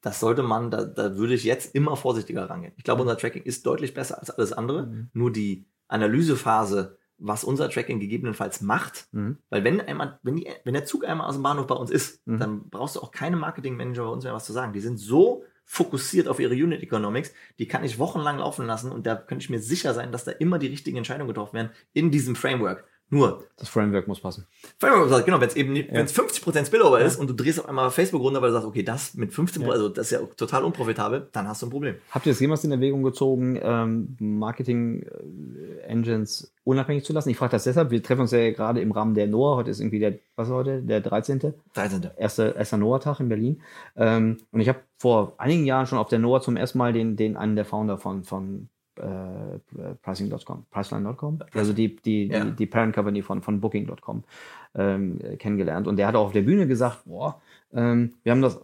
das 0.00 0.20
sollte 0.20 0.42
man, 0.42 0.70
da, 0.70 0.84
da 0.84 1.16
würde 1.16 1.34
ich 1.34 1.44
jetzt 1.44 1.74
immer 1.74 1.96
vorsichtiger 1.96 2.48
rangehen. 2.48 2.72
Ich 2.76 2.84
glaube, 2.84 3.02
mhm. 3.02 3.08
unser 3.08 3.18
Tracking 3.18 3.42
ist 3.42 3.66
deutlich 3.66 3.94
besser 3.94 4.18
als 4.18 4.30
alles 4.30 4.52
andere. 4.52 4.86
Mhm. 4.86 5.10
Nur 5.12 5.32
die 5.32 5.66
Analysephase, 5.88 6.98
was 7.18 7.42
unser 7.42 7.68
Tracking 7.68 7.98
gegebenenfalls 7.98 8.60
macht, 8.60 9.08
mhm. 9.12 9.38
weil 9.50 9.64
wenn 9.64 9.80
einmal, 9.80 10.20
wenn, 10.22 10.36
die, 10.36 10.48
wenn 10.64 10.74
der 10.74 10.84
Zug 10.84 11.04
einmal 11.04 11.26
aus 11.26 11.34
dem 11.34 11.42
Bahnhof 11.42 11.66
bei 11.66 11.74
uns 11.74 11.90
ist, 11.90 12.24
mhm. 12.26 12.38
dann 12.38 12.68
brauchst 12.70 12.96
du 12.96 13.00
auch 13.00 13.10
keine 13.10 13.36
Marketingmanager 13.36 14.04
bei 14.04 14.10
uns 14.10 14.24
mehr 14.24 14.34
was 14.34 14.44
zu 14.44 14.52
sagen. 14.52 14.72
Die 14.72 14.80
sind 14.80 14.98
so 14.98 15.44
fokussiert 15.64 16.28
auf 16.28 16.40
ihre 16.40 16.54
Unit 16.54 16.82
Economics, 16.82 17.34
die 17.58 17.68
kann 17.68 17.84
ich 17.84 17.98
wochenlang 17.98 18.38
laufen 18.38 18.66
lassen 18.66 18.90
und 18.90 19.06
da 19.06 19.16
könnte 19.16 19.42
ich 19.42 19.50
mir 19.50 19.60
sicher 19.60 19.92
sein, 19.92 20.12
dass 20.12 20.24
da 20.24 20.30
immer 20.30 20.58
die 20.58 20.68
richtigen 20.68 20.96
Entscheidungen 20.96 21.28
getroffen 21.28 21.56
werden 21.56 21.70
in 21.92 22.10
diesem 22.10 22.36
Framework. 22.36 22.84
Nur. 23.10 23.44
Das 23.56 23.70
Framework 23.70 24.06
muss 24.06 24.20
passen. 24.20 24.46
Framework 24.78 25.04
muss 25.04 25.10
passen, 25.10 25.24
genau. 25.24 25.40
Wenn 25.40 25.48
es 25.48 25.56
eben, 25.56 25.74
ja. 25.74 25.84
wenn 25.90 26.04
es 26.04 26.14
50% 26.14 26.66
Spillover 26.66 27.00
ja. 27.00 27.06
ist 27.06 27.16
und 27.16 27.30
du 27.30 27.34
drehst 27.34 27.58
auf 27.58 27.66
einmal 27.66 27.90
Facebook 27.90 28.20
runter, 28.20 28.42
weil 28.42 28.50
du 28.50 28.54
sagst, 28.54 28.68
okay, 28.68 28.82
das 28.82 29.14
mit 29.14 29.32
15%, 29.32 29.62
ja. 29.62 29.70
also 29.70 29.88
das 29.88 30.04
ist 30.06 30.10
ja 30.12 30.20
total 30.36 30.64
unprofitabel, 30.64 31.30
dann 31.32 31.48
hast 31.48 31.62
du 31.62 31.66
ein 31.66 31.70
Problem. 31.70 31.94
Habt 32.10 32.26
ihr 32.26 32.32
das 32.32 32.40
jemals 32.40 32.64
in 32.64 32.72
Erwägung 32.72 33.02
gezogen, 33.02 33.58
ähm, 33.62 34.14
Marketing-Engines 34.20 36.52
unabhängig 36.64 37.04
zu 37.04 37.14
lassen? 37.14 37.30
Ich 37.30 37.38
frage 37.38 37.52
das 37.52 37.64
deshalb, 37.64 37.90
wir 37.90 38.02
treffen 38.02 38.20
uns 38.22 38.32
ja 38.32 38.50
gerade 38.50 38.82
im 38.82 38.92
Rahmen 38.92 39.14
der 39.14 39.26
NOAA, 39.26 39.56
heute 39.56 39.70
ist 39.70 39.80
irgendwie 39.80 40.00
der, 40.00 40.18
was 40.36 40.48
ist 40.48 40.54
heute, 40.54 40.82
der 40.82 41.00
13. 41.00 41.54
13. 41.74 42.10
Erster, 42.18 42.56
erster 42.56 42.76
NOAA-Tag 42.76 43.20
in 43.20 43.30
Berlin. 43.30 43.62
Ähm, 43.96 44.36
und 44.52 44.60
ich 44.60 44.68
habe 44.68 44.80
vor 44.98 45.32
einigen 45.38 45.64
Jahren 45.64 45.86
schon 45.86 45.96
auf 45.98 46.08
der 46.08 46.18
NOAA 46.18 46.42
zum 46.42 46.56
ersten 46.56 46.76
Mal 46.76 46.92
den, 46.92 47.16
den 47.16 47.38
einen 47.38 47.56
der 47.56 47.64
Founder 47.64 47.96
von, 47.96 48.24
von 48.24 48.68
äh, 48.98 49.94
Pricing.com, 50.02 50.66
Priceline.com, 50.70 51.40
also 51.54 51.72
die, 51.72 51.96
die, 51.96 52.28
ja. 52.28 52.44
die, 52.44 52.52
die, 52.52 52.66
Parent 52.66 52.94
Company 52.94 53.22
von, 53.22 53.42
von 53.42 53.60
Booking.com 53.60 54.24
ähm, 54.74 55.18
kennengelernt. 55.38 55.86
Und 55.86 55.96
der 55.96 56.06
hat 56.06 56.14
auch 56.14 56.26
auf 56.26 56.32
der 56.32 56.42
Bühne 56.42 56.66
gesagt, 56.66 57.04
boah, 57.04 57.40
ähm, 57.72 58.14
wir 58.22 58.32
haben 58.32 58.42
das 58.42 58.60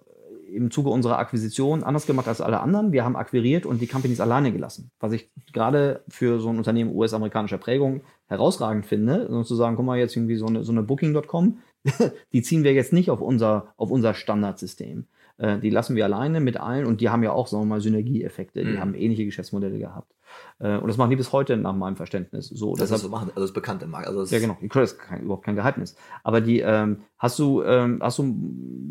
im 0.55 0.71
Zuge 0.71 0.91
unserer 0.91 1.19
Akquisition 1.19 1.83
anders 1.83 2.07
gemacht 2.07 2.29
als 2.29 2.41
alle 2.41 2.61
anderen. 2.61 2.93
Wir 2.93 3.05
haben 3.05 3.17
akquiriert 3.17 3.67
und 3.67 3.81
die 3.81 3.87
Companies 3.87 4.21
alleine 4.21 4.53
gelassen. 4.53 4.91
Was 5.01 5.13
ich 5.13 5.31
gerade 5.53 6.03
für 6.09 6.41
so 6.41 6.49
ein 6.49 6.59
Unternehmen 6.59 6.95
US-amerikanischer 6.95 7.59
Prägung 7.59 8.03
herausragend 8.27 8.87
finde, 8.87 9.27
sozusagen, 9.31 9.77
guck 9.77 9.85
mal, 9.85 9.99
jetzt 9.99 10.17
irgendwie 10.17 10.37
so 10.37 10.47
eine, 10.47 10.63
so 10.63 10.73
eine 10.73 10.83
Booking.com, 10.83 11.59
die 12.33 12.43
ziehen 12.43 12.65
wir 12.65 12.73
jetzt 12.73 12.93
nicht 12.93 13.11
auf 13.11 13.21
unser, 13.21 13.75
auf 13.77 13.91
unser 13.91 14.15
Standardsystem. 14.15 15.07
Äh, 15.39 15.59
die 15.59 15.71
lassen 15.71 15.97
wir 15.97 16.05
alleine 16.05 16.41
mit 16.41 16.59
allen 16.59 16.87
und 16.87 17.01
die 17.01 17.09
haben 17.09 17.23
ja 17.23 17.33
auch, 17.33 17.47
sagen 17.47 17.65
wir 17.65 17.69
mal, 17.69 17.81
Synergieeffekte. 17.81 18.65
Die 18.65 18.73
mhm. 18.73 18.81
haben 18.81 18.95
ähnliche 18.95 19.25
Geschäftsmodelle 19.25 19.79
gehabt. 19.79 20.14
Äh, 20.59 20.79
und 20.79 20.89
das 20.89 20.97
machen 20.97 21.11
die 21.11 21.17
bis 21.17 21.33
heute 21.33 21.57
nach 21.57 21.75
meinem 21.75 21.97
Verständnis 21.97 22.49
so. 22.49 22.75
Das, 22.75 22.89
deshalb, 22.89 23.03
so 23.03 23.09
machen, 23.09 23.29
also 23.29 23.41
das 23.41 23.51
ist 23.51 23.55
bekannt 23.55 23.83
im 23.83 23.91
Markt. 23.91 24.07
Also 24.07 24.25
ja, 24.25 24.41
genau. 24.41 24.57
Das 24.61 24.93
ist 24.93 24.99
kein, 24.99 25.23
überhaupt 25.23 25.45
kein 25.45 25.57
Geheimnis. 25.57 25.97
Aber 26.23 26.41
die, 26.41 26.61
ähm, 26.61 27.03
hast 27.19 27.39
du, 27.39 27.63
ähm, 27.63 27.99
hast 28.03 28.19
du 28.19 28.25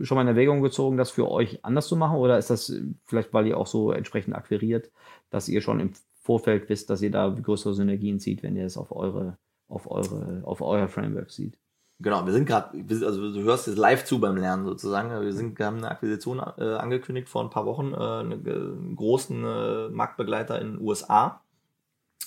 schon 0.01 0.15
mal 0.15 0.21
in 0.21 0.27
Erwägung 0.27 0.62
gezogen, 0.62 0.97
das 0.97 1.12
für 1.12 1.29
euch 1.29 1.63
anders 1.63 1.88
zu 1.88 1.95
machen? 1.95 2.17
Oder 2.17 2.38
ist 2.38 2.49
das 2.49 2.73
vielleicht, 3.06 3.34
weil 3.34 3.47
ihr 3.47 3.58
auch 3.58 3.67
so 3.67 3.91
entsprechend 3.91 4.36
akquiriert, 4.36 4.91
dass 5.29 5.49
ihr 5.49 5.62
schon 5.62 5.79
im 5.79 5.93
Vorfeld 6.21 6.69
wisst, 6.69 6.89
dass 6.89 7.01
ihr 7.01 7.12
da 7.12 7.29
größere 7.29 7.73
Synergien 7.73 8.19
zieht, 8.19 8.43
wenn 8.43 8.56
ihr 8.56 8.65
es 8.65 8.77
auf 8.77 8.95
eure, 8.95 9.38
auf 9.67 9.89
eure, 9.89 10.41
auf 10.45 10.62
euer 10.62 10.88
Framework 10.88 11.32
sieht? 11.32 11.58
Genau, 12.03 12.25
wir 12.25 12.33
sind 12.33 12.45
gerade, 12.45 12.77
also 13.05 13.31
du 13.31 13.41
hörst 13.43 13.65
jetzt 13.65 13.77
live 13.77 14.03
zu 14.03 14.19
beim 14.19 14.35
Lernen 14.35 14.65
sozusagen. 14.65 15.09
Wir 15.09 15.31
sind, 15.31 15.57
wir 15.57 15.65
haben 15.65 15.77
eine 15.77 15.89
Akquisition 15.89 16.39
äh, 16.39 16.75
angekündigt 16.75 17.29
vor 17.29 17.41
ein 17.41 17.49
paar 17.49 17.65
Wochen, 17.65 17.93
äh, 17.93 17.95
einen, 17.95 18.45
einen 18.45 18.95
großen 18.97 19.43
äh, 19.43 19.89
Marktbegleiter 19.89 20.59
in 20.59 20.73
den 20.73 20.81
USA. 20.81 21.41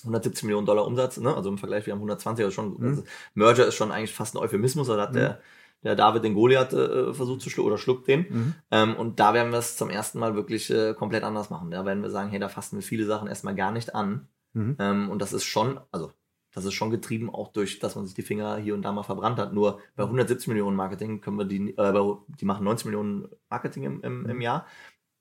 170 0.00 0.44
Millionen 0.44 0.66
Dollar 0.66 0.86
Umsatz, 0.86 1.18
ne? 1.18 1.34
also 1.34 1.50
im 1.50 1.58
Vergleich, 1.58 1.84
wir 1.84 1.92
haben 1.92 1.98
120, 1.98 2.44
also 2.44 2.54
schon, 2.54 2.76
mhm. 2.78 2.86
also 2.86 3.04
Merger 3.34 3.66
ist 3.66 3.74
schon 3.74 3.92
eigentlich 3.92 4.14
fast 4.14 4.34
ein 4.34 4.38
Euphemismus, 4.38 4.86
da 4.86 4.98
hat 4.98 5.10
mhm. 5.10 5.16
der, 5.16 5.40
der 5.82 5.96
David 5.96 6.24
den 6.24 6.34
Goliath 6.34 6.72
äh, 6.72 7.12
versucht 7.12 7.42
zu 7.42 7.50
schlucken 7.50 7.68
oder 7.68 7.78
schluckt 7.78 8.08
den. 8.08 8.26
Mhm. 8.28 8.54
Ähm, 8.70 8.96
und 8.96 9.20
da 9.20 9.34
werden 9.34 9.52
wir 9.52 9.58
es 9.58 9.76
zum 9.76 9.90
ersten 9.90 10.18
Mal 10.18 10.34
wirklich 10.34 10.70
äh, 10.70 10.94
komplett 10.94 11.22
anders 11.22 11.50
machen. 11.50 11.70
Da 11.70 11.84
werden 11.84 12.02
wir 12.02 12.10
sagen, 12.10 12.30
hey, 12.30 12.38
da 12.38 12.48
fassen 12.48 12.76
wir 12.76 12.82
viele 12.82 13.04
Sachen 13.04 13.28
erstmal 13.28 13.54
gar 13.54 13.72
nicht 13.72 13.94
an. 13.94 14.28
Mhm. 14.54 14.76
Ähm, 14.78 15.10
und 15.10 15.20
das 15.20 15.32
ist 15.32 15.44
schon, 15.44 15.80
also 15.92 16.12
das 16.56 16.64
ist 16.64 16.72
schon 16.72 16.90
getrieben 16.90 17.28
auch 17.28 17.48
durch, 17.48 17.80
dass 17.80 17.96
man 17.96 18.06
sich 18.06 18.14
die 18.14 18.22
Finger 18.22 18.56
hier 18.56 18.72
und 18.72 18.80
da 18.80 18.90
mal 18.90 19.02
verbrannt 19.02 19.38
hat. 19.38 19.52
Nur 19.52 19.78
bei 19.94 20.04
170 20.04 20.48
Millionen 20.48 20.74
Marketing 20.74 21.20
können 21.20 21.36
wir 21.36 21.44
die, 21.44 21.76
äh, 21.76 22.16
die 22.40 22.46
machen 22.46 22.64
90 22.64 22.86
Millionen 22.86 23.28
Marketing 23.50 23.82
im, 23.82 24.00
im, 24.00 24.26
im 24.26 24.40
Jahr. 24.40 24.66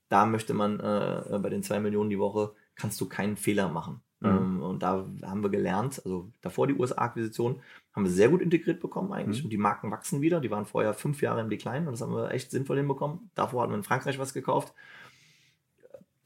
da 0.07 0.25
möchte 0.25 0.53
man 0.53 0.79
äh, 0.79 1.39
bei 1.39 1.49
den 1.49 1.61
zwei 1.61 1.81
Millionen 1.81 2.09
die 2.09 2.19
Woche, 2.19 2.53
kannst 2.75 3.01
du 3.01 3.09
keinen 3.09 3.35
Fehler 3.35 3.67
machen. 3.67 3.99
Mhm. 4.21 4.29
Ähm, 4.29 4.61
und 4.63 4.81
da 4.81 5.05
haben 5.23 5.43
wir 5.43 5.49
gelernt, 5.49 6.01
also 6.05 6.31
davor 6.39 6.67
die 6.67 6.75
USA-Akquisition, 6.75 7.61
haben 7.93 8.05
wir 8.05 8.11
sehr 8.11 8.29
gut 8.29 8.41
integriert 8.41 8.79
bekommen 8.79 9.11
eigentlich. 9.11 9.39
Mhm. 9.39 9.47
Und 9.47 9.49
die 9.49 9.57
Marken 9.57 9.91
wachsen 9.91 10.21
wieder. 10.21 10.39
Die 10.39 10.51
waren 10.51 10.65
vorher 10.65 10.93
fünf 10.93 11.21
Jahre 11.21 11.41
im 11.41 11.49
Decline 11.49 11.85
und 11.85 11.91
das 11.91 12.01
haben 12.01 12.15
wir 12.15 12.31
echt 12.31 12.49
sinnvoll 12.49 12.77
hinbekommen. 12.77 13.29
Davor 13.35 13.61
hatten 13.61 13.73
wir 13.73 13.77
in 13.77 13.83
Frankreich 13.83 14.19
was 14.19 14.33
gekauft. 14.33 14.73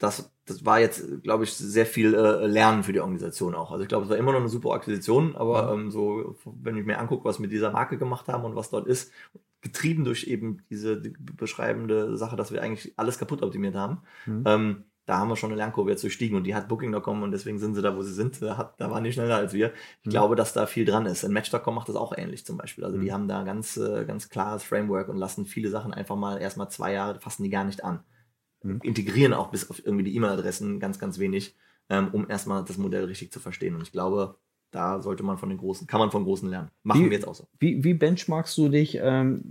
Das, 0.00 0.32
das 0.46 0.64
war 0.64 0.80
jetzt, 0.80 1.22
glaube 1.22 1.44
ich, 1.44 1.52
sehr 1.52 1.86
viel 1.86 2.14
äh, 2.14 2.46
Lernen 2.46 2.82
für 2.82 2.92
die 2.92 3.00
Organisation 3.00 3.54
auch. 3.54 3.70
Also 3.70 3.82
ich 3.82 3.88
glaube, 3.88 4.04
es 4.04 4.10
war 4.10 4.16
immer 4.16 4.32
noch 4.32 4.40
eine 4.40 4.48
super 4.48 4.70
Akquisition, 4.70 5.36
aber 5.36 5.72
ähm, 5.72 5.90
so, 5.90 6.36
wenn 6.44 6.76
ich 6.76 6.86
mir 6.86 6.98
angucke, 6.98 7.24
was 7.24 7.38
wir 7.38 7.42
mit 7.42 7.52
dieser 7.52 7.70
Marke 7.70 7.98
gemacht 7.98 8.26
haben 8.26 8.44
und 8.44 8.56
was 8.56 8.70
dort 8.70 8.86
ist, 8.88 9.12
getrieben 9.60 10.04
durch 10.04 10.24
eben 10.24 10.62
diese 10.70 11.00
die 11.00 11.10
beschreibende 11.10 12.16
Sache, 12.16 12.34
dass 12.34 12.50
wir 12.50 12.62
eigentlich 12.62 12.94
alles 12.96 13.18
kaputt 13.18 13.42
optimiert 13.42 13.74
haben. 13.74 13.98
Mhm. 14.24 14.44
Ähm, 14.46 14.84
da 15.06 15.18
haben 15.18 15.28
wir 15.28 15.36
schon 15.36 15.50
eine 15.50 15.56
Lernkurve 15.56 15.90
jetzt 15.90 16.02
durchstiegen 16.02 16.36
und 16.36 16.44
die 16.44 16.54
hat 16.54 16.68
Booking.com 16.68 17.22
und 17.22 17.32
deswegen 17.32 17.58
sind 17.58 17.74
sie 17.74 17.82
da, 17.82 17.96
wo 17.96 18.02
sie 18.02 18.12
sind. 18.12 18.40
Da, 18.40 18.56
hat, 18.56 18.80
da 18.80 18.90
waren 18.90 19.02
die 19.02 19.12
schneller 19.12 19.36
als 19.36 19.52
wir. 19.52 19.72
Ich 20.00 20.06
mhm. 20.06 20.10
glaube, 20.10 20.36
dass 20.36 20.52
da 20.52 20.66
viel 20.66 20.84
dran 20.84 21.04
ist. 21.04 21.24
In 21.24 21.32
Match.com 21.32 21.74
macht 21.74 21.88
das 21.88 21.96
auch 21.96 22.16
ähnlich 22.16 22.46
zum 22.46 22.56
Beispiel. 22.56 22.84
Also 22.84 22.96
mhm. 22.96 23.02
die 23.02 23.12
haben 23.12 23.28
da 23.28 23.42
ganz, 23.42 23.76
äh, 23.76 24.04
ganz 24.04 24.28
klares 24.28 24.62
Framework 24.62 25.08
und 25.08 25.16
lassen 25.16 25.46
viele 25.46 25.68
Sachen 25.68 25.92
einfach 25.92 26.16
mal 26.16 26.40
erstmal 26.40 26.70
zwei 26.70 26.92
Jahre, 26.92 27.20
fassen 27.20 27.42
die 27.42 27.50
gar 27.50 27.64
nicht 27.64 27.84
an. 27.84 28.04
Mhm. 28.62 28.80
Integrieren 28.82 29.32
auch 29.32 29.50
bis 29.50 29.70
auf 29.70 29.84
irgendwie 29.84 30.04
die 30.04 30.16
E-Mail-Adressen 30.16 30.80
ganz, 30.80 30.98
ganz 30.98 31.18
wenig, 31.18 31.56
ähm, 31.88 32.08
um 32.12 32.28
erstmal 32.28 32.64
das 32.64 32.78
Modell 32.78 33.04
richtig 33.04 33.32
zu 33.32 33.40
verstehen. 33.40 33.74
Und 33.74 33.82
ich 33.82 33.92
glaube, 33.92 34.36
da 34.70 35.00
sollte 35.00 35.24
man 35.24 35.36
von 35.36 35.48
den 35.48 35.58
Großen, 35.58 35.86
kann 35.86 35.98
man 35.98 36.10
von 36.10 36.24
Großen 36.24 36.48
lernen. 36.48 36.70
Machen 36.84 37.00
wie, 37.00 37.10
wir 37.10 37.16
jetzt 37.16 37.26
auch 37.26 37.34
so. 37.34 37.44
Wie, 37.58 37.82
wie 37.82 37.94
benchmarkst 37.94 38.56
du 38.56 38.68
dich 38.68 38.98
ähm, 39.02 39.42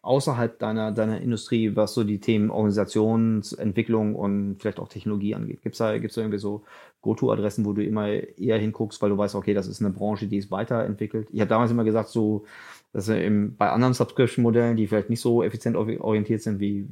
außerhalb 0.00 0.58
deiner, 0.58 0.92
deiner 0.92 1.20
Industrie, 1.20 1.76
was 1.76 1.92
so 1.92 2.02
die 2.02 2.20
Themen 2.20 2.50
Organisationsentwicklung 2.50 4.14
und 4.14 4.56
vielleicht 4.58 4.80
auch 4.80 4.88
Technologie 4.88 5.34
angeht? 5.34 5.62
Gibt 5.62 5.74
es 5.74 5.78
da, 5.78 5.98
gibt's 5.98 6.14
da 6.14 6.22
irgendwie 6.22 6.38
so 6.38 6.64
Go-To-Adressen, 7.02 7.66
wo 7.66 7.74
du 7.74 7.84
immer 7.84 8.08
eher 8.08 8.58
hinguckst, 8.58 9.02
weil 9.02 9.10
du 9.10 9.18
weißt, 9.18 9.34
okay, 9.34 9.52
das 9.52 9.66
ist 9.66 9.80
eine 9.80 9.90
Branche, 9.90 10.26
die 10.26 10.38
ist 10.38 10.50
weiterentwickelt? 10.50 11.28
Ich 11.30 11.40
habe 11.40 11.50
damals 11.50 11.70
immer 11.70 11.84
gesagt, 11.84 12.08
so, 12.08 12.46
dass 12.94 13.08
im, 13.08 13.56
bei 13.56 13.68
anderen 13.68 13.92
Subscription-Modellen, 13.92 14.78
die 14.78 14.86
vielleicht 14.86 15.10
nicht 15.10 15.20
so 15.20 15.42
effizient 15.42 15.76
orientiert 15.76 16.40
sind 16.40 16.58
wie 16.60 16.88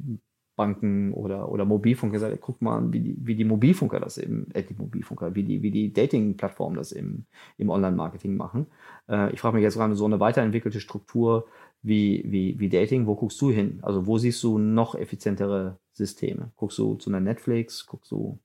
Banken 0.55 1.13
oder, 1.13 1.51
oder 1.51 1.65
Mobilfunker 1.65 2.13
gesagt, 2.13 2.37
guck 2.41 2.61
mal, 2.61 2.91
wie 2.91 2.99
die, 2.99 3.15
wie 3.19 3.35
die 3.35 3.43
Mobilfunker 3.43 3.99
das 3.99 4.17
eben, 4.17 4.49
äh, 4.53 4.63
die 4.63 4.75
Mobilfunker, 4.75 5.33
wie 5.35 5.43
die, 5.43 5.61
wie 5.61 5.71
die 5.71 5.91
Dating-Plattformen 5.91 6.75
das 6.75 6.91
im, 6.91 7.25
im 7.57 7.69
Online-Marketing 7.69 8.35
machen. 8.35 8.67
Äh, 9.09 9.33
ich 9.33 9.39
frage 9.39 9.55
mich 9.55 9.63
jetzt 9.63 9.75
gerade 9.75 9.95
so 9.95 10.05
eine 10.05 10.19
weiterentwickelte 10.19 10.79
Struktur 10.79 11.45
wie, 11.81 12.23
wie, 12.25 12.59
wie 12.59 12.69
Dating, 12.69 13.07
wo 13.07 13.15
guckst 13.15 13.41
du 13.41 13.51
hin? 13.51 13.79
Also 13.81 14.05
wo 14.05 14.17
siehst 14.17 14.41
du 14.43 14.57
noch 14.57 14.95
effizientere 14.95 15.79
Systeme? 15.91 16.51
Guckst 16.55 16.77
du 16.77 16.95
zu 16.95 17.09
einer 17.09 17.19
Netflix, 17.19 17.85
guckst 17.85 18.11
du 18.11 18.39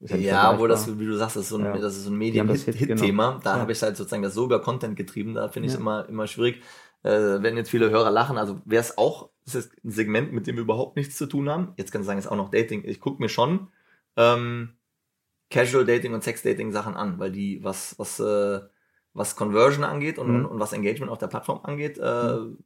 ja, 0.00 0.16
ja 0.16 0.58
wo 0.58 0.66
das, 0.66 0.98
wie 0.98 1.06
du 1.06 1.16
sagst, 1.16 1.36
das 1.36 1.44
ist 1.44 1.48
so 1.48 1.56
ein, 1.56 1.64
ja. 1.64 1.78
das 1.78 1.96
ist 1.96 2.04
so 2.04 2.10
ein 2.10 2.18
Medien-Hit-Thema. 2.18 2.78
Hit, 2.78 2.88
genau. 2.88 3.38
Da 3.38 3.54
ja. 3.54 3.60
habe 3.60 3.72
ich 3.72 3.82
halt 3.82 3.96
sozusagen 3.96 4.22
das 4.22 4.34
so 4.34 4.44
über 4.44 4.60
Content 4.60 4.96
getrieben, 4.96 5.34
da 5.34 5.48
finde 5.48 5.68
ich 5.68 5.72
es 5.72 5.80
immer, 5.80 6.06
immer 6.08 6.26
schwierig. 6.26 6.60
Äh, 7.04 7.42
wenn 7.42 7.56
jetzt 7.56 7.70
viele 7.70 7.90
Hörer 7.90 8.10
lachen, 8.10 8.38
also 8.38 8.60
wäre 8.64 8.80
es 8.80 8.96
auch, 8.96 9.28
das 9.44 9.54
ist 9.54 9.84
ein 9.84 9.90
Segment, 9.90 10.32
mit 10.32 10.46
dem 10.46 10.56
wir 10.56 10.62
überhaupt 10.62 10.96
nichts 10.96 11.16
zu 11.16 11.26
tun 11.26 11.50
haben. 11.50 11.74
Jetzt 11.76 11.92
kann 11.92 12.00
ich 12.00 12.06
sagen, 12.06 12.18
es 12.18 12.24
ist 12.24 12.30
auch 12.30 12.36
noch 12.36 12.50
Dating. 12.50 12.82
Ich 12.84 12.98
gucke 12.98 13.22
mir 13.22 13.28
schon 13.28 13.68
ähm, 14.16 14.70
Casual 15.50 15.84
Dating 15.84 16.14
und 16.14 16.24
Sex 16.24 16.42
Dating 16.42 16.72
Sachen 16.72 16.96
an, 16.96 17.18
weil 17.18 17.30
die, 17.30 17.62
was, 17.62 17.98
was, 17.98 18.18
äh, 18.20 18.60
was 19.12 19.36
Conversion 19.36 19.84
angeht 19.84 20.18
und, 20.18 20.40
mhm. 20.40 20.46
und, 20.46 20.58
was 20.58 20.72
Engagement 20.72 21.12
auf 21.12 21.18
der 21.18 21.26
Plattform 21.26 21.60
angeht, 21.62 21.98
äh, 21.98 22.36
mhm. 22.36 22.58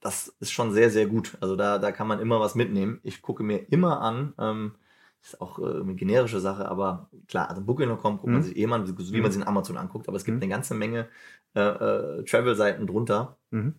das 0.00 0.34
ist 0.40 0.52
schon 0.52 0.72
sehr, 0.72 0.90
sehr 0.90 1.06
gut. 1.06 1.36
Also 1.40 1.54
da, 1.54 1.78
da 1.78 1.92
kann 1.92 2.08
man 2.08 2.18
immer 2.18 2.40
was 2.40 2.54
mitnehmen. 2.54 2.98
Ich 3.02 3.20
gucke 3.20 3.42
mir 3.42 3.70
immer 3.70 4.00
an, 4.00 4.32
ähm, 4.38 4.74
ist 5.22 5.40
auch 5.40 5.58
äh, 5.58 5.80
eine 5.80 5.94
generische 5.94 6.40
Sache, 6.40 6.68
aber 6.68 7.10
klar, 7.28 7.48
also 7.48 7.62
Booking.com 7.62 8.16
guckt 8.16 8.26
mhm. 8.26 8.32
man 8.32 8.42
sich 8.42 8.56
eh 8.56 8.66
mal, 8.66 8.86
wie 8.86 9.12
man 9.12 9.22
mhm. 9.22 9.32
sich 9.32 9.42
in 9.42 9.48
Amazon 9.48 9.76
anguckt, 9.76 10.08
aber 10.08 10.16
es 10.16 10.24
gibt 10.24 10.36
mhm. 10.36 10.42
eine 10.42 10.50
ganze 10.50 10.74
Menge 10.74 11.08
äh, 11.54 11.60
äh, 11.60 12.24
Travel-Seiten 12.24 12.86
drunter, 12.86 13.38
mhm. 13.50 13.76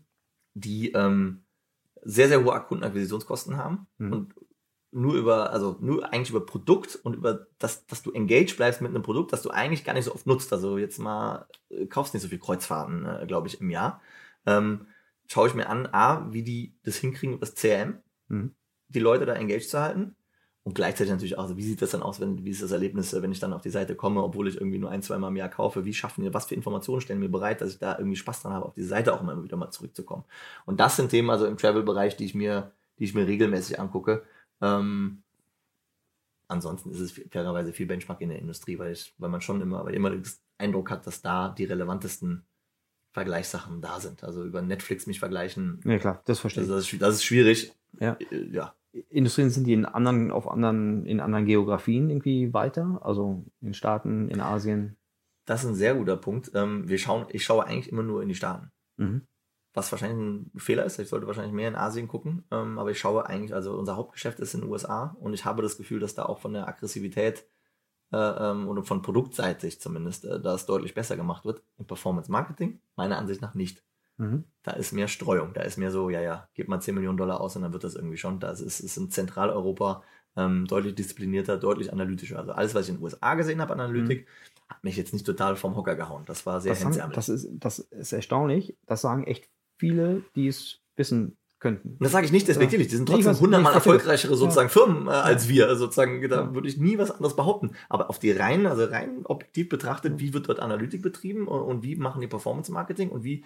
die 0.53 0.91
ähm, 0.91 1.43
sehr, 2.01 2.27
sehr 2.27 2.43
hohe 2.43 2.60
Kundenakquisitionskosten 2.62 3.58
haben 3.58 3.88
mhm. 3.97 4.13
und 4.13 4.36
nur 4.91 5.15
über, 5.15 5.51
also 5.51 5.77
nur 5.82 6.13
eigentlich 6.13 6.29
über 6.29 6.45
Produkt 6.45 6.95
und 6.95 7.15
über 7.15 7.47
das, 7.58 7.88
dass 7.88 8.03
du 8.03 8.12
engaged 8.12 8.58
bleibst 8.58 8.79
mit 8.82 8.91
einem 8.91 9.01
Produkt, 9.01 9.34
das 9.34 9.41
du 9.41 9.49
eigentlich 9.49 9.84
gar 9.84 9.93
nicht 9.93 10.06
so 10.06 10.13
oft 10.13 10.27
nutzt. 10.27 10.53
Also 10.53 10.77
jetzt 10.77 10.99
mal, 10.99 11.47
äh, 11.69 11.88
kaufst 11.88 12.13
nicht 12.13 12.21
so 12.21 12.29
viel 12.29 12.39
Kreuzfahrten, 12.39 13.06
äh, 13.06 13.25
glaube 13.27 13.47
ich, 13.47 13.60
im 13.60 13.71
Jahr. 13.71 14.01
Ähm, 14.45 14.86
schaue 15.25 15.47
ich 15.47 15.56
mir 15.56 15.67
an, 15.67 15.88
A, 15.88 16.32
wie 16.32 16.43
die 16.43 16.77
das 16.84 16.97
hinkriegen, 16.97 17.39
das 17.39 17.56
CRM, 17.56 18.03
mhm. 18.27 18.53
die 18.88 18.99
Leute 18.99 19.25
da 19.25 19.34
engaged 19.34 19.69
zu 19.69 19.82
halten 19.82 20.15
und 20.65 20.76
gleichzeitig 20.76 21.12
natürlich 21.12 21.38
auch, 21.38 21.43
also 21.43 21.58
wie 21.58 21.63
sieht 21.63 21.82
das 21.82 21.91
dann 21.91 22.02
aus, 22.02 22.21
wenn, 22.21 22.45
wie 22.45 22.49
ist 22.49 22.63
das 22.63 22.71
Erlebnis, 22.71 23.13
wenn 23.13 23.32
ich 23.34 23.39
dann 23.39 23.52
auf 23.52 23.62
die 23.62 23.69
Seite 23.69 23.95
komme, 23.95 24.23
obwohl 24.23 24.47
ich 24.47 24.56
irgendwie 24.56 24.78
nur 24.78 24.89
ein, 24.89 25.02
zwei 25.02 25.17
Mal 25.17 25.28
im 25.28 25.36
Jahr 25.36 25.49
kaufe? 25.49 25.84
Wie 25.84 25.93
schaffen 25.93 26.23
wir, 26.23 26.34
was 26.34 26.45
für 26.45 26.56
Informationen 26.56 27.02
stellen 27.02 27.19
wir 27.19 27.30
bereit, 27.30 27.60
dass 27.60 27.73
ich 27.73 27.80
da 27.80 27.97
irgendwie 27.97 28.15
Spaß 28.15 28.43
dran 28.43 28.54
habe, 28.54 28.65
auf 28.65 28.73
die 28.73 28.84
Seite 28.84 29.13
auch 29.13 29.21
immer 29.21 29.43
wieder 29.43 29.58
mal 29.58 29.71
zurückzukommen? 29.71 30.23
Und 30.65 30.80
das 30.80 30.95
sind 30.95 31.10
Themen, 31.10 31.30
also 31.30 31.45
im 31.45 31.58
Travel-Bereich, 31.58 32.15
die 32.15 32.26
ich 32.26 32.34
mir, 32.34 32.71
die 32.97 33.04
ich 33.04 33.13
mir 33.13 33.28
regelmäßig 33.28 33.78
angucke. 33.78 34.23
Ähm, 34.62 35.21
ansonsten 36.47 36.91
ist 36.91 37.02
es 37.02 37.12
fairerweise 37.30 37.73
viel 37.73 37.88
Benchmark 37.88 38.21
in 38.21 38.30
der 38.30 38.39
Industrie, 38.39 38.80
weil 38.80 38.93
ich, 38.93 39.13
weil 39.17 39.30
man 39.30 39.41
schon 39.41 39.60
immer, 39.60 39.84
weil 39.84 39.95
immer 39.95 40.12
den 40.12 40.23
Eindruck 40.58 40.91
hat, 40.91 41.06
dass 41.06 41.21
da 41.21 41.49
die 41.49 41.65
relevantesten 41.65 42.45
Vergleichssachen 43.12 43.82
da 43.82 43.99
sind. 43.99 44.23
Also 44.23 44.45
über 44.45 44.62
Netflix 44.62 45.08
mich 45.08 45.19
vergleichen. 45.19 45.82
Ja 45.84 45.97
klar, 45.97 46.21
das 46.23 46.39
verstehe 46.39 46.63
ich. 46.63 46.69
Also 46.69 46.80
das, 46.80 46.93
ist, 46.93 47.02
das 47.02 47.15
ist 47.15 47.23
schwierig. 47.26 47.73
Ja. 47.99 48.17
Äh, 48.32 48.47
ja. 48.52 48.73
Industrien 49.10 49.49
sind 49.49 49.65
die 49.65 49.73
in 49.73 49.86
anderen, 49.86 50.32
auf 50.32 50.49
anderen, 50.49 51.06
in 51.06 51.19
anderen 51.19 51.45
Geografien 51.45 52.10
irgendwie 52.10 52.53
weiter? 52.53 52.99
Also 53.03 53.43
in 53.62 53.73
Staaten, 53.73 54.29
in 54.29 54.39
Asien? 54.39 54.97
Das 55.45 55.63
ist 55.63 55.69
ein 55.69 55.75
sehr 55.75 55.95
guter 55.95 56.15
Punkt. 56.15 56.51
Ähm, 56.53 56.88
wir 56.88 56.97
schauen, 56.97 57.25
ich 57.29 57.43
schaue 57.43 57.65
eigentlich 57.65 57.91
immer 57.91 58.03
nur 58.03 58.21
in 58.21 58.29
die 58.29 58.36
Staaten. 58.36 58.71
Mhm. 58.97 59.27
Was 59.73 59.91
wahrscheinlich 59.91 60.19
ein 60.19 60.60
Fehler 60.60 60.86
ist. 60.86 60.99
Ich 60.99 61.10
sollte 61.10 61.25
wahrscheinlich 61.25 61.53
mehr 61.53 61.67
in 61.67 61.75
Asien 61.75 62.08
gucken. 62.08 62.45
Ähm, 62.51 62.77
aber 62.77 62.91
ich 62.91 62.99
schaue 62.99 63.25
eigentlich, 63.25 63.53
also 63.53 63.77
unser 63.77 63.95
Hauptgeschäft 63.95 64.39
ist 64.39 64.53
in 64.53 64.62
den 64.62 64.69
USA 64.69 65.17
und 65.19 65.34
ich 65.34 65.45
habe 65.45 65.63
das 65.63 65.77
Gefühl, 65.77 65.99
dass 65.99 66.13
da 66.13 66.25
auch 66.25 66.39
von 66.39 66.53
der 66.53 66.67
Aggressivität 66.67 67.45
äh, 68.12 68.17
ähm, 68.17 68.67
oder 68.67 68.84
von 68.84 69.01
produktseitig 69.01 69.82
zumindest 69.82 70.25
äh, 70.25 70.39
das 70.39 70.67
deutlich 70.67 70.93
besser 70.93 71.17
gemacht 71.17 71.45
wird. 71.45 71.63
Im 71.79 71.86
Performance 71.86 72.32
Marketing 72.32 72.79
meiner 72.95 73.17
Ansicht 73.17 73.41
nach 73.41 73.56
nicht. 73.56 73.84
Mhm. 74.17 74.43
Da 74.63 74.71
ist 74.71 74.91
mehr 74.91 75.08
Streuung, 75.08 75.54
da 75.54 75.62
ist 75.62 75.78
mehr 75.78 75.91
so, 75.91 76.10
ja, 76.10 76.21
ja, 76.21 76.47
gib 76.54 76.67
mal 76.67 76.80
10 76.80 76.95
Millionen 76.95 77.17
Dollar 77.17 77.41
aus 77.41 77.56
und 77.56 77.63
dann 77.63 77.73
wird 77.73 77.84
das 77.84 77.95
irgendwie 77.95 78.17
schon. 78.17 78.39
Das 78.39 78.62
ist, 78.62 78.80
ist 78.80 78.97
in 78.97 79.10
Zentraleuropa 79.10 80.04
ähm, 80.36 80.65
deutlich 80.65 80.95
disziplinierter, 80.95 81.58
deutlich 81.58 81.91
analytischer. 81.91 82.39
Also 82.39 82.52
alles, 82.54 82.76
was 82.76 82.84
ich 82.84 82.89
in 82.89 82.95
den 82.97 83.04
USA 83.04 83.36
gesehen 83.36 83.62
habe 83.62 83.73
an 83.73 83.80
Analytik, 83.80 84.26
mhm. 84.26 84.69
hat 84.69 84.84
mich 84.84 84.97
jetzt 84.97 85.13
nicht 85.13 85.26
total 85.26 85.56
vom 85.56 85.76
Hocker 85.76 85.95
gehauen. 85.95 86.23
Das 86.26 86.45
war 86.45 86.62
sehr 86.62 86.73
das, 86.73 86.97
das, 87.13 87.30
ist, 87.30 87.49
das 87.54 87.80
ist 87.80 88.13
erstaunlich. 88.13 88.76
Das 88.86 89.02
sagen 89.02 89.26
echt 89.26 89.49
viele, 89.78 90.23
die 90.36 90.47
es 90.47 90.80
wissen 90.95 91.38
könnten. 91.63 91.97
Das 91.99 92.12
sage 92.12 92.26
ich 92.26 92.32
nicht 92.32 92.47
despektierlich. 92.47 92.89
Die 92.89 92.97
sind 92.97 93.08
trotzdem 93.08 93.39
hundertmal 93.39 93.73
erfolgreichere 93.73 94.36
sozusagen 94.36 94.67
ja. 94.67 94.73
Firmen 94.73 95.08
äh, 95.08 95.12
als 95.12 95.47
wir. 95.47 95.67
Also 95.69 95.86
sozusagen, 95.86 96.21
da 96.30 96.41
ja. 96.41 96.54
würde 96.54 96.67
ich 96.67 96.78
nie 96.78 96.97
was 96.97 97.10
anderes 97.10 97.36
behaupten. 97.36 97.71
Aber 97.89 98.10
auf 98.10 98.19
die 98.19 98.32
rein, 98.32 98.67
also 98.67 98.84
rein 98.86 99.21
objektiv 99.23 99.69
betrachtet, 99.69 100.19
wie 100.19 100.34
wird 100.34 100.49
dort 100.49 100.60
Analytik 100.60 101.02
betrieben 101.02 101.47
und, 101.47 101.62
und 101.62 101.84
wie 101.84 101.95
machen 101.95 102.21
die 102.21 102.28
Performance 102.28 102.71
Marketing 102.71 103.10
und 103.10 103.23
wie 103.23 103.43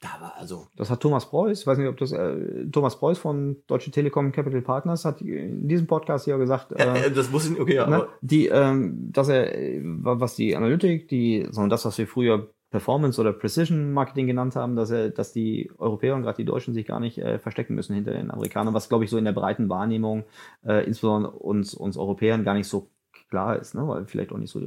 da 0.00 0.08
war 0.20 0.34
also. 0.38 0.66
Das 0.76 0.90
hat 0.90 1.00
Thomas 1.00 1.28
Preuß, 1.28 1.60
ich 1.60 1.66
weiß 1.66 1.76
nicht, 1.76 1.88
ob 1.88 1.98
das 1.98 2.12
äh, 2.12 2.66
Thomas 2.72 2.98
Preuß 2.98 3.18
von 3.18 3.56
Deutsche 3.66 3.90
Telekom 3.90 4.32
Capital 4.32 4.62
Partners 4.62 5.04
hat 5.04 5.20
in 5.20 5.68
diesem 5.68 5.86
Podcast 5.86 6.26
ja 6.26 6.38
gesagt. 6.38 6.72
Ja, 6.78 6.94
äh, 6.94 7.10
das 7.10 7.30
muss 7.30 7.50
ich, 7.50 7.60
okay, 7.60 7.74
ja. 7.74 7.86
Ne, 7.86 8.06
die, 8.22 8.46
ähm, 8.46 9.12
dass 9.12 9.28
er, 9.28 9.52
was 9.82 10.36
die 10.36 10.56
Analytik, 10.56 11.08
die, 11.08 11.46
sondern 11.50 11.70
das, 11.70 11.84
was 11.84 11.98
wir 11.98 12.06
früher 12.06 12.48
Performance 12.70 13.20
oder 13.20 13.32
Precision 13.32 13.92
Marketing 13.92 14.26
genannt 14.26 14.56
haben, 14.56 14.76
dass 14.76 14.90
er, 14.90 15.10
dass 15.10 15.32
die 15.32 15.70
Europäer 15.76 16.14
und 16.14 16.22
gerade 16.22 16.36
die 16.36 16.44
Deutschen 16.44 16.72
sich 16.72 16.86
gar 16.86 17.00
nicht 17.00 17.18
äh, 17.18 17.38
verstecken 17.38 17.74
müssen 17.74 17.94
hinter 17.94 18.12
den 18.12 18.30
Amerikanern, 18.30 18.72
was 18.72 18.88
glaube 18.88 19.04
ich 19.04 19.10
so 19.10 19.18
in 19.18 19.24
der 19.24 19.32
breiten 19.32 19.68
Wahrnehmung 19.68 20.24
äh, 20.64 20.86
insbesondere 20.86 21.32
uns 21.32 21.74
uns 21.74 21.96
Europäern 21.96 22.44
gar 22.44 22.54
nicht 22.54 22.68
so 22.68 22.88
klar 23.28 23.56
ist, 23.56 23.74
ne? 23.74 23.86
weil 23.86 24.06
vielleicht 24.06 24.32
auch 24.32 24.38
nicht 24.38 24.50
so 24.50 24.60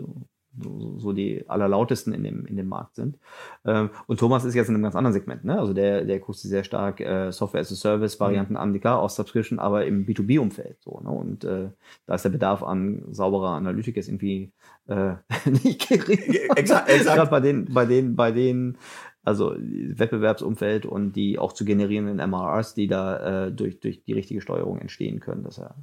so 0.97 1.13
die 1.13 1.47
allerlautesten 1.49 2.13
in 2.13 2.23
dem, 2.23 2.45
in 2.45 2.57
dem 2.57 2.67
Markt 2.67 2.95
sind. 2.95 3.17
Ähm, 3.65 3.89
und 4.07 4.19
Thomas 4.19 4.45
ist 4.45 4.53
jetzt 4.53 4.69
in 4.69 4.75
einem 4.75 4.83
ganz 4.83 4.95
anderen 4.95 5.13
Segment, 5.13 5.43
ne? 5.43 5.59
Also 5.59 5.73
der, 5.73 6.05
der 6.05 6.19
guckt 6.19 6.37
sich 6.37 6.49
sehr 6.49 6.63
stark 6.63 6.99
äh, 6.99 7.31
Software 7.31 7.61
as 7.61 7.71
a 7.71 7.75
Service 7.75 8.19
Varianten 8.19 8.53
mhm. 8.53 8.59
an, 8.59 8.79
klar, 8.79 8.99
aus 8.99 9.15
Subscription, 9.15 9.59
aber 9.59 9.85
im 9.85 10.05
B2B-Umfeld 10.05 10.77
so, 10.81 10.99
ne? 11.03 11.09
Und 11.09 11.43
äh, 11.43 11.69
da 12.05 12.15
ist 12.15 12.25
der 12.25 12.29
Bedarf 12.29 12.61
an 12.63 13.03
sauberer 13.11 13.51
Analytik 13.51 13.95
jetzt 13.95 14.09
irgendwie 14.09 14.51
äh, 14.87 15.13
nicht 15.63 15.87
gering. 15.87 16.19
Exakt, 16.55 16.89
exakt. 16.89 17.17
Gerade 17.17 17.31
bei 17.31 17.39
den, 17.39 17.65
bei 17.73 17.85
den, 17.85 18.15
bei 18.15 18.31
den 18.31 18.77
also 19.23 19.55
Wettbewerbsumfeld 19.57 20.85
und 20.85 21.15
die 21.15 21.39
auch 21.39 21.53
zu 21.53 21.63
generierenden 21.65 22.17
MRRs, 22.29 22.73
die 22.73 22.87
da 22.87 23.45
äh, 23.45 23.51
durch, 23.51 23.79
durch 23.79 24.03
die 24.03 24.13
richtige 24.13 24.41
Steuerung 24.41 24.79
entstehen 24.79 25.19
können. 25.21 25.43
Das 25.43 25.57
ja, 25.57 25.73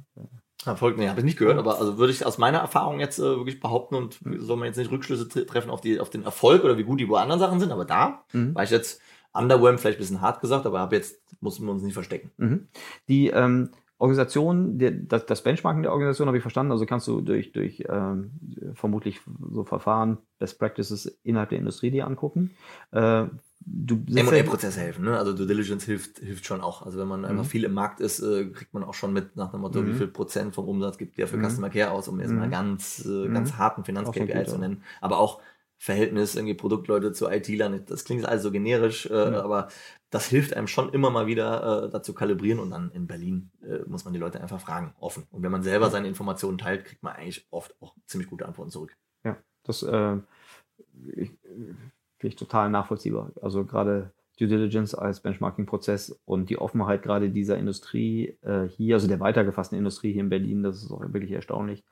Erfolg, 0.69 0.97
nee, 0.97 1.09
habe 1.09 1.19
ich 1.19 1.25
nicht 1.25 1.37
gehört, 1.37 1.57
aber 1.57 1.79
also 1.79 1.97
würde 1.97 2.13
ich 2.13 2.25
aus 2.25 2.37
meiner 2.37 2.59
Erfahrung 2.59 2.99
jetzt 2.99 3.19
äh, 3.19 3.23
wirklich 3.23 3.59
behaupten 3.59 3.95
und 3.95 4.19
soll 4.37 4.57
man 4.57 4.67
jetzt 4.67 4.77
nicht 4.77 4.91
Rückschlüsse 4.91 5.27
treffen 5.27 5.69
auf, 5.71 5.81
die, 5.81 5.99
auf 5.99 6.09
den 6.09 6.23
Erfolg 6.23 6.63
oder 6.63 6.77
wie 6.77 6.83
gut 6.83 6.99
die 6.99 7.09
wo 7.09 7.15
anderen 7.15 7.39
Sachen 7.39 7.59
sind, 7.59 7.71
aber 7.71 7.85
da 7.85 8.23
mhm. 8.33 8.53
war 8.55 8.63
ich 8.63 8.69
jetzt 8.69 9.01
underwhelmed, 9.33 9.79
vielleicht 9.79 9.97
ein 9.97 10.01
bisschen 10.01 10.21
hart 10.21 10.41
gesagt, 10.41 10.65
aber 10.65 10.79
habe 10.79 10.95
jetzt, 10.95 11.21
muss 11.39 11.59
man 11.59 11.75
uns 11.75 11.83
nicht 11.83 11.93
verstecken. 11.93 12.31
Mhm. 12.37 12.67
Die, 13.07 13.27
ähm, 13.27 13.71
Organisation, 14.01 14.79
der, 14.79 14.89
das, 14.89 15.27
das 15.27 15.43
Benchmarking 15.43 15.83
der 15.83 15.91
Organisation 15.91 16.27
habe 16.27 16.35
ich 16.35 16.41
verstanden. 16.41 16.71
Also 16.71 16.87
kannst 16.87 17.07
du 17.07 17.21
durch, 17.21 17.51
durch 17.51 17.83
ähm, 17.87 18.31
vermutlich 18.73 19.21
so 19.51 19.63
Verfahren, 19.63 20.17
Best 20.39 20.57
Practices 20.57 21.19
innerhalb 21.21 21.49
der 21.49 21.59
Industrie 21.59 21.91
dir 21.91 22.07
angucken. 22.07 22.49
Äh, 22.91 23.25
M&A-Prozesse 23.63 24.79
helfen, 24.79 25.05
ne? 25.05 25.19
Also 25.19 25.33
Due 25.33 25.45
Diligence 25.45 25.85
hilft, 25.85 26.17
hilft 26.17 26.47
schon 26.47 26.61
auch. 26.61 26.83
Also 26.83 26.97
wenn 26.97 27.07
man 27.07 27.25
einfach 27.25 27.43
mhm. 27.43 27.47
viel 27.47 27.63
im 27.63 27.75
Markt 27.75 27.99
ist, 27.99 28.19
äh, 28.19 28.45
kriegt 28.47 28.73
man 28.73 28.83
auch 28.83 28.95
schon 28.95 29.13
mit 29.13 29.35
nach 29.35 29.51
dem 29.51 29.61
Motto, 29.61 29.83
mhm. 29.83 29.89
wie 29.89 29.93
viel 29.93 30.07
Prozent 30.07 30.55
vom 30.55 30.67
Umsatz 30.67 30.97
gibt 30.97 31.19
der 31.19 31.27
für 31.27 31.37
mhm. 31.37 31.47
Customer 31.47 31.69
Care 31.69 31.91
aus, 31.91 32.07
um 32.07 32.19
jetzt 32.19 32.31
mal 32.31 32.47
mhm. 32.47 32.51
ganz, 32.51 33.05
äh, 33.05 33.27
ganz 33.27 33.53
mhm. 33.53 33.57
harten 33.59 33.83
Finanz-KPI 33.83 34.45
zu 34.47 34.57
nennen. 34.57 34.81
Aber 34.99 35.19
auch 35.19 35.41
Verhältnis 35.81 36.35
irgendwie 36.35 36.53
Produktleute 36.53 37.11
zu 37.11 37.27
IT-Lern. 37.27 37.83
Das 37.87 38.05
klingt 38.05 38.23
alles 38.27 38.43
so 38.43 38.51
generisch, 38.51 39.07
äh, 39.07 39.13
ja. 39.13 39.43
aber 39.43 39.69
das 40.11 40.27
hilft 40.27 40.55
einem 40.55 40.67
schon 40.67 40.93
immer 40.93 41.09
mal 41.09 41.25
wieder 41.25 41.85
äh, 41.85 41.89
dazu 41.89 42.13
kalibrieren 42.13 42.59
und 42.59 42.69
dann 42.69 42.91
in 42.91 43.07
Berlin 43.07 43.49
äh, 43.63 43.79
muss 43.87 44.05
man 44.05 44.13
die 44.13 44.19
Leute 44.19 44.39
einfach 44.39 44.59
fragen, 44.59 44.93
offen. 44.99 45.25
Und 45.31 45.41
wenn 45.41 45.51
man 45.51 45.63
selber 45.63 45.89
seine 45.89 46.07
Informationen 46.07 46.59
teilt, 46.59 46.85
kriegt 46.85 47.01
man 47.01 47.13
eigentlich 47.13 47.47
oft 47.49 47.73
auch 47.81 47.95
ziemlich 48.05 48.29
gute 48.29 48.45
Antworten 48.45 48.69
zurück. 48.69 48.95
Ja, 49.23 49.37
das 49.63 49.81
äh, 49.81 50.17
finde 51.07 51.37
ich 52.21 52.35
total 52.35 52.69
nachvollziehbar. 52.69 53.31
Also 53.41 53.65
gerade 53.65 54.11
Due 54.37 54.47
Diligence 54.47 54.93
als 54.93 55.21
Benchmarking-Prozess 55.21 56.21
und 56.25 56.51
die 56.51 56.59
Offenheit 56.59 57.01
gerade 57.01 57.31
dieser 57.31 57.57
Industrie 57.57 58.37
äh, 58.41 58.67
hier, 58.67 58.97
also 58.97 59.07
der 59.07 59.19
weitergefassten 59.19 59.79
Industrie 59.79 60.13
hier 60.13 60.21
in 60.21 60.29
Berlin, 60.29 60.61
das 60.61 60.83
ist 60.83 60.91
auch 60.91 61.01
wirklich 61.01 61.31
erstaunlich. 61.31 61.83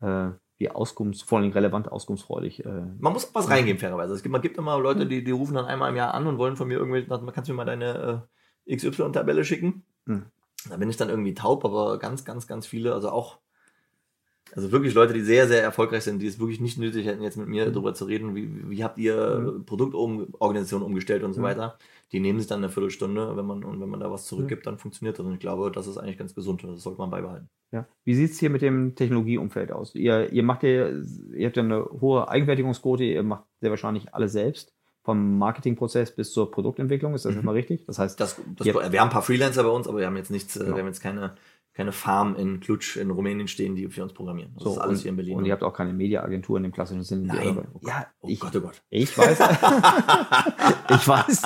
Äh, 0.00 0.30
wie 0.58 0.70
auskunfts, 0.70 1.22
vor 1.22 1.38
allem 1.38 1.50
relevant 1.52 1.90
auskunftsfreudig. 1.90 2.64
Äh, 2.64 2.82
man 2.98 3.12
muss 3.12 3.30
was 3.34 3.50
reingeben, 3.50 3.78
fairerweise. 3.78 4.14
Es 4.14 4.22
gibt, 4.22 4.32
man 4.32 4.42
gibt 4.42 4.56
immer 4.56 4.78
Leute, 4.78 5.06
die, 5.06 5.22
die 5.22 5.30
rufen 5.30 5.54
dann 5.54 5.66
einmal 5.66 5.90
im 5.90 5.96
Jahr 5.96 6.14
an 6.14 6.26
und 6.26 6.38
wollen 6.38 6.56
von 6.56 6.68
mir 6.68 6.78
irgendwie, 6.78 7.06
man 7.08 7.32
kannst 7.32 7.48
du 7.48 7.52
mir 7.52 7.58
mal 7.58 7.64
deine 7.64 8.28
äh, 8.66 8.76
XY-Tabelle 8.76 9.44
schicken. 9.44 9.84
Hm. 10.06 10.26
Da 10.68 10.76
bin 10.78 10.90
ich 10.90 10.96
dann 10.96 11.10
irgendwie 11.10 11.34
taub, 11.34 11.64
aber 11.64 11.98
ganz, 11.98 12.24
ganz, 12.24 12.46
ganz 12.46 12.66
viele, 12.66 12.94
also 12.94 13.10
auch 13.10 13.38
also 14.54 14.72
wirklich 14.72 14.94
Leute, 14.94 15.12
die 15.12 15.22
sehr, 15.22 15.48
sehr 15.48 15.62
erfolgreich 15.62 16.04
sind, 16.04 16.20
die 16.20 16.26
es 16.26 16.38
wirklich 16.38 16.60
nicht 16.60 16.78
nötig 16.78 17.06
hätten, 17.06 17.22
jetzt 17.22 17.36
mit 17.36 17.48
mir 17.48 17.66
mhm. 17.66 17.72
darüber 17.72 17.94
zu 17.94 18.04
reden, 18.04 18.34
wie, 18.34 18.70
wie 18.70 18.84
habt 18.84 18.98
ihr 18.98 19.38
mhm. 19.38 19.64
Produktorganisation 19.64 20.82
umgestellt 20.82 21.24
und 21.24 21.32
so 21.32 21.40
mhm. 21.40 21.44
weiter. 21.44 21.78
Die 22.12 22.20
nehmen 22.20 22.38
sich 22.38 22.48
dann 22.48 22.58
eine 22.58 22.70
Viertelstunde, 22.70 23.36
wenn 23.36 23.44
man, 23.44 23.64
und 23.64 23.80
wenn 23.80 23.88
man 23.88 23.98
da 24.00 24.10
was 24.10 24.26
zurückgibt, 24.26 24.66
dann 24.66 24.78
funktioniert 24.78 25.18
das. 25.18 25.26
Und 25.26 25.34
ich 25.34 25.40
glaube, 25.40 25.72
das 25.72 25.88
ist 25.88 25.98
eigentlich 25.98 26.18
ganz 26.18 26.34
gesund 26.34 26.62
und 26.62 26.74
das 26.74 26.82
sollte 26.82 27.00
man 27.00 27.10
beibehalten. 27.10 27.48
Ja. 27.72 27.86
Wie 28.04 28.14
sieht 28.14 28.30
es 28.30 28.38
hier 28.38 28.50
mit 28.50 28.62
dem 28.62 28.94
Technologieumfeld 28.94 29.72
aus? 29.72 29.94
Ihr, 29.94 30.32
ihr 30.32 30.42
macht 30.44 30.62
ja, 30.62 30.88
ihr 30.88 31.46
habt 31.46 31.56
ja 31.56 31.62
eine 31.64 31.84
hohe 32.00 32.28
Eigenfertigungsquote, 32.28 33.02
ihr 33.02 33.24
macht 33.24 33.44
sehr 33.60 33.70
wahrscheinlich 33.70 34.14
alle 34.14 34.28
selbst 34.28 34.72
vom 35.02 35.38
Marketingprozess 35.38 36.14
bis 36.14 36.32
zur 36.32 36.50
Produktentwicklung. 36.50 37.14
Ist 37.14 37.24
das 37.24 37.34
mhm. 37.34 37.44
mal 37.44 37.52
richtig? 37.52 37.84
Das 37.86 37.98
heißt, 37.98 38.18
das, 38.20 38.40
das, 38.56 38.66
wir 38.66 38.74
haben 38.74 38.94
ein 38.94 39.10
paar 39.10 39.22
Freelancer 39.22 39.62
bei 39.62 39.70
uns, 39.70 39.86
aber 39.86 39.98
wir 39.98 40.06
haben 40.06 40.16
jetzt 40.16 40.30
nichts, 40.30 40.54
genau. 40.54 40.74
wir 40.74 40.82
haben 40.82 40.88
jetzt 40.88 41.00
keine 41.00 41.34
keine 41.76 41.92
Farm 41.92 42.36
in 42.36 42.60
Klutsch 42.60 42.96
in 42.96 43.10
Rumänien 43.10 43.48
stehen, 43.48 43.76
die 43.76 43.86
für 43.88 44.02
uns 44.02 44.14
programmieren. 44.14 44.52
Das 44.54 44.64
so, 44.64 44.72
ist 44.72 44.78
alles 44.78 44.98
und, 44.98 45.02
hier 45.02 45.10
in 45.10 45.16
Berlin. 45.16 45.36
Und 45.36 45.44
ihr 45.44 45.52
habt 45.52 45.62
auch 45.62 45.74
keine 45.74 45.92
Mediaagentur 45.92 46.56
in 46.56 46.62
dem 46.62 46.72
klassischen 46.72 47.02
Sinne. 47.02 47.26
Nein. 47.26 47.68
Oh 47.74 47.80
ja, 47.86 48.06
oh 48.20 48.28
ich, 48.30 48.40
Gott, 48.40 48.56
oh 48.56 48.60
Gott. 48.60 48.82
Ich 48.88 49.16
weiß, 49.16 49.38
ich 50.90 51.06
weiß, 51.06 51.42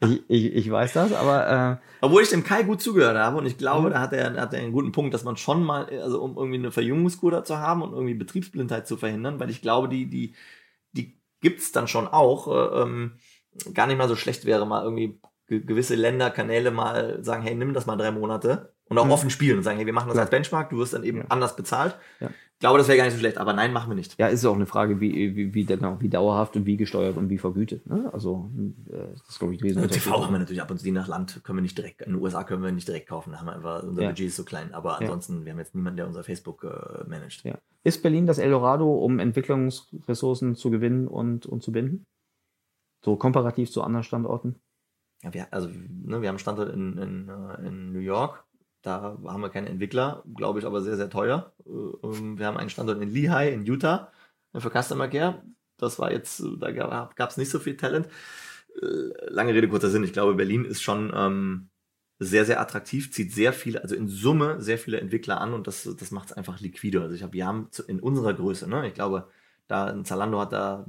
ich, 0.00 0.22
ich, 0.28 0.54
ich 0.54 0.70
weiß 0.70 0.92
das, 0.92 1.14
aber 1.14 1.80
äh, 1.80 1.86
obwohl 2.02 2.22
ich 2.22 2.28
dem 2.28 2.44
Kai 2.44 2.62
gut 2.62 2.82
zugehört 2.82 3.16
habe 3.16 3.38
und 3.38 3.46
ich 3.46 3.56
glaube, 3.56 3.88
mhm. 3.88 3.92
da 3.92 4.00
hat 4.00 4.12
er, 4.12 4.34
hat 4.34 4.52
er 4.52 4.60
einen 4.60 4.72
guten 4.72 4.92
Punkt, 4.92 5.14
dass 5.14 5.24
man 5.24 5.38
schon 5.38 5.64
mal, 5.64 5.86
also 6.02 6.20
um 6.20 6.36
irgendwie 6.36 6.58
eine 6.58 6.72
Verjüngungskur 6.72 7.42
zu 7.44 7.56
haben 7.56 7.80
und 7.80 7.94
irgendwie 7.94 8.14
Betriebsblindheit 8.14 8.86
zu 8.86 8.98
verhindern, 8.98 9.40
weil 9.40 9.48
ich 9.48 9.62
glaube, 9.62 9.88
die 9.88 10.10
die 10.10 10.34
die 10.92 11.18
gibt's 11.40 11.72
dann 11.72 11.88
schon 11.88 12.06
auch. 12.06 12.48
Äh, 12.48 12.82
ähm, 12.82 13.12
gar 13.72 13.86
nicht 13.86 13.96
mal 13.96 14.08
so 14.08 14.14
schlecht 14.14 14.44
wäre, 14.44 14.66
mal 14.66 14.84
irgendwie 14.84 15.18
gewisse 15.46 15.94
Länder, 15.94 16.30
Kanäle 16.30 16.70
mal 16.70 17.24
sagen, 17.24 17.42
hey, 17.42 17.54
nimm 17.54 17.72
das 17.72 17.86
mal 17.86 17.96
drei 17.96 18.10
Monate 18.10 18.74
und 18.90 18.98
auch 18.98 19.06
mhm. 19.06 19.12
offen 19.12 19.30
spielen 19.30 19.56
und 19.56 19.62
sagen, 19.62 19.78
hey, 19.78 19.86
wir 19.86 19.92
machen 19.92 20.08
das 20.08 20.16
ja. 20.16 20.22
als 20.22 20.30
Benchmark, 20.30 20.68
du 20.70 20.78
wirst 20.78 20.92
dann 20.92 21.04
eben 21.04 21.18
ja. 21.18 21.24
anders 21.28 21.56
bezahlt. 21.56 21.96
Ja. 22.18 22.28
Ich 22.28 22.62
glaube, 22.62 22.76
das 22.76 22.88
wäre 22.88 22.98
gar 22.98 23.04
nicht 23.04 23.14
so 23.14 23.20
schlecht, 23.20 23.38
aber 23.38 23.54
nein, 23.54 23.72
machen 23.72 23.90
wir 23.90 23.94
nicht. 23.94 24.18
Ja, 24.18 24.26
ist 24.26 24.44
auch 24.44 24.54
eine 24.54 24.66
Frage, 24.66 25.00
wie, 25.00 25.34
wie, 25.34 25.54
wie, 25.54 25.64
genau, 25.64 25.98
wie 26.00 26.10
dauerhaft 26.10 26.56
und 26.56 26.66
wie 26.66 26.76
gesteuert 26.76 27.16
und 27.16 27.30
wie 27.30 27.38
vergütet. 27.38 27.86
Ne? 27.86 28.10
Also, 28.12 28.50
äh, 28.90 29.12
das 29.12 29.30
ist, 29.30 29.38
glaube 29.38 29.54
ich, 29.54 29.64
also 29.64 29.86
TV 29.86 30.22
haben 30.22 30.34
wir 30.34 30.40
natürlich 30.40 30.60
ab 30.60 30.70
und 30.70 30.78
zu, 30.78 30.84
je 30.84 30.92
nach 30.92 31.08
Land 31.08 31.40
können 31.42 31.56
wir 31.56 31.62
nicht 31.62 31.78
direkt, 31.78 32.02
in 32.02 32.12
den 32.12 32.22
USA 32.22 32.44
können 32.44 32.62
wir 32.62 32.70
nicht 32.70 32.86
direkt 32.86 33.08
kaufen, 33.08 33.32
da 33.32 33.38
haben 33.38 33.46
wir 33.46 33.54
einfach, 33.54 33.82
unser 33.84 34.02
Budget 34.02 34.26
ist 34.26 34.36
so 34.36 34.44
klein, 34.44 34.74
aber 34.74 35.00
ansonsten, 35.00 35.46
wir 35.46 35.52
haben 35.52 35.58
jetzt 35.58 35.74
niemanden, 35.74 35.96
der 35.96 36.06
unser 36.06 36.22
Facebook 36.22 36.64
äh, 36.64 37.08
managt. 37.08 37.44
Ja. 37.44 37.56
Ist 37.82 38.02
Berlin 38.02 38.26
das 38.26 38.36
Eldorado, 38.36 38.92
um 38.92 39.20
Entwicklungsressourcen 39.20 40.54
zu 40.54 40.70
gewinnen 40.70 41.08
und, 41.08 41.46
und 41.46 41.62
zu 41.62 41.72
binden? 41.72 42.04
So 43.02 43.16
komparativ 43.16 43.70
zu 43.70 43.82
anderen 43.82 44.04
Standorten? 44.04 44.56
Ja, 45.22 45.32
wir, 45.32 45.46
also, 45.50 45.68
ne, 45.68 46.20
wir 46.20 46.28
haben 46.28 46.34
einen 46.34 46.38
Standort 46.38 46.74
in, 46.74 46.98
in, 46.98 47.28
äh, 47.28 47.66
in 47.66 47.92
New 47.92 48.00
York, 48.00 48.44
da 48.82 49.18
haben 49.26 49.42
wir 49.42 49.50
keine 49.50 49.68
Entwickler, 49.68 50.24
glaube 50.36 50.58
ich, 50.58 50.66
aber 50.66 50.82
sehr, 50.82 50.96
sehr 50.96 51.10
teuer. 51.10 51.52
Äh, 51.66 52.06
ähm, 52.06 52.38
wir 52.38 52.46
haben 52.46 52.56
einen 52.56 52.70
Standort 52.70 53.00
in 53.00 53.10
Lehigh 53.10 53.52
in 53.52 53.64
Utah 53.64 54.12
äh, 54.52 54.60
für 54.60 54.70
Customer 54.70 55.08
Care. 55.08 55.42
Das 55.76 55.98
war 55.98 56.12
jetzt, 56.12 56.40
äh, 56.40 56.56
da 56.58 56.70
gab 56.70 57.30
es 57.30 57.36
nicht 57.36 57.50
so 57.50 57.58
viel 57.58 57.76
Talent. 57.76 58.08
Lange 59.28 59.52
Rede, 59.52 59.68
kurzer 59.68 59.90
Sinn. 59.90 60.04
Ich 60.04 60.12
glaube, 60.12 60.34
Berlin 60.34 60.64
ist 60.64 60.80
schon 60.80 61.12
ähm, 61.14 61.70
sehr, 62.20 62.44
sehr 62.44 62.60
attraktiv, 62.60 63.12
zieht 63.12 63.32
sehr 63.32 63.52
viele, 63.52 63.82
also 63.82 63.96
in 63.96 64.08
Summe 64.08 64.60
sehr 64.62 64.78
viele 64.78 65.00
Entwickler 65.00 65.40
an 65.40 65.54
und 65.54 65.66
das, 65.66 65.82
das 65.98 66.12
macht 66.12 66.30
es 66.30 66.36
einfach 66.36 66.60
liquide. 66.60 67.02
Also 67.02 67.14
ich 67.14 67.22
habe, 67.22 67.32
wir 67.32 67.46
haben 67.46 67.68
in 67.88 68.00
unserer 68.00 68.32
Größe, 68.32 68.68
ne, 68.68 68.86
ich 68.86 68.94
glaube, 68.94 69.28
da 69.66 70.02
Zalando 70.04 70.40
hat 70.40 70.52
da 70.52 70.86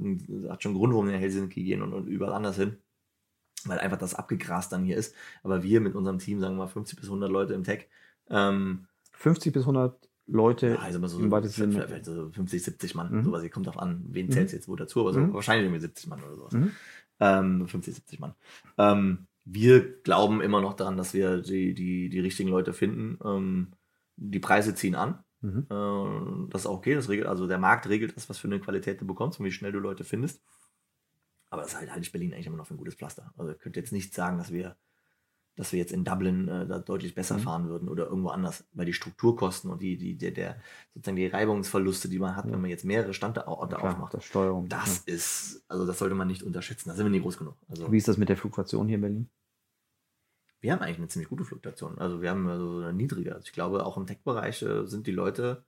hat 0.48 0.62
schon 0.62 0.74
Grund, 0.74 0.92
warum 0.92 1.08
wir 1.08 1.14
in 1.14 1.20
Helsinki 1.20 1.64
gehen 1.64 1.82
und, 1.82 1.92
und 1.92 2.06
überall 2.06 2.34
anders 2.34 2.56
hin 2.56 2.78
weil 3.68 3.78
einfach 3.78 3.98
das 3.98 4.14
abgegrast 4.14 4.72
dann 4.72 4.84
hier 4.84 4.96
ist. 4.96 5.14
Aber 5.42 5.62
wir 5.62 5.80
mit 5.80 5.94
unserem 5.94 6.18
Team, 6.18 6.40
sagen 6.40 6.54
wir 6.54 6.64
mal 6.64 6.68
50 6.68 6.98
bis 6.98 7.08
100 7.08 7.30
Leute 7.30 7.54
im 7.54 7.64
Tech. 7.64 7.88
Ähm, 8.28 8.86
50 9.12 9.52
bis 9.52 9.62
100 9.62 9.96
Leute 10.26 10.68
ja, 10.68 10.76
also 10.76 11.04
so, 11.06 11.18
im 11.18 11.30
weitesten 11.30 11.72
Sinne. 11.72 12.00
So 12.02 12.30
50, 12.30 12.62
70 12.62 12.94
Mann, 12.94 13.12
mhm. 13.12 13.24
sowas. 13.24 13.48
Kommt 13.50 13.66
drauf 13.66 13.78
an, 13.78 14.04
wen 14.08 14.26
mhm. 14.26 14.30
zählt 14.30 14.52
jetzt 14.52 14.68
wo 14.68 14.76
dazu, 14.76 15.00
aber 15.00 15.12
so 15.12 15.20
mhm. 15.20 15.34
wahrscheinlich 15.34 15.66
irgendwie 15.66 15.80
70 15.80 16.06
Mann 16.06 16.22
oder 16.22 16.36
sowas. 16.36 16.52
Mhm. 16.52 16.70
Ähm, 17.20 17.68
50, 17.68 17.94
70 17.94 18.20
Mann. 18.20 18.34
Ähm, 18.78 19.26
wir 19.44 20.02
glauben 20.02 20.40
immer 20.40 20.60
noch 20.60 20.74
daran, 20.74 20.96
dass 20.96 21.14
wir 21.14 21.38
die, 21.38 21.74
die, 21.74 22.08
die 22.08 22.20
richtigen 22.20 22.48
Leute 22.48 22.72
finden. 22.72 23.18
Ähm, 23.24 23.72
die 24.16 24.38
Preise 24.38 24.74
ziehen 24.74 24.94
an. 24.94 25.18
Mhm. 25.40 25.66
Äh, 25.68 26.50
das 26.50 26.62
ist 26.62 26.66
auch 26.66 26.78
okay. 26.78 26.94
Das 26.94 27.08
regelt, 27.08 27.26
also 27.26 27.46
der 27.46 27.58
Markt 27.58 27.88
regelt 27.88 28.16
das, 28.16 28.28
was 28.28 28.38
für 28.38 28.46
eine 28.46 28.60
Qualität 28.60 29.00
du 29.00 29.06
bekommst 29.06 29.40
und 29.40 29.46
wie 29.46 29.52
schnell 29.52 29.72
du 29.72 29.80
Leute 29.80 30.04
findest. 30.04 30.40
Aber 31.52 31.60
das 31.60 31.76
halt, 31.76 31.90
halte 31.90 32.00
ich 32.00 32.10
Berlin 32.10 32.32
eigentlich 32.32 32.46
immer 32.46 32.56
noch 32.56 32.66
für 32.66 32.72
ein 32.72 32.78
gutes 32.78 32.94
Pflaster. 32.94 33.30
Also 33.36 33.52
ich 33.52 33.58
könnte 33.58 33.78
jetzt 33.78 33.92
nicht 33.92 34.14
sagen, 34.14 34.38
dass 34.38 34.50
wir, 34.50 34.74
dass 35.54 35.70
wir 35.72 35.78
jetzt 35.78 35.92
in 35.92 36.02
Dublin 36.02 36.48
äh, 36.48 36.66
da 36.66 36.78
deutlich 36.78 37.14
besser 37.14 37.36
mhm. 37.36 37.42
fahren 37.42 37.68
würden 37.68 37.90
oder 37.90 38.06
irgendwo 38.06 38.30
anders, 38.30 38.64
weil 38.72 38.86
die 38.86 38.94
Strukturkosten 38.94 39.70
und 39.70 39.82
die, 39.82 39.98
die, 39.98 40.16
der, 40.16 40.30
der 40.30 40.56
sozusagen 40.94 41.16
die 41.16 41.26
Reibungsverluste, 41.26 42.08
die 42.08 42.18
man 42.18 42.36
hat, 42.36 42.46
ja. 42.46 42.52
wenn 42.52 42.62
man 42.62 42.70
jetzt 42.70 42.86
mehrere 42.86 43.12
Standorte 43.12 43.76
Klar, 43.76 43.92
aufmacht, 43.92 44.14
das 44.14 44.24
Steuerung. 44.24 44.70
Das 44.70 45.04
ja. 45.06 45.12
ist, 45.12 45.62
also 45.68 45.86
das 45.86 45.98
sollte 45.98 46.14
man 46.14 46.26
nicht 46.26 46.42
unterschätzen. 46.42 46.88
Da 46.88 46.94
sind 46.94 47.04
wir 47.04 47.10
nicht 47.10 47.22
groß 47.22 47.36
genug. 47.36 47.54
Also, 47.68 47.92
Wie 47.92 47.98
ist 47.98 48.08
das 48.08 48.16
mit 48.16 48.30
der 48.30 48.38
Fluktuation 48.38 48.88
hier 48.88 48.94
in 48.94 49.02
Berlin? 49.02 49.28
Wir 50.62 50.72
haben 50.72 50.80
eigentlich 50.80 50.98
eine 50.98 51.08
ziemlich 51.08 51.28
gute 51.28 51.44
Fluktuation. 51.44 51.98
Also 51.98 52.22
wir 52.22 52.30
haben 52.30 52.48
also 52.48 52.78
eine 52.78 52.94
niedrige. 52.94 53.34
Also 53.34 53.44
ich 53.44 53.52
glaube, 53.52 53.84
auch 53.84 53.98
im 53.98 54.06
Tech-Bereich 54.06 54.62
äh, 54.62 54.86
sind 54.86 55.06
die 55.06 55.12
Leute, 55.12 55.64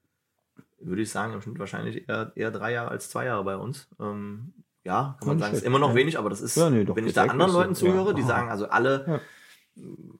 würde 0.79 1.03
ich 1.03 1.11
sagen, 1.11 1.35
im 1.35 1.42
Schnitt 1.42 1.59
wahrscheinlich 1.59 2.09
eher, 2.09 2.33
eher 2.37 2.51
drei 2.51 2.73
Jahre 2.73 2.90
als 2.90 3.11
zwei 3.11 3.27
Jahre 3.27 3.44
bei 3.44 3.59
uns. 3.59 3.87
Ähm, 4.01 4.55
ja, 4.85 5.16
kann 5.18 5.29
man 5.29 5.38
sagen, 5.38 5.55
ist 5.55 5.64
immer 5.64 5.79
noch 5.79 5.94
wenig, 5.94 6.18
aber 6.18 6.31
das 6.31 6.42
ist, 6.42 6.57
ja, 6.57 6.68
nee, 6.68 6.87
wenn 6.87 7.07
ich 7.07 7.14
da 7.14 7.25
anderen 7.25 7.53
Leuten 7.53 7.75
zuhöre, 7.75 8.14
die 8.14 8.23
sagen, 8.23 8.51
also 8.51 8.66
alle, 8.66 9.20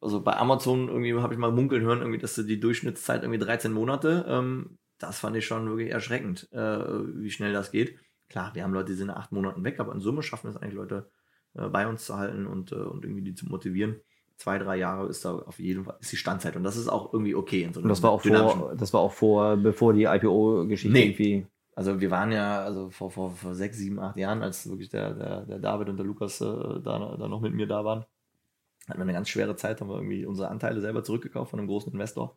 also 0.01 0.23
bei 0.23 0.37
Amazon 0.37 0.89
irgendwie 0.89 1.15
habe 1.15 1.35
ich 1.35 1.39
mal 1.39 1.53
munkeln 1.53 1.83
hören, 1.83 2.01
irgendwie, 2.01 2.19
dass 2.19 2.35
die 2.35 2.61
Durchschnittszeit 2.61 3.23
irgendwie 3.23 3.39
13 3.39 3.73
Monate, 3.73 4.25
ähm, 4.27 4.79
das 4.99 5.19
fand 5.19 5.37
ich 5.37 5.47
schon 5.47 5.69
wirklich 5.69 5.91
erschreckend, 5.91 6.49
äh, 6.53 6.59
wie 6.59 7.31
schnell 7.31 7.53
das 7.53 7.71
geht. 7.71 7.99
Klar, 8.31 8.55
wir 8.55 8.65
haben 8.65 8.73
Leute, 8.73 8.93
die 8.93 8.95
sind 8.95 9.09
nach 9.09 9.17
acht 9.17 9.33
Monaten 9.33 9.65
weg, 9.65 9.79
aber 9.81 9.93
in 9.93 10.01
Summe 10.01 10.23
schaffen 10.23 10.49
es 10.49 10.57
eigentlich 10.57 10.75
Leute 10.75 11.11
äh, 11.55 11.69
bei 11.69 11.87
uns 11.87 12.07
zu 12.07 12.17
halten 12.17 12.47
und, 12.47 12.73
äh, 12.73 12.77
und 12.77 13.05
irgendwie 13.05 13.23
die 13.23 13.35
zu 13.35 13.47
motivieren. 13.47 14.01
Zwei, 14.37 14.59
drei 14.59 14.77
Jahre 14.77 15.09
ist 15.09 15.25
da 15.25 15.37
auf 15.37 15.61
jeden 15.61 15.85
Fall 15.85 15.97
ist 16.01 16.11
die 16.11 16.17
Standzeit 16.17 16.57
und 16.57 16.65
das 16.65 16.77
ist 16.77 16.89
auch 16.89 17.13
irgendwie 17.13 17.37
okay 17.37 17.63
in 17.63 17.73
so 17.73 17.79
einem 17.79 17.85
und 17.85 17.91
das 17.91 18.03
war 18.03 18.11
auch 18.11 18.23
vor, 18.23 18.75
das 18.77 18.93
war 18.93 19.01
auch 19.01 19.13
vor, 19.13 19.57
bevor 19.57 19.93
die 19.93 20.05
IPO-Geschichte 20.05 20.93
nee. 20.93 21.05
irgendwie 21.05 21.47
also 21.75 22.01
wir 22.01 22.11
waren 22.11 22.31
ja, 22.33 22.63
also 22.63 22.91
vor, 22.91 23.11
vor, 23.11 23.31
vor 23.33 23.55
sechs, 23.55 23.79
sieben, 23.79 23.99
acht 23.99 24.17
Jahren, 24.17 24.43
als 24.43 24.69
wirklich 24.69 24.89
der, 24.89 25.15
der, 25.15 25.47
der 25.47 25.59
David 25.59 25.89
und 25.89 25.97
der 25.97 26.07
Lukas 26.07 26.41
äh, 26.41 26.45
da, 26.45 27.17
da 27.19 27.29
noch 27.29 27.41
mit 27.41 27.55
mir 27.55 27.67
da 27.67 27.85
waren, 27.85 28.05
hatten 28.89 28.99
wir 28.99 29.03
eine 29.03 29.13
ganz 29.13 29.29
schwere 29.29 29.57
Zeit, 29.57 29.81
haben 29.81 29.89
wir 29.89 29.97
irgendwie 29.97 30.27
unsere 30.27 30.49
Anteile 30.49 30.81
selber 30.81 31.03
zurückgekauft 31.03 31.51
von 31.51 31.59
einem 31.59 31.69
großen 31.69 31.93
Investor 31.93 32.37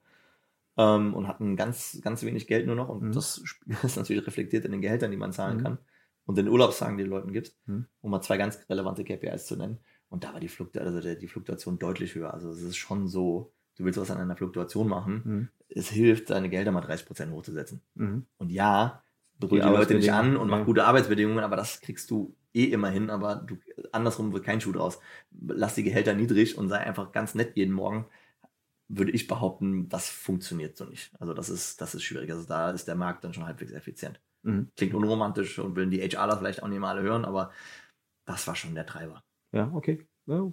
ähm, 0.78 1.14
und 1.14 1.28
hatten 1.28 1.56
ganz, 1.56 2.00
ganz 2.02 2.24
wenig 2.24 2.48
Geld 2.48 2.66
nur 2.66 2.76
noch 2.76 2.90
und 2.90 3.04
mhm. 3.04 3.12
das 3.12 3.44
ist 3.84 3.98
natürlich 3.98 4.26
reflektiert 4.26 4.66
in 4.66 4.72
den 4.72 4.82
Gehältern, 4.82 5.12
die 5.12 5.18
man 5.18 5.34
zahlen 5.34 5.58
mhm. 5.58 5.64
kann 5.64 5.78
und 6.26 6.38
den 6.38 6.48
Urlaubstagen, 6.48 6.98
die 6.98 7.04
den 7.04 7.12
Leuten 7.12 7.32
gibt, 7.32 7.56
mhm. 7.66 7.86
um 8.02 8.12
mal 8.12 8.22
zwei 8.22 8.38
ganz 8.38 8.60
relevante 8.70 9.04
KPIs 9.04 9.46
zu 9.46 9.56
nennen. 9.56 9.80
Und 10.10 10.24
da 10.24 10.34
war 10.34 10.40
die, 10.40 10.48
Fluktu 10.48 10.80
also 10.80 11.02
die 11.02 11.28
Fluktuation 11.28 11.80
deutlich 11.80 12.16
höher. 12.16 12.34
Also 12.34 12.50
es 12.50 12.62
ist 12.62 12.78
schon 12.78 13.08
so, 13.08 13.52
du 13.76 13.84
willst 13.84 14.00
was 14.00 14.10
an 14.10 14.20
einer 14.20 14.38
Fluktuation 14.38 14.88
machen, 14.88 15.22
mhm. 15.26 15.50
es 15.70 15.90
hilft, 15.90 16.30
deine 16.30 16.50
Gelder 16.50 16.72
mal 16.72 16.82
30 16.82 17.06
Prozent 17.06 17.32
hochzusetzen. 17.34 17.82
Mhm. 17.96 18.26
Und 18.38 18.52
ja, 18.52 19.04
brüll 19.40 19.60
die, 19.62 19.68
die 19.68 19.74
Leute 19.74 19.96
nicht 19.96 20.12
an 20.12 20.38
und 20.38 20.50
mach 20.50 20.66
gute 20.66 20.86
Arbeitsbedingungen, 20.86 21.44
aber 21.44 21.56
das 21.56 21.82
kriegst 21.82 22.10
du 22.10 22.36
eh 22.54 22.66
immer 22.66 22.90
hin, 22.90 23.10
aber 23.10 23.36
du, 23.36 23.58
andersrum 23.92 24.34
wird 24.34 24.44
kein 24.44 24.62
Schuh 24.62 24.72
draus. 24.72 25.00
Lass 25.48 25.76
die 25.76 25.84
Gehälter 25.84 26.14
niedrig 26.14 26.58
und 26.58 26.70
sei 26.70 26.80
einfach 26.80 27.12
ganz 27.12 27.36
nett 27.36 27.56
jeden 27.56 27.74
Morgen. 27.74 28.08
würde 28.90 29.12
ich 29.12 29.28
behaupten, 29.28 29.90
das 29.90 30.10
funktioniert 30.10 30.78
so 30.78 30.86
nicht. 30.86 31.12
Also 31.20 31.34
das 31.34 31.50
ist, 31.50 31.82
das 31.82 31.94
ist 31.94 32.04
schwierig. 32.04 32.32
Also 32.32 32.48
da 32.48 32.72
ist 32.72 32.88
der 32.88 32.96
Markt 32.96 33.24
dann 33.24 33.34
schon 33.34 33.46
halbwegs 33.46 33.72
effizient. 33.74 34.20
Mhm. 34.44 34.70
Klingt 34.78 34.94
unromantisch 34.94 35.60
und 35.60 35.76
will 35.76 35.88
die 35.88 36.00
HRler 36.00 36.38
vielleicht 36.38 36.64
auch 36.64 36.68
nicht 36.68 36.80
mal 36.80 36.92
alle 36.92 37.02
hören, 37.02 37.26
aber 37.26 37.52
das 38.26 38.48
war 38.48 38.56
schon 38.56 38.76
der 38.76 38.86
Treiber. 38.86 39.24
Ja, 39.52 39.70
okay. 39.74 40.08
Ja, 40.26 40.52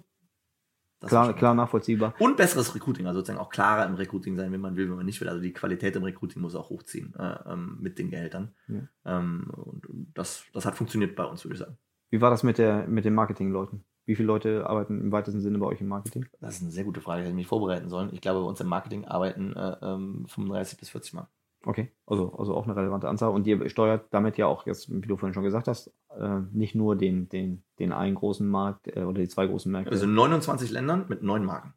Das 1.05 1.11
klar, 1.11 1.33
klar 1.33 1.53
nachvollziehbar. 1.53 2.15
Und 2.19 2.35
besseres 2.35 2.73
Recruiting, 2.73 3.05
also 3.05 3.19
sozusagen 3.19 3.39
auch 3.39 3.49
klarer 3.49 3.85
im 3.85 3.93
Recruiting 3.93 4.35
sein, 4.35 4.51
wenn 4.51 4.61
man 4.61 4.75
will, 4.75 4.89
wenn 4.89 4.97
man 4.97 5.05
nicht 5.05 5.21
will. 5.21 5.29
Also 5.29 5.41
die 5.41 5.53
Qualität 5.53 5.95
im 5.95 6.03
Recruiting 6.03 6.41
muss 6.41 6.55
auch 6.55 6.69
hochziehen 6.69 7.13
äh, 7.15 7.37
ähm, 7.45 7.77
mit 7.79 7.99
den 7.99 8.09
Gehältern. 8.09 8.55
Ja. 8.67 8.87
Ähm, 9.05 9.51
und 9.51 9.85
das, 10.15 10.45
das 10.53 10.65
hat 10.65 10.75
funktioniert 10.75 11.15
bei 11.15 11.25
uns, 11.25 11.45
würde 11.45 11.53
ich 11.53 11.59
sagen. 11.59 11.77
Wie 12.09 12.21
war 12.21 12.31
das 12.31 12.43
mit, 12.43 12.57
der, 12.57 12.87
mit 12.87 13.05
den 13.05 13.13
Marketingleuten? 13.13 13.83
Wie 14.05 14.15
viele 14.15 14.27
Leute 14.27 14.67
arbeiten 14.67 14.99
im 14.99 15.11
weitesten 15.11 15.41
Sinne 15.41 15.57
bei 15.57 15.65
euch 15.67 15.81
im 15.81 15.87
Marketing? 15.87 16.25
Das 16.39 16.55
ist 16.55 16.61
eine 16.61 16.71
sehr 16.71 16.83
gute 16.83 17.01
Frage, 17.01 17.21
hätte 17.21 17.29
ich 17.29 17.35
mich 17.35 17.47
vorbereiten 17.47 17.89
sollen. 17.89 18.09
Ich 18.13 18.21
glaube, 18.21 18.41
bei 18.41 18.47
uns 18.47 18.59
im 18.61 18.67
Marketing 18.67 19.05
arbeiten 19.05 19.53
äh, 19.55 19.77
ähm, 19.81 20.25
35 20.27 20.79
bis 20.79 20.89
40 20.89 21.13
Mann. 21.13 21.27
Okay, 21.65 21.91
also, 22.05 22.31
also 22.37 22.53
auch 22.55 22.65
eine 22.65 22.75
relevante 22.75 23.09
Anzahl. 23.09 23.31
Und 23.31 23.47
ihr 23.47 23.67
steuert 23.69 24.05
damit 24.11 24.37
ja 24.37 24.45
auch, 24.45 24.65
jetzt, 24.67 24.89
wie 24.91 25.07
du 25.07 25.17
vorhin 25.17 25.33
schon 25.33 25.43
gesagt 25.43 25.67
hast, 25.67 25.91
äh, 26.17 26.39
nicht 26.51 26.75
nur 26.75 26.95
den, 26.95 27.27
den, 27.29 27.63
den 27.79 27.91
einen 27.91 28.15
großen 28.15 28.47
Markt 28.47 28.87
äh, 28.95 29.01
oder 29.01 29.21
die 29.21 29.27
zwei 29.27 29.47
großen 29.47 29.71
Märkte. 29.71 29.91
Also 29.91 30.05
in 30.05 30.13
29 30.13 30.69
Ländern 30.71 31.05
mit 31.09 31.23
neun 31.23 31.43
Marken. 31.43 31.73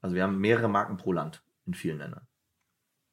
Also 0.00 0.16
wir 0.16 0.24
haben 0.24 0.38
mehrere 0.40 0.68
Marken 0.68 0.96
pro 0.96 1.12
Land 1.12 1.42
in 1.66 1.74
vielen 1.74 1.98
Ländern. 1.98 2.26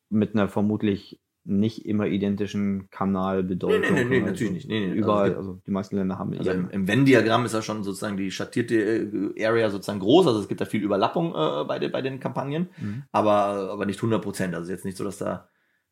mit 0.10 0.34
einer 0.34 0.48
vermutlich 0.50 1.22
nicht 1.46 1.86
immer 1.86 2.06
identischen 2.08 2.90
Kanalbedeutung. 2.90 3.82
Nee, 3.82 3.92
nee, 3.92 4.04
nee, 4.04 4.10
nee, 4.10 4.16
Also 4.18 4.26
natürlich 4.28 4.54
nicht. 4.54 4.68
Nee, 4.68 4.80
nee, 4.80 4.92
also 4.92 5.02
Überall, 5.04 5.36
also 5.36 5.62
die 5.66 5.72
meisten 5.72 5.96
Länder 5.96 6.18
haben 6.20 6.38
Also 6.38 6.52
im, 6.52 6.70
im 6.72 6.88
Venn-Diagramm 6.88 7.46
ist 7.46 7.54
ja 7.54 7.62
schon 7.62 7.84
sozusagen 7.84 8.18
die 8.18 8.30
schattierte 8.32 8.76
äh, 9.38 9.46
Area 9.46 9.70
sozusagen 9.70 10.00
groß. 10.00 10.28
Also 10.28 10.40
es 10.42 10.48
gibt 10.48 10.60
da 10.62 10.66
viel 10.66 10.84
Überlappung 10.84 11.34
äh, 11.36 11.64
bei, 11.66 11.80
den, 11.80 11.92
bei 11.92 12.02
den 12.02 12.20
Kampagnen, 12.20 12.70
Mhm. 12.82 13.04
aber, 13.12 13.70
aber 13.72 13.86
nicht 13.86 14.00
100 14.00 14.22
Prozent. 14.22 14.54
Also 14.56 14.72
jetzt 14.72 14.86
nicht 14.86 14.98
so, 14.98 15.04
dass 15.04 15.18
da, 15.20 15.48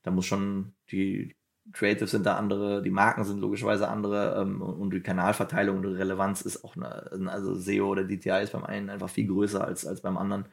da 0.08 0.12
muss 0.12 0.26
schon 0.26 0.72
die 0.89 1.36
Creatives 1.74 2.12
sind 2.12 2.26
da 2.26 2.38
andere, 2.38 2.82
die 2.82 2.89
Marken 2.89 3.26
sind 3.26 3.41
logischerweise 3.41 3.89
andere 3.89 4.41
ähm, 4.41 4.62
und 4.62 4.93
die 4.93 5.01
Kanalverteilung 5.01 5.76
und 5.78 5.84
die 5.84 5.89
Relevanz 5.89 6.41
ist 6.41 6.64
auch 6.64 6.78
eine, 6.78 7.30
also 7.30 7.55
SEO 7.55 7.89
oder 7.89 8.05
DTI 8.05 8.41
ist 8.41 8.53
beim 8.53 8.64
einen 8.64 8.89
einfach 8.89 9.10
viel 9.10 9.28
größer 9.28 9.66
als, 9.66 9.86
als 9.86 9.99
beim 9.99 10.18
anderen. 10.18 10.45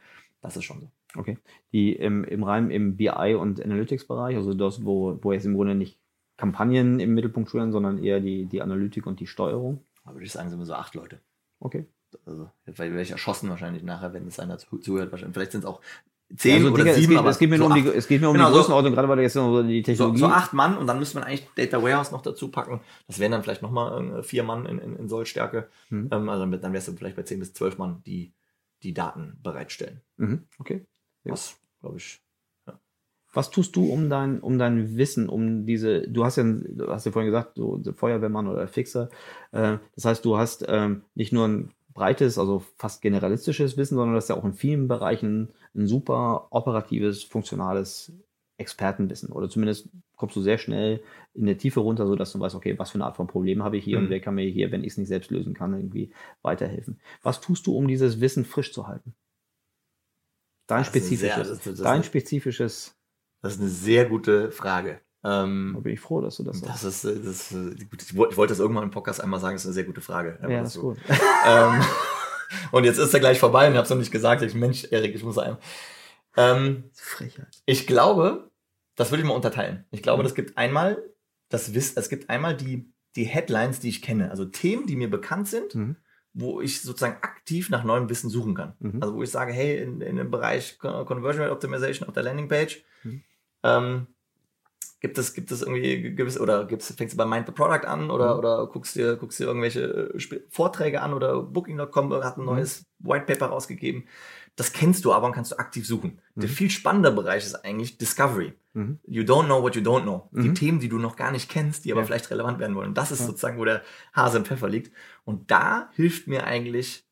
Das 0.43 0.57
ist 0.57 0.65
schon 0.65 0.81
so. 0.81 0.89
Okay. 1.17 1.39
Die 1.73 1.93
im, 1.93 2.25
im 2.25 2.43
rein 2.43 2.73
im 2.73 2.97
BI 2.97 3.37
und 3.39 3.65
Analytics-Bereich, 3.65 4.35
also 4.35 4.55
das, 4.55 4.85
wo, 4.85 5.17
wo 5.23 5.33
jetzt 5.33 5.47
im 5.47 5.55
Grunde 5.55 5.77
nicht 5.77 6.01
Kampagnen 6.37 6.99
im 6.99 7.15
Mittelpunkt 7.15 7.49
stehen, 7.49 7.71
sondern 7.71 8.03
eher 8.03 8.19
die, 8.19 8.47
die 8.47 8.61
Analytik 8.61 9.07
und 9.07 9.21
die 9.21 9.29
Steuerung. 9.29 9.85
Da 10.05 10.13
würde 10.13 10.27
ich 10.27 10.33
sagen, 10.33 10.51
sind 10.51 10.59
wir 10.59 10.67
so 10.67 10.75
acht 10.75 10.97
Leute. 10.97 11.21
Okay. 11.61 11.87
Also, 12.27 12.51
jetzt 12.67 12.81
werde 12.81 13.01
ich 13.01 13.13
erschossen 13.13 13.51
wahrscheinlich 13.51 13.85
nachher, 13.85 14.13
wenn 14.13 14.27
es 14.27 14.41
einer 14.41 14.59
zu- 14.59 14.79
zuhört. 14.79 15.13
Wahrscheinlich. 15.13 15.35
Vielleicht 15.35 15.53
sind 15.53 15.61
es 15.61 15.67
auch 15.67 15.81
zehn 16.37 16.57
also, 16.57 16.73
oder 16.73 16.85
Digga, 16.85 16.95
sieben, 16.95 17.03
es 17.05 17.09
geht, 17.11 17.19
aber 17.19 17.31
es 17.31 17.39
geht 17.39 17.51
mir 17.51 17.59
so 17.59 17.69
nur 17.69 17.77
um 17.77 17.83
die, 17.85 17.89
es 17.91 18.09
geht 18.09 18.21
mir 18.21 18.29
um 18.29 18.35
Genau, 18.35 18.47
die 18.49 18.53
so- 18.53 18.59
Größenordnung, 18.61 18.95
gerade 18.95 19.09
weil 19.09 19.17
du 19.17 19.23
jetzt 19.23 19.37
noch 19.37 19.63
die 19.63 19.81
So, 19.81 19.85
Technologie. 19.85 20.19
so 20.21 20.27
acht 20.27 20.53
Mann 20.53 20.77
und 20.79 20.87
dann 20.87 20.99
müsste 20.99 21.19
man 21.19 21.29
eigentlich 21.29 21.47
Data 21.57 21.83
Warehouse 21.83 22.11
noch 22.13 22.23
dazu 22.23 22.51
packen. 22.51 22.81
Das 23.07 23.19
wären 23.19 23.33
dann 23.33 23.43
vielleicht 23.43 23.63
nochmal 23.63 24.23
vier 24.23 24.43
Mann 24.43 24.67
in, 24.67 24.79
in, 24.79 24.97
in 24.97 25.09
Sollstärke. 25.09 25.69
Mhm. 25.91 26.09
Ähm, 26.13 26.29
also 26.29 26.47
dann 26.47 26.73
wärst 26.73 26.89
du 26.89 26.93
vielleicht 26.93 27.17
bei 27.17 27.23
zehn 27.23 27.39
bis 27.41 27.53
zwölf 27.53 27.79
Mann, 27.79 28.03
die 28.07 28.33
die 28.83 28.95
Daten 28.95 29.39
bereitstellen. 29.43 30.01
Mhm. 30.17 30.43
Okay. 30.59 30.85
Was, 31.25 31.57
glaube 31.81 31.97
ich, 31.99 32.21
Was 33.33 33.51
tust 33.51 33.75
du 33.77 33.91
um 33.91 34.09
dein, 34.11 34.41
um 34.41 34.59
dein 34.59 34.97
Wissen, 34.97 35.29
um 35.29 35.65
diese, 35.67 36.03
du 36.09 36.25
hast 36.25 36.37
ja, 36.37 36.45
du 36.45 36.89
hast 36.89 37.05
ja 37.07 37.13
vorhin 37.13 37.31
gesagt, 37.33 37.53
so 37.57 37.81
Feuerwehrmann 37.97 38.47
oder 38.47 38.69
Fixer. 38.69 39.09
Äh, 39.53 39.79
das 39.95 40.05
heißt, 40.05 40.25
du 40.25 40.37
hast 40.37 40.65
ähm, 40.69 41.03
nicht 41.15 41.33
nur 41.33 41.49
ein 41.49 41.71
breites, 41.95 42.39
also 42.39 42.63
fast 42.77 43.01
generalistisches 43.03 43.77
Wissen, 43.77 43.95
sondern 43.97 44.13
du 44.13 44.17
hast 44.17 44.29
ja 44.29 44.37
auch 44.37 44.45
in 44.45 44.53
vielen 44.53 44.89
Bereichen 44.89 45.53
ein 45.75 45.87
super 45.87 46.49
operatives, 46.51 47.23
funktionales 47.23 48.13
Expertenwissen. 48.57 49.31
Oder 49.33 49.49
zumindest 49.49 49.89
kommst 50.17 50.37
du 50.37 50.41
sehr 50.43 50.59
schnell 50.59 51.03
in 51.35 51.47
der 51.47 51.59
Tiefe 51.59 51.81
runter, 51.81 52.07
sodass 52.07 52.33
du 52.33 52.41
weißt, 52.41 52.55
okay, 52.55 52.79
was 52.79 52.91
für 52.91 52.97
eine 52.97 53.05
Art 53.07 53.17
von 53.17 53.27
Problem 53.27 53.63
habe 53.65 53.77
ich 53.77 53.85
hier 53.85 53.99
Mhm. 53.99 54.05
und 54.05 54.11
wer 54.11 54.21
kann 54.21 54.35
mir 54.35 54.49
hier, 54.49 54.71
wenn 54.73 54.83
ich 54.85 54.93
es 54.93 54.99
nicht 54.99 55.09
selbst 55.09 55.31
lösen 55.31 55.55
kann, 55.55 55.75
irgendwie 55.75 56.13
weiterhelfen. 56.43 57.01
Was 57.23 57.41
tust 57.41 57.67
du, 57.67 57.77
um 57.77 57.89
dieses 57.89 58.21
Wissen 58.21 58.45
frisch 58.45 58.73
zu 58.73 58.87
halten? 58.87 59.15
Dein 60.67 60.79
Das 60.81 60.89
ist 60.89 60.93
spezifisches, 60.93 61.21
sehr- 61.21 61.37
das 61.39 61.51
ist- 61.51 61.67
das 61.67 61.73
ist 61.75 61.85
dein 61.85 62.05
spezifisches 62.05 62.97
das 63.43 63.55
ist 63.57 63.61
eine 63.61 63.69
sehr 63.69 64.09
gute 64.09 64.51
Frage. 64.51 65.01
Da 65.25 65.43
Ähm, 65.45 65.79
bin 65.83 65.93
ich 65.95 66.01
froh, 66.01 66.21
dass 66.21 66.37
du 66.37 66.43
das 66.45 66.61
sagst. 66.61 66.85
das 66.85 66.85
ist, 66.85 67.05
äh, 67.05 67.15
das 67.17 67.51
ist 67.51 67.53
äh, 67.53 67.85
gut. 67.87 68.03
Ich 68.03 68.15
wollte 68.17 68.53
das 68.53 68.59
irgendwann 68.61 68.85
im 68.85 68.91
Podcast 68.91 69.21
einmal 69.23 69.41
sagen, 69.41 69.55
das 69.55 69.63
ist 69.63 69.69
eine 69.69 69.75
sehr 69.75 69.85
gute 69.85 70.01
Frage. 70.03 70.39
Ja, 70.43 70.61
das 70.61 70.77
ist 70.77 70.81
gut. 70.83 70.99
ähm, 71.47 71.81
und 72.73 72.85
jetzt 72.85 72.99
ist 72.99 73.13
er 73.15 73.21
gleich 73.21 73.41
vorbei 73.41 73.67
und 73.67 73.73
ich 73.73 73.77
habe 73.79 73.85
es 73.85 73.91
noch 73.91 73.97
nicht 73.97 74.13
gesagt. 74.13 74.43
Ich, 74.43 74.55
Mensch, 74.55 74.85
Erik, 74.91 75.15
ich 75.15 75.25
muss 75.25 75.39
einem. 75.39 75.57
Ähm, 76.37 76.85
Frechheit. 76.93 77.63
Ich 77.65 77.87
glaube, 77.87 78.51
das 78.97 79.11
würde 79.11 79.23
ich 79.23 79.29
mal 79.29 79.35
unterteilen. 79.35 79.85
Ich 79.91 80.03
glaube, 80.03 80.23
Mhm. 80.23 80.25
das 80.25 80.35
gibt 80.35 80.59
einmal 80.59 81.03
das 81.49 81.75
Wissen, 81.75 81.99
es 81.99 82.09
gibt 82.09 82.29
einmal 82.31 82.57
die, 82.57 82.93
die 83.17 83.25
Headlines, 83.25 83.81
die 83.81 83.89
ich 83.89 84.03
kenne, 84.03 84.31
also 84.31 84.45
Themen, 84.45 84.87
die 84.87 84.97
mir 84.97 85.09
bekannt 85.09 85.49
sind, 85.49 85.75
Mhm. 85.75 85.97
wo 86.33 86.61
ich 86.61 86.83
sozusagen 86.83 87.17
aktiv 87.23 87.71
nach 87.71 87.85
neuem 87.85 88.09
Wissen 88.11 88.29
suchen 88.29 88.55
kann. 88.55 88.75
Mhm. 88.81 89.03
Also 89.03 89.15
wo 89.15 89.23
ich 89.23 89.31
sage, 89.31 89.53
hey, 89.53 89.79
in, 89.83 90.01
in 90.01 90.17
dem 90.17 90.31
Bereich 90.31 90.79
Con- 90.79 91.07
Conversion 91.07 91.43
Rate 91.45 91.53
Optimization 91.55 92.09
auf 92.09 92.15
der 92.15 92.25
Landingpage, 92.25 92.85
Mhm. 93.05 93.23
ähm, 93.63 94.07
gibt 95.05 95.19
es, 95.19 95.35
gibt 95.35 95.51
es 95.51 95.61
irgendwie 95.61 96.15
gewisse, 96.15 96.41
oder 96.41 96.65
gibt's, 96.65 96.91
fängst 96.97 97.13
du 97.13 97.19
bei 97.19 97.27
Mind 97.27 97.45
the 97.47 97.53
Product 97.53 97.87
an 97.87 98.11
oder, 98.11 98.33
Mhm. 98.33 98.39
oder 98.39 98.67
guckst 98.69 98.97
dir, 98.97 99.17
guckst 99.17 99.39
dir 99.39 99.45
irgendwelche 99.45 99.83
äh, 100.15 100.41
Vorträge 100.49 101.03
an 101.03 101.13
oder 101.13 101.43
Booking.com 101.43 102.11
hat 102.25 102.39
ein 102.39 102.41
Mhm. 102.41 102.47
neues 102.47 102.87
White 103.01 103.27
Paper 103.27 103.49
rausgegeben. 103.49 104.05
Das 104.57 104.73
kennst 104.73 105.05
du 105.05 105.13
aber 105.13 105.27
und 105.27 105.33
kannst 105.35 105.53
du 105.53 105.59
aktiv 105.59 105.87
suchen. 105.87 106.21
Der 106.37 106.49
Mhm. 106.49 106.53
viel 106.55 106.71
spannender 106.71 107.11
Bereich 107.11 107.45
ist 107.45 107.55
eigentlich 107.67 107.99
Discovery. 107.99 108.55
Mhm. 108.73 108.99
You 109.07 109.25
don't 109.25 109.45
know 109.45 109.61
what 109.61 109.77
you 109.77 109.83
don't 109.83 110.05
know. 110.05 110.31
Die 110.33 110.49
Mhm. 110.49 110.55
Themen, 110.55 110.81
die 110.81 110.89
du 110.89 110.99
noch 110.99 111.17
gar 111.17 111.33
nicht 111.33 111.51
kennst, 111.51 111.85
die 111.85 111.93
aber 111.93 112.01
Ja. 112.01 112.07
vielleicht 112.07 112.31
relevant 112.31 112.59
werden 112.59 112.75
wollen. 112.75 112.89
Und 112.89 112.97
das 112.97 113.13
ist 113.13 113.21
Ja. 113.21 113.27
sozusagen, 113.27 113.59
wo 113.59 113.67
der 113.67 113.83
Hase 114.15 114.39
im 114.39 114.47
Pfeffer 114.47 114.71
liegt. 114.71 114.91
Und 115.27 115.51
da 115.51 115.91
hilft 115.93 116.29
mir 116.29 116.45
eigentlich, 116.47 117.05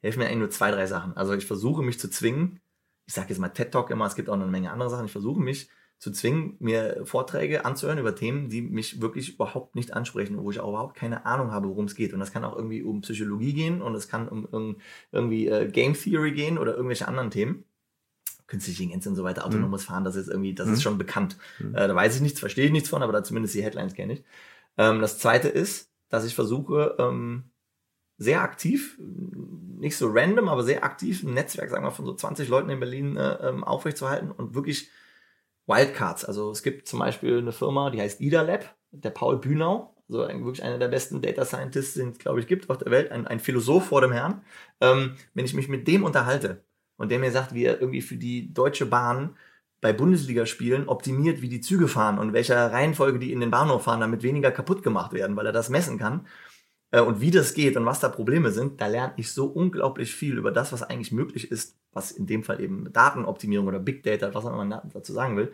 helfen 0.00 0.20
mir 0.20 0.26
eigentlich 0.26 0.38
nur 0.38 0.50
zwei, 0.50 0.70
drei 0.70 0.86
Sachen. 0.86 1.16
Also 1.16 1.32
ich 1.34 1.44
versuche 1.46 1.82
mich 1.82 1.98
zu 1.98 2.08
zwingen, 2.08 2.60
ich 3.06 3.14
sage 3.14 3.30
jetzt 3.30 3.38
mal 3.40 3.48
TED 3.48 3.72
Talk 3.72 3.90
immer, 3.90 4.06
es 4.06 4.14
gibt 4.14 4.28
auch 4.28 4.34
eine 4.34 4.46
Menge 4.46 4.70
andere 4.70 4.90
Sachen, 4.90 5.06
ich 5.06 5.12
versuche 5.12 5.40
mich 5.40 5.68
zu 5.98 6.10
zwingen, 6.12 6.56
mir 6.58 7.00
Vorträge 7.04 7.64
anzuhören 7.64 7.98
über 7.98 8.14
Themen, 8.14 8.48
die 8.50 8.60
mich 8.62 9.00
wirklich 9.00 9.34
überhaupt 9.34 9.74
nicht 9.76 9.94
ansprechen, 9.94 10.36
wo 10.38 10.50
ich 10.50 10.60
auch 10.60 10.68
überhaupt 10.68 10.94
keine 10.96 11.24
Ahnung 11.24 11.52
habe, 11.52 11.68
worum 11.68 11.86
es 11.86 11.94
geht. 11.94 12.12
Und 12.12 12.20
das 12.20 12.32
kann 12.32 12.44
auch 12.44 12.54
irgendwie 12.54 12.82
um 12.82 13.00
Psychologie 13.00 13.54
gehen 13.54 13.80
und 13.80 13.94
es 13.94 14.06
kann 14.08 14.28
um, 14.28 14.44
um 14.44 14.76
irgendwie 15.10 15.48
äh, 15.48 15.68
Game 15.68 15.94
Theory 15.94 16.32
gehen 16.32 16.58
oder 16.58 16.74
irgendwelche 16.74 17.08
anderen 17.08 17.30
Themen. 17.30 17.64
Künstliche 18.46 18.82
Intelligenz 18.82 19.06
und 19.06 19.16
so 19.16 19.24
weiter, 19.24 19.44
autonomes 19.44 19.84
Fahren, 19.84 20.04
das 20.04 20.14
ist 20.14 20.28
irgendwie, 20.28 20.54
das 20.54 20.68
Mhm. 20.68 20.74
ist 20.74 20.82
schon 20.82 20.98
bekannt. 20.98 21.36
Mhm. 21.58 21.74
Äh, 21.74 21.88
da 21.88 21.94
weiß 21.94 22.14
ich 22.14 22.20
nichts, 22.22 22.38
verstehe 22.40 22.66
ich 22.66 22.72
nichts 22.72 22.88
von, 22.90 23.02
aber 23.02 23.12
da 23.12 23.24
zumindest 23.24 23.54
die 23.54 23.62
Headlines 23.64 23.94
kenne 23.94 24.12
ich. 24.12 24.24
Ähm, 24.76 25.00
das 25.00 25.18
zweite 25.18 25.48
ist, 25.48 25.90
dass 26.10 26.24
ich 26.24 26.34
versuche, 26.34 26.94
ähm, 26.98 27.44
sehr 28.18 28.42
aktiv, 28.42 28.98
nicht 28.98 29.96
so 29.96 30.08
random, 30.10 30.48
aber 30.48 30.62
sehr 30.62 30.84
aktiv 30.84 31.22
ein 31.22 31.34
Netzwerk, 31.34 31.70
sagen 31.70 31.84
wir, 31.84 31.90
von 31.90 32.04
so 32.06 32.14
20 32.14 32.48
Leuten 32.48 32.70
in 32.70 32.80
Berlin 32.80 33.16
äh, 33.16 33.48
ähm, 33.48 33.64
aufrechtzuerhalten 33.64 34.30
und 34.30 34.54
wirklich 34.54 34.90
Wildcards. 35.66 36.24
Also 36.24 36.50
es 36.50 36.62
gibt 36.62 36.88
zum 36.88 37.00
Beispiel 37.00 37.38
eine 37.38 37.52
Firma, 37.52 37.90
die 37.90 38.00
heißt 38.00 38.20
Ida 38.20 38.42
Lab, 38.42 38.74
der 38.92 39.10
Paul 39.10 39.38
Bühnau, 39.38 39.94
so 40.08 40.22
ein, 40.22 40.44
wirklich 40.44 40.62
einer 40.62 40.78
der 40.78 40.88
besten 40.88 41.20
Data 41.20 41.44
Scientists, 41.44 41.94
den 41.94 42.10
es, 42.10 42.18
glaube 42.18 42.40
ich, 42.40 42.46
gibt 42.46 42.70
auf 42.70 42.78
der 42.78 42.92
Welt, 42.92 43.10
ein, 43.10 43.26
ein 43.26 43.40
Philosoph 43.40 43.86
vor 43.86 44.00
dem 44.00 44.12
Herrn. 44.12 44.42
Ähm, 44.80 45.16
wenn 45.34 45.44
ich 45.44 45.54
mich 45.54 45.68
mit 45.68 45.88
dem 45.88 46.04
unterhalte 46.04 46.64
und 46.96 47.10
der 47.10 47.18
mir 47.18 47.32
sagt, 47.32 47.54
wie 47.54 47.64
er 47.64 47.80
irgendwie 47.80 48.02
für 48.02 48.16
die 48.16 48.52
Deutsche 48.52 48.86
Bahn 48.86 49.36
bei 49.80 49.92
Bundesligaspielen 49.92 50.88
optimiert, 50.88 51.42
wie 51.42 51.48
die 51.48 51.60
Züge 51.60 51.88
fahren 51.88 52.18
und 52.18 52.32
welcher 52.32 52.72
Reihenfolge 52.72 53.18
die 53.18 53.32
in 53.32 53.40
den 53.40 53.50
Bahnhof 53.50 53.84
fahren, 53.84 54.00
damit 54.00 54.22
weniger 54.22 54.50
kaputt 54.50 54.82
gemacht 54.82 55.12
werden, 55.12 55.36
weil 55.36 55.46
er 55.46 55.52
das 55.52 55.68
messen 55.68 55.98
kann 55.98 56.26
äh, 56.90 57.00
und 57.00 57.20
wie 57.20 57.30
das 57.30 57.54
geht 57.54 57.76
und 57.76 57.86
was 57.86 58.00
da 58.00 58.08
Probleme 58.08 58.50
sind, 58.50 58.80
da 58.80 58.86
lerne 58.86 59.14
ich 59.16 59.32
so 59.32 59.46
unglaublich 59.46 60.14
viel 60.14 60.38
über 60.38 60.50
das, 60.52 60.72
was 60.72 60.82
eigentlich 60.82 61.12
möglich 61.12 61.50
ist, 61.50 61.76
was 61.92 62.10
in 62.12 62.26
dem 62.26 62.44
Fall 62.44 62.60
eben 62.60 62.92
Datenoptimierung 62.92 63.66
oder 63.66 63.78
Big 63.78 64.02
Data, 64.02 64.32
was 64.34 64.44
auch 64.44 64.52
immer 64.52 64.64
man 64.64 64.90
dazu 64.92 65.12
sagen 65.12 65.36
will. 65.36 65.52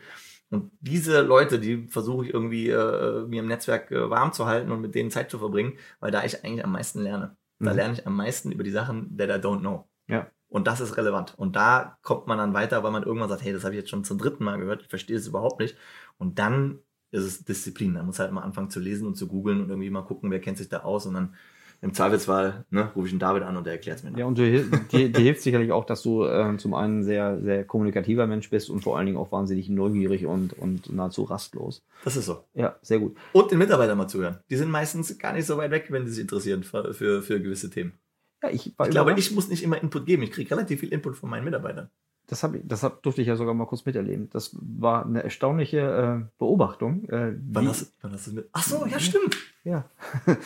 Und 0.50 0.70
diese 0.80 1.22
Leute, 1.22 1.58
die 1.58 1.86
versuche 1.88 2.26
ich 2.26 2.34
irgendwie 2.34 2.68
äh, 2.68 3.24
mir 3.26 3.40
im 3.40 3.48
Netzwerk 3.48 3.90
äh, 3.90 4.10
warm 4.10 4.32
zu 4.34 4.44
halten 4.46 4.70
und 4.70 4.82
mit 4.82 4.94
denen 4.94 5.10
Zeit 5.10 5.30
zu 5.30 5.38
verbringen, 5.38 5.78
weil 6.00 6.10
da 6.10 6.24
ich 6.24 6.44
eigentlich 6.44 6.64
am 6.64 6.72
meisten 6.72 7.00
lerne. 7.00 7.36
Da 7.58 7.70
Mhm. 7.70 7.76
lerne 7.76 7.94
ich 7.94 8.06
am 8.06 8.16
meisten 8.16 8.52
über 8.52 8.64
die 8.64 8.70
Sachen, 8.70 9.16
that 9.16 9.30
I 9.30 9.40
don't 9.40 9.60
know. 9.60 9.88
Ja. 10.08 10.26
Und 10.48 10.66
das 10.66 10.80
ist 10.80 10.98
relevant. 10.98 11.32
Und 11.38 11.56
da 11.56 11.96
kommt 12.02 12.26
man 12.26 12.36
dann 12.36 12.52
weiter, 12.52 12.82
weil 12.82 12.90
man 12.90 13.04
irgendwann 13.04 13.30
sagt, 13.30 13.42
hey, 13.42 13.54
das 13.54 13.64
habe 13.64 13.74
ich 13.74 13.80
jetzt 13.80 13.88
schon 13.90 14.04
zum 14.04 14.18
dritten 14.18 14.44
Mal 14.44 14.58
gehört, 14.58 14.82
ich 14.82 14.88
verstehe 14.88 15.16
es 15.16 15.26
überhaupt 15.26 15.60
nicht. 15.60 15.78
Und 16.18 16.38
dann 16.38 16.80
ist 17.12 17.24
es 17.24 17.44
Disziplin. 17.44 17.92
Man 17.92 18.06
muss 18.06 18.18
halt 18.18 18.32
mal 18.32 18.40
anfangen 18.40 18.70
zu 18.70 18.80
lesen 18.80 19.06
und 19.06 19.14
zu 19.16 19.28
googeln 19.28 19.60
und 19.60 19.68
irgendwie 19.70 19.90
mal 19.90 20.02
gucken, 20.02 20.30
wer 20.30 20.40
kennt 20.40 20.58
sich 20.58 20.68
da 20.68 20.80
aus. 20.80 21.06
Und 21.06 21.14
dann 21.14 21.34
im 21.80 21.92
Zweifelsfall 21.94 22.64
ne, 22.70 22.90
rufe 22.94 23.06
ich 23.06 23.12
den 23.12 23.18
David 23.18 23.42
an 23.42 23.56
und 23.56 23.64
der 23.66 23.72
erklärt 23.74 23.98
es 23.98 24.04
mir. 24.04 24.10
dann. 24.10 24.18
Ja, 24.18 24.26
und 24.26 24.38
hil- 24.38 24.70
dir, 24.92 25.10
dir 25.10 25.20
hilft 25.20 25.42
sicherlich 25.42 25.72
auch, 25.72 25.84
dass 25.84 26.02
du 26.02 26.24
äh, 26.24 26.56
zum 26.56 26.74
einen 26.74 27.02
sehr, 27.02 27.40
sehr 27.40 27.64
kommunikativer 27.64 28.26
Mensch 28.26 28.50
bist 28.50 28.70
und 28.70 28.82
vor 28.82 28.96
allen 28.96 29.06
Dingen 29.06 29.18
auch 29.18 29.32
wahnsinnig 29.32 29.68
neugierig 29.68 30.24
und, 30.26 30.52
und 30.58 30.92
nahezu 30.92 31.24
rastlos. 31.24 31.84
Das 32.04 32.16
ist 32.16 32.26
so. 32.26 32.44
Ja, 32.54 32.76
sehr 32.82 32.98
gut. 33.00 33.16
Und 33.32 33.50
den 33.50 33.58
Mitarbeitern 33.58 33.98
mal 33.98 34.06
zuhören. 34.08 34.38
Die 34.48 34.56
sind 34.56 34.70
meistens 34.70 35.18
gar 35.18 35.32
nicht 35.32 35.46
so 35.46 35.56
weit 35.56 35.70
weg, 35.72 35.86
wenn 35.90 36.06
sie 36.06 36.12
sich 36.12 36.22
interessieren 36.22 36.62
für, 36.62 36.94
für, 36.94 37.20
für 37.20 37.40
gewisse 37.40 37.68
Themen. 37.68 37.94
Ja, 38.44 38.50
ich, 38.50 38.66
Ich 38.68 38.90
glaube, 38.90 39.14
ich 39.18 39.32
muss 39.32 39.48
nicht 39.48 39.62
immer 39.62 39.80
Input 39.82 40.06
geben. 40.06 40.22
Ich 40.22 40.30
kriege 40.32 40.50
relativ 40.52 40.80
viel 40.80 40.92
Input 40.92 41.16
von 41.16 41.30
meinen 41.30 41.44
Mitarbeitern. 41.44 41.90
Das, 42.28 42.42
hab 42.42 42.54
ich, 42.54 42.62
das 42.64 42.82
hab, 42.82 43.02
durfte 43.02 43.20
ich 43.20 43.28
ja 43.28 43.36
sogar 43.36 43.52
mal 43.54 43.66
kurz 43.66 43.84
miterleben. 43.84 44.30
Das 44.30 44.56
war 44.60 45.04
eine 45.04 45.22
erstaunliche 45.22 45.78
äh, 46.22 46.30
Beobachtung. 46.38 47.04
Äh, 47.08 47.34
Wann 47.50 47.68
hast, 47.68 47.82
du- 47.82 47.86
wann 48.02 48.12
hast 48.12 48.26
du 48.28 48.32
mit? 48.32 48.48
Ach 48.52 48.62
so, 48.62 48.86
ja, 48.86 48.98
stimmt. 48.98 49.36
ja. 49.64 49.84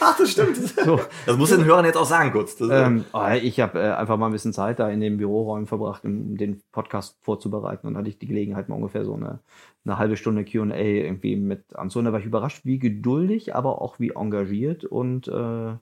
Ach, 0.00 0.16
das 0.18 0.30
stimmt. 0.30 0.56
So. 0.84 1.00
Das 1.26 1.36
muss 1.36 1.50
den 1.50 1.64
Hörern 1.64 1.84
jetzt 1.84 1.96
auch 1.96 2.06
sagen 2.06 2.32
kurz. 2.32 2.60
Ähm, 2.60 3.04
oh, 3.12 3.22
ich 3.42 3.60
habe 3.60 3.78
äh, 3.80 3.92
einfach 3.92 4.16
mal 4.16 4.26
ein 4.26 4.32
bisschen 4.32 4.52
Zeit 4.52 4.78
da 4.78 4.88
in 4.90 5.00
den 5.00 5.16
Büroräumen 5.18 5.66
verbracht, 5.66 6.04
um 6.04 6.36
den 6.36 6.60
Podcast 6.72 7.18
vorzubereiten. 7.22 7.86
Und 7.86 7.94
dann 7.94 8.00
hatte 8.00 8.10
ich 8.10 8.18
die 8.18 8.26
Gelegenheit, 8.26 8.68
mal 8.68 8.76
ungefähr 8.76 9.04
so 9.04 9.14
eine, 9.14 9.40
eine 9.84 9.98
halbe 9.98 10.16
Stunde 10.16 10.44
QA 10.44 10.74
irgendwie 10.76 11.36
mit 11.36 11.76
anzuhören. 11.76 12.06
Da 12.06 12.12
war 12.12 12.20
ich 12.20 12.26
überrascht, 12.26 12.64
wie 12.64 12.78
geduldig, 12.78 13.54
aber 13.54 13.80
auch 13.82 13.98
wie 14.00 14.10
engagiert 14.10 14.84
und 14.84 15.28
äh, 15.28 15.74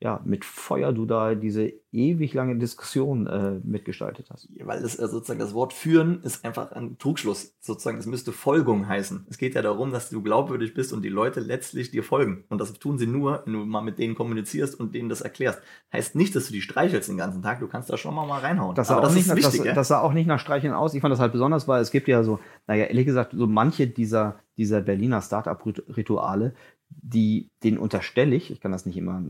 ja, 0.00 0.20
mit 0.24 0.44
Feuer 0.44 0.92
du 0.92 1.06
da 1.06 1.34
diese 1.34 1.72
ewig 1.90 2.32
lange 2.32 2.56
Diskussion 2.56 3.26
äh, 3.26 3.58
mitgestaltet 3.64 4.28
hast. 4.30 4.48
weil 4.62 4.80
das 4.80 4.96
äh, 4.96 5.08
sozusagen 5.08 5.40
das 5.40 5.54
Wort 5.54 5.72
führen 5.72 6.22
ist 6.22 6.44
einfach 6.44 6.70
ein 6.70 6.98
Trugschluss. 6.98 7.54
Sozusagen, 7.58 7.98
es 7.98 8.06
müsste 8.06 8.30
Folgung 8.30 8.86
heißen. 8.86 9.26
Es 9.28 9.38
geht 9.38 9.56
ja 9.56 9.62
darum, 9.62 9.90
dass 9.90 10.08
du 10.10 10.22
glaubwürdig 10.22 10.72
bist 10.74 10.92
und 10.92 11.02
die 11.02 11.08
Leute 11.08 11.40
letztlich 11.40 11.90
dir 11.90 12.04
folgen. 12.04 12.44
Und 12.48 12.60
das 12.60 12.72
tun 12.74 12.96
sie 12.98 13.08
nur, 13.08 13.42
wenn 13.44 13.54
du 13.54 13.58
mal 13.66 13.80
mit 13.80 13.98
denen 13.98 14.14
kommunizierst 14.14 14.78
und 14.78 14.94
denen 14.94 15.08
das 15.08 15.20
erklärst. 15.20 15.60
Heißt 15.92 16.14
nicht, 16.14 16.36
dass 16.36 16.46
du 16.46 16.52
die 16.52 16.60
streichelst 16.62 17.08
den 17.08 17.16
ganzen 17.16 17.42
Tag. 17.42 17.58
Du 17.58 17.66
kannst 17.66 17.90
da 17.90 17.96
schon 17.96 18.14
mal, 18.14 18.26
mal 18.26 18.38
reinhauen. 18.40 18.76
Das 18.76 18.86
sah, 18.88 18.94
Aber 18.98 19.02
auch 19.02 19.06
das 19.06 19.14
nicht, 19.14 19.22
ist 19.22 19.28
nach- 19.30 19.36
wichtig, 19.36 19.56
das, 19.58 19.66
ja? 19.66 19.72
das 19.74 19.88
sah 19.88 20.00
auch 20.00 20.12
nicht 20.12 20.26
nach 20.28 20.38
Streicheln 20.38 20.74
aus. 20.74 20.94
Ich 20.94 21.00
fand 21.00 21.10
das 21.10 21.18
halt 21.18 21.32
besonders, 21.32 21.66
weil 21.66 21.82
es 21.82 21.90
gibt 21.90 22.06
ja 22.06 22.22
so, 22.22 22.38
naja, 22.68 22.84
ehrlich 22.84 23.06
gesagt, 23.06 23.32
so 23.36 23.48
manche 23.48 23.88
dieser, 23.88 24.38
dieser 24.56 24.80
Berliner 24.80 25.22
Start-up-Rituale, 25.22 26.54
die, 26.90 27.50
denen 27.64 27.78
unterstelle 27.78 28.34
ich, 28.34 28.50
ich 28.50 28.60
kann 28.60 28.72
das 28.72 28.86
nicht 28.86 28.96
immer 28.96 29.20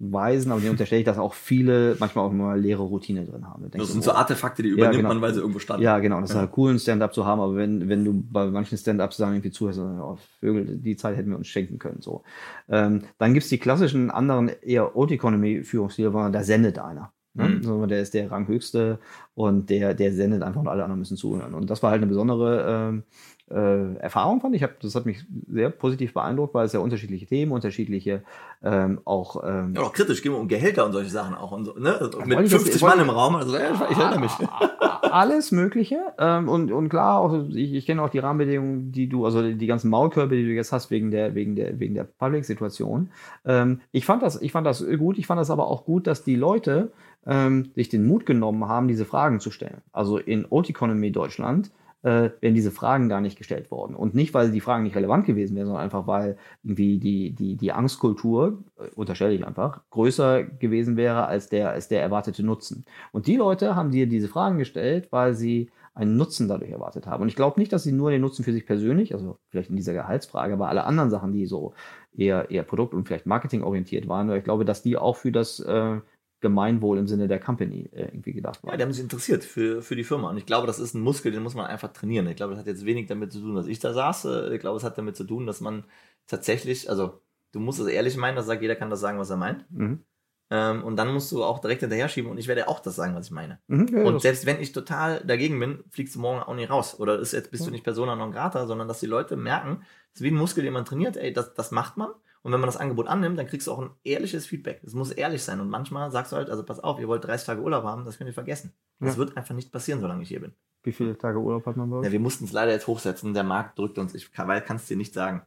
nachweisen, 0.00 0.50
aber 0.50 0.60
denen 0.60 0.72
unterstelle 0.72 1.00
ich, 1.00 1.04
dass 1.04 1.18
auch 1.18 1.34
viele 1.34 1.96
manchmal 1.98 2.24
auch 2.26 2.32
mal 2.32 2.58
leere 2.58 2.82
Routine 2.82 3.24
drin 3.24 3.46
haben. 3.46 3.70
Das 3.70 3.88
sind 3.88 4.02
so, 4.02 4.10
so 4.10 4.16
Artefakte, 4.16 4.62
die 4.62 4.70
übernimmt 4.70 4.96
genau. 4.96 5.08
man, 5.10 5.20
weil 5.20 5.34
sie 5.34 5.40
irgendwo 5.40 5.58
standen. 5.58 5.82
Ja, 5.82 5.98
genau. 5.98 6.20
Das 6.20 6.30
ist 6.30 6.36
Ja. 6.36 6.42
halt 6.42 6.52
cool, 6.56 6.72
ein 6.72 6.78
Stand-up 6.78 7.14
zu 7.14 7.26
haben, 7.26 7.40
aber 7.40 7.56
wenn, 7.56 7.88
wenn 7.88 8.04
du 8.04 8.24
bei 8.30 8.46
manchen 8.46 8.78
Stand-ups 8.78 9.16
sagen, 9.16 9.34
irgendwie 9.34 9.50
zuhörst, 9.50 9.78
so, 9.78 9.82
oh, 9.84 10.18
Vögel, 10.40 10.78
die 10.78 10.96
Zeit 10.96 11.16
hätten 11.16 11.30
wir 11.30 11.36
uns 11.36 11.48
schenken 11.48 11.78
können. 11.78 12.00
So. 12.00 12.22
Ähm, 12.68 13.02
dann 13.18 13.34
gibt's 13.34 13.48
die 13.48 13.58
klassischen 13.58 14.10
anderen 14.10 14.48
eher 14.48 14.96
Old 14.96 15.10
Economy-Führungsstile, 15.10 16.12
wo 16.14 16.28
da 16.28 16.42
sendet 16.42 16.78
einer. 16.78 17.12
Ne? 17.34 17.60
Mhm. 17.62 17.88
Der 17.88 18.00
ist 18.00 18.14
der 18.14 18.30
Ranghöchste 18.30 18.98
und 19.34 19.70
der, 19.70 19.94
der 19.94 20.12
sendet 20.12 20.42
einfach 20.42 20.60
und 20.60 20.68
alle 20.68 20.82
anderen 20.82 20.98
müssen 20.98 21.16
zuhören. 21.16 21.54
Und 21.54 21.70
das 21.70 21.82
war 21.82 21.90
halt 21.92 22.00
eine 22.02 22.08
besondere 22.08 22.64
ähm, 22.90 23.02
äh, 23.50 23.94
Erfahrung, 23.98 24.40
fand 24.40 24.54
ich. 24.56 24.62
Hab, 24.62 24.80
das 24.80 24.94
hat 24.94 25.06
mich 25.06 25.24
sehr 25.48 25.70
positiv 25.70 26.12
beeindruckt, 26.12 26.54
weil 26.54 26.66
es 26.66 26.72
ja 26.72 26.80
unterschiedliche 26.80 27.26
Themen, 27.26 27.52
unterschiedliche 27.52 28.22
ähm, 28.62 29.00
auch 29.04 29.42
ähm, 29.44 29.74
Ja, 29.76 29.82
auch 29.82 29.92
kritisch, 29.92 30.22
gehen 30.22 30.32
wir 30.32 30.38
um 30.38 30.48
Gehälter 30.48 30.84
und 30.86 30.92
solche 30.92 31.10
Sachen 31.10 31.34
auch. 31.36 31.52
Und 31.52 31.64
so, 31.64 31.74
ne? 31.74 32.10
Mit 32.26 32.38
ich 32.40 32.50
das- 32.50 32.62
50 32.62 32.74
ich 32.76 32.82
wollte- 32.82 32.96
Mann 32.98 33.06
im 33.06 33.10
Raum. 33.10 33.36
Also, 33.36 33.56
ja, 33.56 33.72
ich 33.90 33.96
erinnere 33.96 34.20
mich. 34.20 34.32
alles 35.02 35.50
Mögliche. 35.52 35.98
Ähm, 36.18 36.48
und, 36.48 36.70
und 36.70 36.88
klar, 36.88 37.20
auch, 37.20 37.46
ich, 37.48 37.72
ich 37.74 37.86
kenne 37.86 38.02
auch 38.02 38.10
die 38.10 38.18
Rahmenbedingungen, 38.18 38.92
die 38.92 39.08
du, 39.08 39.24
also 39.24 39.42
die 39.42 39.66
ganzen 39.66 39.90
Maulkörbe, 39.90 40.36
die 40.36 40.44
du 40.44 40.52
jetzt 40.52 40.72
hast, 40.72 40.90
wegen 40.90 41.10
der, 41.10 41.34
wegen 41.34 41.56
der, 41.56 41.78
wegen 41.80 41.94
der 41.94 42.04
Public-Situation. 42.04 43.10
Ähm, 43.44 43.80
ich 43.92 44.04
fand 44.06 44.22
das, 44.22 44.40
ich 44.40 44.52
fand 44.52 44.66
das 44.66 44.84
gut. 44.98 45.18
Ich 45.18 45.26
fand 45.26 45.40
das 45.40 45.50
aber 45.50 45.66
auch 45.68 45.84
gut, 45.84 46.06
dass 46.06 46.22
die 46.24 46.36
Leute 46.36 46.92
ähm, 47.26 47.70
sich 47.74 47.88
den 47.88 48.06
Mut 48.06 48.26
genommen 48.26 48.66
haben, 48.66 48.88
diese 48.88 49.04
Fragen 49.04 49.40
zu 49.40 49.50
stellen. 49.50 49.82
Also 49.92 50.18
in 50.18 50.46
Old 50.48 50.70
Economy 50.70 51.12
Deutschland 51.12 51.70
äh, 52.02 52.30
wären 52.40 52.54
diese 52.54 52.70
Fragen 52.70 53.08
gar 53.08 53.20
nicht 53.20 53.36
gestellt 53.36 53.70
worden. 53.70 53.94
Und 53.94 54.14
nicht, 54.14 54.32
weil 54.32 54.50
die 54.50 54.60
Fragen 54.60 54.84
nicht 54.84 54.96
relevant 54.96 55.26
gewesen 55.26 55.56
wären, 55.56 55.66
sondern 55.66 55.84
einfach, 55.84 56.06
weil 56.06 56.36
irgendwie 56.62 56.98
die, 56.98 57.32
die, 57.32 57.56
die 57.56 57.72
Angstkultur, 57.72 58.64
äh, 58.78 58.88
unterstelle 58.94 59.34
ich 59.34 59.46
einfach, 59.46 59.82
größer 59.90 60.44
gewesen 60.44 60.96
wäre 60.96 61.26
als 61.26 61.48
der, 61.48 61.70
als 61.70 61.88
der 61.88 62.02
erwartete 62.02 62.42
Nutzen. 62.42 62.84
Und 63.12 63.26
die 63.26 63.36
Leute 63.36 63.76
haben 63.76 63.90
dir 63.90 64.06
diese 64.06 64.28
Fragen 64.28 64.58
gestellt, 64.58 65.08
weil 65.10 65.34
sie 65.34 65.70
einen 65.94 66.16
Nutzen 66.16 66.48
dadurch 66.48 66.70
erwartet 66.70 67.06
haben. 67.06 67.22
Und 67.22 67.28
ich 67.28 67.36
glaube 67.36 67.60
nicht, 67.60 67.72
dass 67.72 67.82
sie 67.82 67.92
nur 67.92 68.10
den 68.10 68.22
Nutzen 68.22 68.44
für 68.44 68.52
sich 68.52 68.64
persönlich, 68.64 69.12
also 69.12 69.38
vielleicht 69.48 69.70
in 69.70 69.76
dieser 69.76 69.92
Gehaltsfrage, 69.92 70.54
aber 70.54 70.68
alle 70.68 70.84
anderen 70.84 71.10
Sachen, 71.10 71.32
die 71.32 71.46
so 71.46 71.74
eher, 72.16 72.50
eher 72.50 72.62
Produkt- 72.62 72.94
und 72.94 73.06
vielleicht 73.06 73.26
marketingorientiert 73.26 74.08
waren, 74.08 74.28
weil 74.28 74.38
ich 74.38 74.44
glaube, 74.44 74.64
dass 74.64 74.82
die 74.82 74.96
auch 74.96 75.16
für 75.16 75.32
das 75.32 75.60
äh, 75.60 76.00
Gemeinwohl 76.40 76.98
im 76.98 77.06
Sinne 77.06 77.28
der 77.28 77.38
Company 77.40 77.88
äh, 77.92 78.06
irgendwie 78.06 78.32
gedacht 78.32 78.60
Ja, 78.62 78.68
waren. 78.70 78.78
die 78.78 78.84
haben 78.84 78.92
sich 78.92 79.02
interessiert 79.02 79.44
für, 79.44 79.82
für 79.82 79.96
die 79.96 80.04
Firma. 80.04 80.30
Und 80.30 80.36
ich 80.38 80.46
glaube, 80.46 80.66
das 80.66 80.78
ist 80.78 80.94
ein 80.94 81.00
Muskel, 81.02 81.32
den 81.32 81.42
muss 81.42 81.54
man 81.54 81.66
einfach 81.66 81.92
trainieren. 81.92 82.26
Ich 82.28 82.36
glaube, 82.36 82.52
das 82.52 82.60
hat 82.60 82.66
jetzt 82.66 82.84
wenig 82.86 83.06
damit 83.06 83.32
zu 83.32 83.40
tun, 83.40 83.54
dass 83.54 83.66
ich 83.66 83.78
da 83.78 83.92
saß. 83.92 84.24
Äh, 84.26 84.54
Ich 84.54 84.60
glaube, 84.60 84.76
es 84.78 84.84
hat 84.84 84.96
damit 84.98 85.16
zu 85.16 85.24
tun, 85.24 85.46
dass 85.46 85.60
man 85.60 85.84
tatsächlich, 86.26 86.88
also 86.88 87.20
du 87.52 87.60
musst 87.60 87.80
es 87.80 87.86
ehrlich 87.88 88.16
meinen, 88.16 88.36
dass 88.36 88.46
sagt, 88.46 88.62
jeder 88.62 88.76
kann 88.76 88.90
das 88.90 89.00
sagen, 89.00 89.18
was 89.18 89.30
er 89.30 89.36
meint. 89.36 89.70
Mhm. 89.70 90.04
Ähm, 90.52 90.82
und 90.82 90.96
dann 90.96 91.12
musst 91.14 91.30
du 91.30 91.44
auch 91.44 91.60
direkt 91.60 91.80
hinterher 91.80 92.08
schieben 92.08 92.28
und 92.30 92.36
ich 92.38 92.48
werde 92.48 92.66
auch 92.68 92.80
das 92.80 92.96
sagen, 92.96 93.14
was 93.14 93.26
ich 93.26 93.32
meine. 93.32 93.60
Mhm, 93.68 93.86
ja, 93.88 94.02
Und 94.02 94.20
selbst 94.20 94.46
wenn 94.46 94.60
ich 94.60 94.72
total 94.72 95.20
dagegen 95.24 95.60
bin, 95.60 95.84
fliegst 95.90 96.16
du 96.16 96.20
morgen 96.20 96.40
auch 96.42 96.54
nicht 96.54 96.70
raus. 96.70 96.98
Oder 96.98 97.18
ist 97.20 97.32
jetzt 97.32 97.50
bist 97.52 97.66
du 97.66 97.70
nicht 97.70 97.84
Persona 97.84 98.16
non 98.16 98.32
grata, 98.32 98.66
sondern 98.66 98.88
dass 98.88 98.98
die 99.00 99.06
Leute 99.06 99.36
merken, 99.36 99.82
das 100.12 100.20
ist 100.20 100.22
wie 100.22 100.30
ein 100.32 100.34
Muskel, 100.36 100.64
den 100.64 100.72
man 100.72 100.84
trainiert, 100.84 101.16
ey, 101.16 101.32
das, 101.32 101.54
das 101.54 101.70
macht 101.70 101.96
man. 101.96 102.10
Und 102.42 102.52
wenn 102.52 102.60
man 102.60 102.66
das 102.68 102.78
Angebot 102.78 103.06
annimmt, 103.06 103.38
dann 103.38 103.46
kriegst 103.46 103.66
du 103.66 103.72
auch 103.72 103.78
ein 103.80 103.90
ehrliches 104.02 104.46
Feedback. 104.46 104.80
Es 104.82 104.94
muss 104.94 105.10
ehrlich 105.12 105.44
sein. 105.44 105.60
Und 105.60 105.68
manchmal 105.68 106.10
sagst 106.10 106.32
du 106.32 106.36
halt, 106.36 106.48
also 106.50 106.64
pass 106.64 106.80
auf, 106.80 106.98
ihr 106.98 107.06
wollt 107.06 107.22
30 107.24 107.46
Tage 107.46 107.60
Urlaub 107.60 107.84
haben, 107.84 108.04
das 108.06 108.16
könnt 108.18 108.28
ihr 108.28 108.34
vergessen. 108.34 108.72
Das 108.98 109.12
Ja. 109.12 109.18
wird 109.18 109.36
einfach 109.36 109.54
nicht 109.54 109.70
passieren, 109.70 110.00
solange 110.00 110.22
ich 110.22 110.28
hier 110.30 110.40
bin. 110.40 110.54
Wie 110.82 110.92
viele 110.92 111.16
Tage 111.18 111.38
Urlaub 111.38 111.66
hat 111.66 111.76
man 111.76 111.90
bei 111.90 111.96
euch? 111.98 112.06
Ja, 112.06 112.12
wir 112.12 112.18
mussten 112.20 112.46
es 112.46 112.52
leider 112.52 112.72
jetzt 112.72 112.86
hochsetzen. 112.86 113.34
Der 113.34 113.44
Markt 113.44 113.78
drückt 113.78 113.98
uns. 113.98 114.14
Ich 114.14 114.32
kann, 114.32 114.48
kannst 114.66 114.88
dir 114.88 114.96
nicht 114.96 115.12
sagen. 115.12 115.42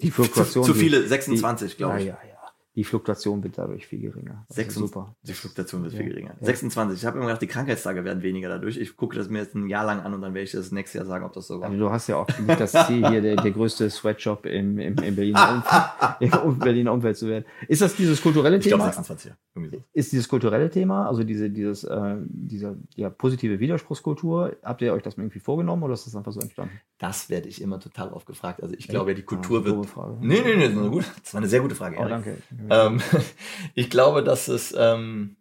Die 0.00 0.10
Fluktuation. 0.10 0.64
Zu 0.64 0.74
die- 0.74 0.78
viele, 0.80 1.06
26, 1.08 1.76
glaube 1.78 2.00
ich. 2.00 2.06
Ja, 2.06 2.18
ja. 2.28 2.31
Die 2.74 2.84
Fluktuation 2.84 3.42
wird 3.44 3.58
dadurch 3.58 3.86
viel 3.86 4.00
geringer. 4.00 4.46
Das 4.48 4.56
ist 4.56 4.64
26 4.74 4.94
super. 4.94 5.14
Die 5.22 5.32
Fluktuation 5.34 5.82
wird 5.82 5.92
Ja. 5.92 5.98
viel 6.00 6.08
geringer. 6.08 6.30
Ja. 6.40 6.46
26. 6.46 6.98
Ich 7.00 7.04
habe 7.06 7.18
immer 7.18 7.26
gedacht, 7.26 7.42
die 7.42 7.46
Krankheitstage 7.46 8.02
werden 8.04 8.22
weniger 8.22 8.48
dadurch. 8.48 8.78
Ich 8.78 8.96
gucke 8.96 9.14
das 9.16 9.28
mir 9.28 9.40
jetzt 9.40 9.54
ein 9.54 9.66
Jahr 9.68 9.84
lang 9.84 10.00
an 10.00 10.14
und 10.14 10.22
dann 10.22 10.32
werde 10.32 10.44
ich 10.44 10.52
das 10.52 10.72
nächste 10.72 10.96
Jahr 10.98 11.06
sagen, 11.06 11.24
ob 11.24 11.34
das 11.34 11.46
so 11.48 11.60
war. 11.60 11.68
Also 11.68 11.78
du 11.78 11.90
hast 11.90 12.06
ja 12.06 12.16
auch 12.16 12.26
nicht 12.38 12.58
das 12.60 12.72
Ziel, 12.86 13.06
hier 13.08 13.20
der, 13.20 13.36
der 13.36 13.50
größte 13.50 13.90
Sweatshop 13.90 14.46
im, 14.46 14.78
im, 14.78 14.96
im 14.96 15.14
Berliner, 15.16 15.62
Umfeld, 16.20 16.44
im 16.44 16.58
Berliner 16.58 16.92
Umfeld 16.94 17.16
zu 17.18 17.28
werden. 17.28 17.44
Ist 17.68 17.82
das 17.82 17.94
dieses 17.94 18.22
kulturelle 18.22 18.56
Ich 18.56 18.62
glaube 18.64 18.84
Thema? 18.84 18.92
26, 18.92 19.30
ja. 19.32 19.36
Irgendwie 19.54 19.76
so. 19.76 19.84
Ist 19.92 20.12
dieses 20.12 20.26
kulturelle 20.28 20.70
Thema, 20.70 21.06
also 21.08 21.24
diese, 21.24 21.50
dieses, 21.50 21.84
äh, 21.84 22.16
diese 22.26 22.78
ja, 22.96 23.10
positive 23.10 23.60
Widerspruchskultur, 23.60 24.56
habt 24.62 24.80
ihr 24.80 24.94
euch 24.94 25.02
das 25.02 25.18
irgendwie 25.18 25.40
vorgenommen 25.40 25.82
oder 25.82 25.92
ist 25.92 26.06
das 26.06 26.16
einfach 26.16 26.32
so 26.32 26.40
entstanden? 26.40 26.72
Das 26.98 27.28
werde 27.28 27.48
ich 27.48 27.60
immer 27.60 27.78
total 27.80 28.12
oft 28.12 28.26
gefragt. 28.26 28.62
Also 28.62 28.74
ich 28.78 28.88
glaube 28.88 29.10
ja, 29.10 29.14
die 29.16 29.22
Kultur 29.24 29.60
Ah, 29.60 29.64
wird. 29.66 29.86
Frage. 29.86 30.16
Nee, 30.20 30.40
nee, 30.44 30.54
nee, 30.56 30.62
das, 30.62 30.72
ist 30.72 30.78
eine 30.78 30.90
gute, 30.90 31.06
das 31.22 31.34
war 31.34 31.40
eine 31.40 31.48
sehr 31.48 31.60
gute 31.60 31.74
Frage. 31.74 31.96
Oh, 31.98 32.06
danke. 32.08 32.36
Ähm, 32.70 33.00
ich 33.74 33.90
glaube, 33.90 34.22
dass 34.22 34.48
es. 34.48 34.74
Ähm, 34.76 35.36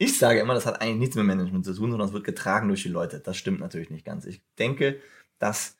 ich 0.00 0.16
sage 0.16 0.38
immer, 0.38 0.54
das 0.54 0.64
hat 0.64 0.80
eigentlich 0.80 0.98
nichts 0.98 1.16
mit 1.16 1.26
Management 1.26 1.64
zu 1.64 1.74
tun, 1.74 1.90
sondern 1.90 2.08
es 2.08 2.14
wird 2.14 2.22
getragen 2.22 2.68
durch 2.68 2.82
die 2.82 2.88
Leute. 2.88 3.18
Das 3.18 3.36
stimmt 3.36 3.58
natürlich 3.58 3.90
nicht 3.90 4.04
ganz. 4.04 4.26
Ich 4.26 4.42
denke, 4.56 5.00
dass 5.40 5.76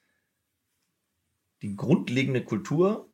die 1.62 1.76
grundlegende 1.76 2.45
Kultur 2.45 3.12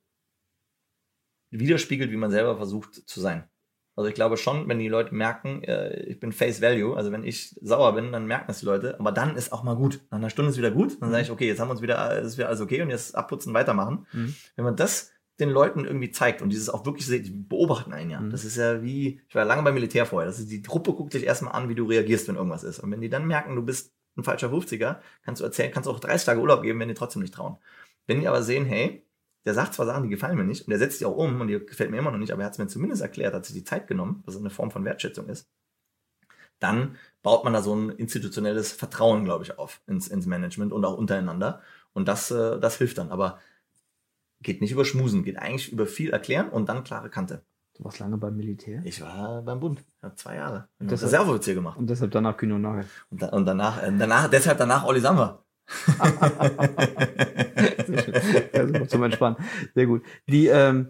widerspiegelt, 1.51 2.11
wie 2.11 2.17
man 2.17 2.31
selber 2.31 2.57
versucht 2.57 2.95
zu 2.95 3.21
sein. 3.21 3.49
Also 3.97 4.09
ich 4.09 4.15
glaube 4.15 4.37
schon, 4.37 4.69
wenn 4.69 4.81
die 4.81 4.89
Leute 4.89 5.15
merken, 5.15 5.63
äh, 5.63 6.01
ich 6.03 6.19
bin 6.19 6.33
Face 6.33 6.61
Value, 6.61 6.97
also 6.97 7.13
wenn 7.13 7.23
ich 7.23 7.57
sauer 7.63 7.95
bin, 7.95 8.11
dann 8.11 8.27
merken 8.27 8.47
das 8.49 8.61
die 8.61 8.67
Leute, 8.67 8.99
aber 8.99 9.13
dann 9.13 9.37
ist 9.37 9.53
auch 9.53 9.63
mal 9.63 9.77
gut. 9.77 10.01
Nach 10.11 10.19
einer 10.19 10.31
Stunde 10.31 10.51
ist 10.51 10.59
wieder 10.59 10.73
gut, 10.73 11.01
dann 11.01 11.13
sage 11.13 11.23
ich, 11.23 11.31
okay, 11.31 11.47
jetzt 11.47 11.61
haben 11.61 11.69
wir 11.69 11.73
uns 11.73 11.83
wieder, 11.83 12.19
ist 12.21 12.37
wieder 12.37 12.49
alles 12.49 12.61
okay 12.61 12.83
und 12.83 12.91
jetzt 12.91 13.15
abputzen, 13.15 13.55
weitermachen. 13.55 14.07
Mhm. 14.13 14.35
Wenn 14.57 14.65
man 14.65 14.77
das 14.77 15.13
den 15.41 15.51
Leuten 15.51 15.85
irgendwie 15.85 16.11
zeigt 16.11 16.43
und 16.43 16.51
dieses 16.51 16.71
auch 16.71 16.87
wirklich 16.87 17.07
die 17.09 17.31
beobachten 17.31 17.93
einen 17.93 18.11
ja. 18.11 18.21
Mhm. 18.21 18.31
Das 18.31 18.45
ist 18.45 18.57
ja 18.57 18.83
wie, 18.83 19.21
ich 19.29 19.35
war 19.35 19.43
ja 19.43 19.49
lange 19.49 19.63
beim 19.63 19.75
Militär 19.75 20.07
vorher, 20.07 20.29
das 20.29 20.39
ist, 20.39 20.51
die 20.51 20.63
Truppe 20.63 20.93
guckt 20.93 21.15
dich 21.15 21.25
erstmal 21.25 21.55
an, 21.55 21.69
wie 21.69 21.75
du 21.75 21.85
reagierst, 21.85 22.29
wenn 22.29 22.37
irgendwas 22.37 22.65
ist. 22.65 22.79
Und 22.79 22.91
wenn 22.93 23.01
die 23.01 23.09
dann 23.09 23.27
merken, 23.27 23.57
du 23.57 23.63
bist 23.63 23.93
ein 24.17 24.25
falscher 24.25 24.53
50er, 24.53 24.99
kannst 25.23 25.41
du 25.41 25.45
erzählen, 25.45 25.73
kannst 25.73 25.89
du 25.89 25.91
auch 25.91 25.99
30 25.99 26.25
Tage 26.25 26.41
Urlaub 26.41 26.63
geben, 26.63 26.79
wenn 26.79 26.89
die 26.89 26.95
trotzdem 26.95 27.23
nicht 27.23 27.35
trauen. 27.35 27.57
Wenn 28.07 28.21
die 28.21 28.29
aber 28.29 28.43
sehen, 28.43 28.65
hey, 28.65 29.05
der 29.45 29.55
sagt 29.55 29.75
zwar 29.75 29.87
Sachen, 29.87 30.05
die 30.05 30.09
gefallen 30.09 30.37
mir 30.37 30.45
nicht, 30.45 30.63
und 30.67 30.71
der 30.71 30.79
setzt 30.79 31.01
die 31.01 31.07
auch 31.07 31.17
um 31.17 31.41
und 31.41 31.49
die 31.49 31.59
gefällt 31.59 31.91
mir 31.91 31.99
immer 31.99 32.13
noch 32.13 32.19
nicht, 32.19 32.33
aber 32.33 32.43
er 32.43 32.47
hat 32.47 32.53
es 32.53 32.59
mir 32.59 32.69
zumindest 32.69 33.03
erklärt, 33.03 33.35
hat 33.35 33.45
sich 33.45 33.55
die 33.57 33.65
Zeit 33.65 33.89
genommen, 33.89 34.23
was 34.27 34.37
eine 34.37 34.51
Form 34.51 34.71
von 34.71 34.85
Wertschätzung 34.85 35.29
ist, 35.29 35.49
dann 36.61 36.97
baut 37.23 37.45
man 37.45 37.53
da 37.53 37.63
so 37.63 37.75
ein 37.75 37.91
institutionelles 37.91 38.73
Vertrauen, 38.73 39.25
glaube 39.25 39.45
ich, 39.45 39.59
auf 39.59 39.81
ins, 39.87 40.09
ins 40.09 40.27
Management 40.27 40.73
und 40.73 40.85
auch 40.85 40.97
untereinander. 40.97 41.61
Und 41.93 42.09
das, 42.09 42.31
äh, 42.31 42.59
das 42.59 42.79
hilft 42.79 42.99
dann. 42.99 43.11
Aber 43.11 43.39
geht 44.45 44.61
nicht 44.61 44.71
über 44.71 44.85
Schmusen, 44.85 45.25
geht 45.25 45.39
eigentlich 45.39 45.73
über 45.73 45.87
viel 45.87 46.11
erklären 46.11 46.49
und 46.51 46.69
dann 46.69 46.85
klare 46.85 47.11
Kante. 47.11 47.43
Du 47.77 47.83
warst 47.85 47.99
lange 47.99 48.17
beim 48.19 48.37
Militär 48.37 48.81
Ich 48.85 49.01
war 49.03 49.43
beim 49.43 49.59
Bund, 49.59 49.83
habe 50.01 50.15
zwei 50.15 50.37
Jahre. 50.37 50.69
Und 50.79 50.93
Das 50.93 51.01
das- 51.01 51.09
Reserveoffizier 51.13 51.55
gemacht. 51.55 51.77
und 51.77 51.91
deshalb 51.91 52.13
danach 52.13 52.37
Kühn 52.37 52.53
und 52.53 52.63
Nagel. 52.63 52.85
Und, 53.11 53.21
da, 53.23 53.29
und 53.31 53.47
danach, 53.47 53.83
äh, 53.83 53.91
danach, 53.99 54.29
deshalb 54.29 54.59
danach 54.59 54.85
Olli 54.87 55.01
Sammer. 55.01 55.43
Super, 57.87 58.89
zum 58.89 59.03
Entspannen. 59.03 59.37
Sehr 59.75 59.87
gut. 59.87 60.03
Die, 60.29 60.47
ähm, 60.47 60.89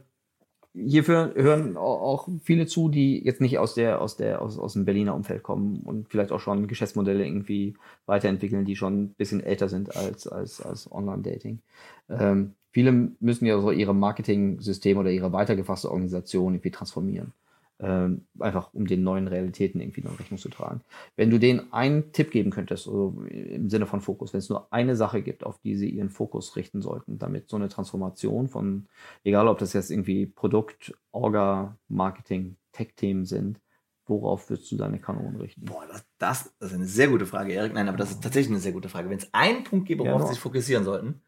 hierfür 0.75 1.33
hören 1.37 1.77
au- 1.77 2.01
auch 2.01 2.29
viele 2.43 2.67
zu, 2.67 2.89
die 2.89 3.25
jetzt 3.25 3.41
nicht 3.41 3.59
aus 3.59 3.75
der, 3.75 4.01
aus 4.01 4.17
der, 4.17 4.43
aus, 4.43 4.59
aus 4.59 4.73
dem 4.73 4.85
Berliner 4.85 5.15
Umfeld 5.15 5.43
kommen 5.43 5.81
und 5.85 6.09
vielleicht 6.09 6.33
auch 6.33 6.41
schon 6.41 6.67
Geschäftsmodelle 6.67 7.25
irgendwie 7.25 7.77
weiterentwickeln, 8.07 8.65
die 8.65 8.75
schon 8.77 9.05
ein 9.05 9.15
bisschen 9.15 9.41
älter 9.41 9.69
sind 9.69 9.95
als, 9.97 10.27
als, 10.27 10.61
als 10.61 10.91
Online-Dating. 10.91 11.61
Ähm, 12.09 12.55
viele 12.75 12.93
müssen 13.21 13.47
ja 13.47 13.61
so 13.61 13.73
ihre 13.73 13.95
Marketing-System 13.95 14.99
oder 14.99 15.11
ihre 15.13 15.33
weitergefasste 15.33 15.91
Organisation 15.91 16.55
irgendwie 16.55 16.73
transformieren. 16.73 17.35
ähm, 17.81 18.27
einfach 18.39 18.73
um 18.73 18.87
den 18.87 19.03
neuen 19.03 19.27
Realitäten 19.29 19.81
irgendwie 19.81 20.03
noch 20.03 20.19
Rechnung 20.21 20.39
zu 20.39 20.49
tragen. 20.49 20.83
Wenn 21.17 21.31
du 21.31 21.39
denen 21.39 21.73
einen 21.73 22.13
Tipp 22.13 22.31
geben 22.31 22.51
könntest, 22.51 22.87
also 22.89 23.25
im 23.29 23.69
Sinne 23.69 23.87
von 23.87 24.01
Fokus, 24.01 24.33
wenn 24.33 24.39
es 24.39 24.49
nur 24.49 24.73
eine 24.73 24.97
Sache 24.97 25.23
gibt, 25.23 25.45
auf 25.45 25.59
die 25.61 25.75
sie 25.77 25.91
ihren 25.91 26.11
Fokus 26.11 26.57
richten 26.57 26.83
sollten, 26.83 27.19
damit 27.19 27.49
so 27.49 27.57
eine 27.57 27.69
Transformation 27.69 28.49
von, 28.49 28.87
egal 29.25 29.49
ob 29.49 29.59
das 29.59 29.73
jetzt 29.73 29.91
irgendwie 29.91 30.27
Produkt, 30.27 30.95
Orga, 31.13 31.77
Marketing, 31.89 32.57
Tech-Themen 32.73 33.25
sind, 33.25 33.61
worauf 34.07 34.49
würdest 34.51 34.71
du 34.71 34.77
deine 34.77 35.01
Kanonen 35.01 35.41
richten? 35.41 35.67
Boah, 35.67 35.87
das, 35.87 36.05
das, 36.19 36.55
das 36.59 36.71
ist 36.71 36.75
eine 36.75 36.87
sehr 36.87 37.09
gute 37.09 37.27
Frage, 37.27 37.53
Erik. 37.53 37.73
Nein, 37.75 37.89
aber 37.89 37.97
das 37.97 38.11
ist 38.11 38.23
tatsächlich 38.23 38.51
eine 38.51 38.61
sehr 38.61 38.73
gute 38.73 38.89
Frage. 38.89 39.09
Wenn 39.09 39.19
es 39.19 39.33
einen 39.33 39.65
Punkt 39.65 39.87
gibt, 39.87 40.01
worauf 40.01 40.23
Ja, 40.23 40.27
sie 40.27 40.35
sich 40.35 40.41
fokussieren 40.41 40.85
sollten, 40.85 41.23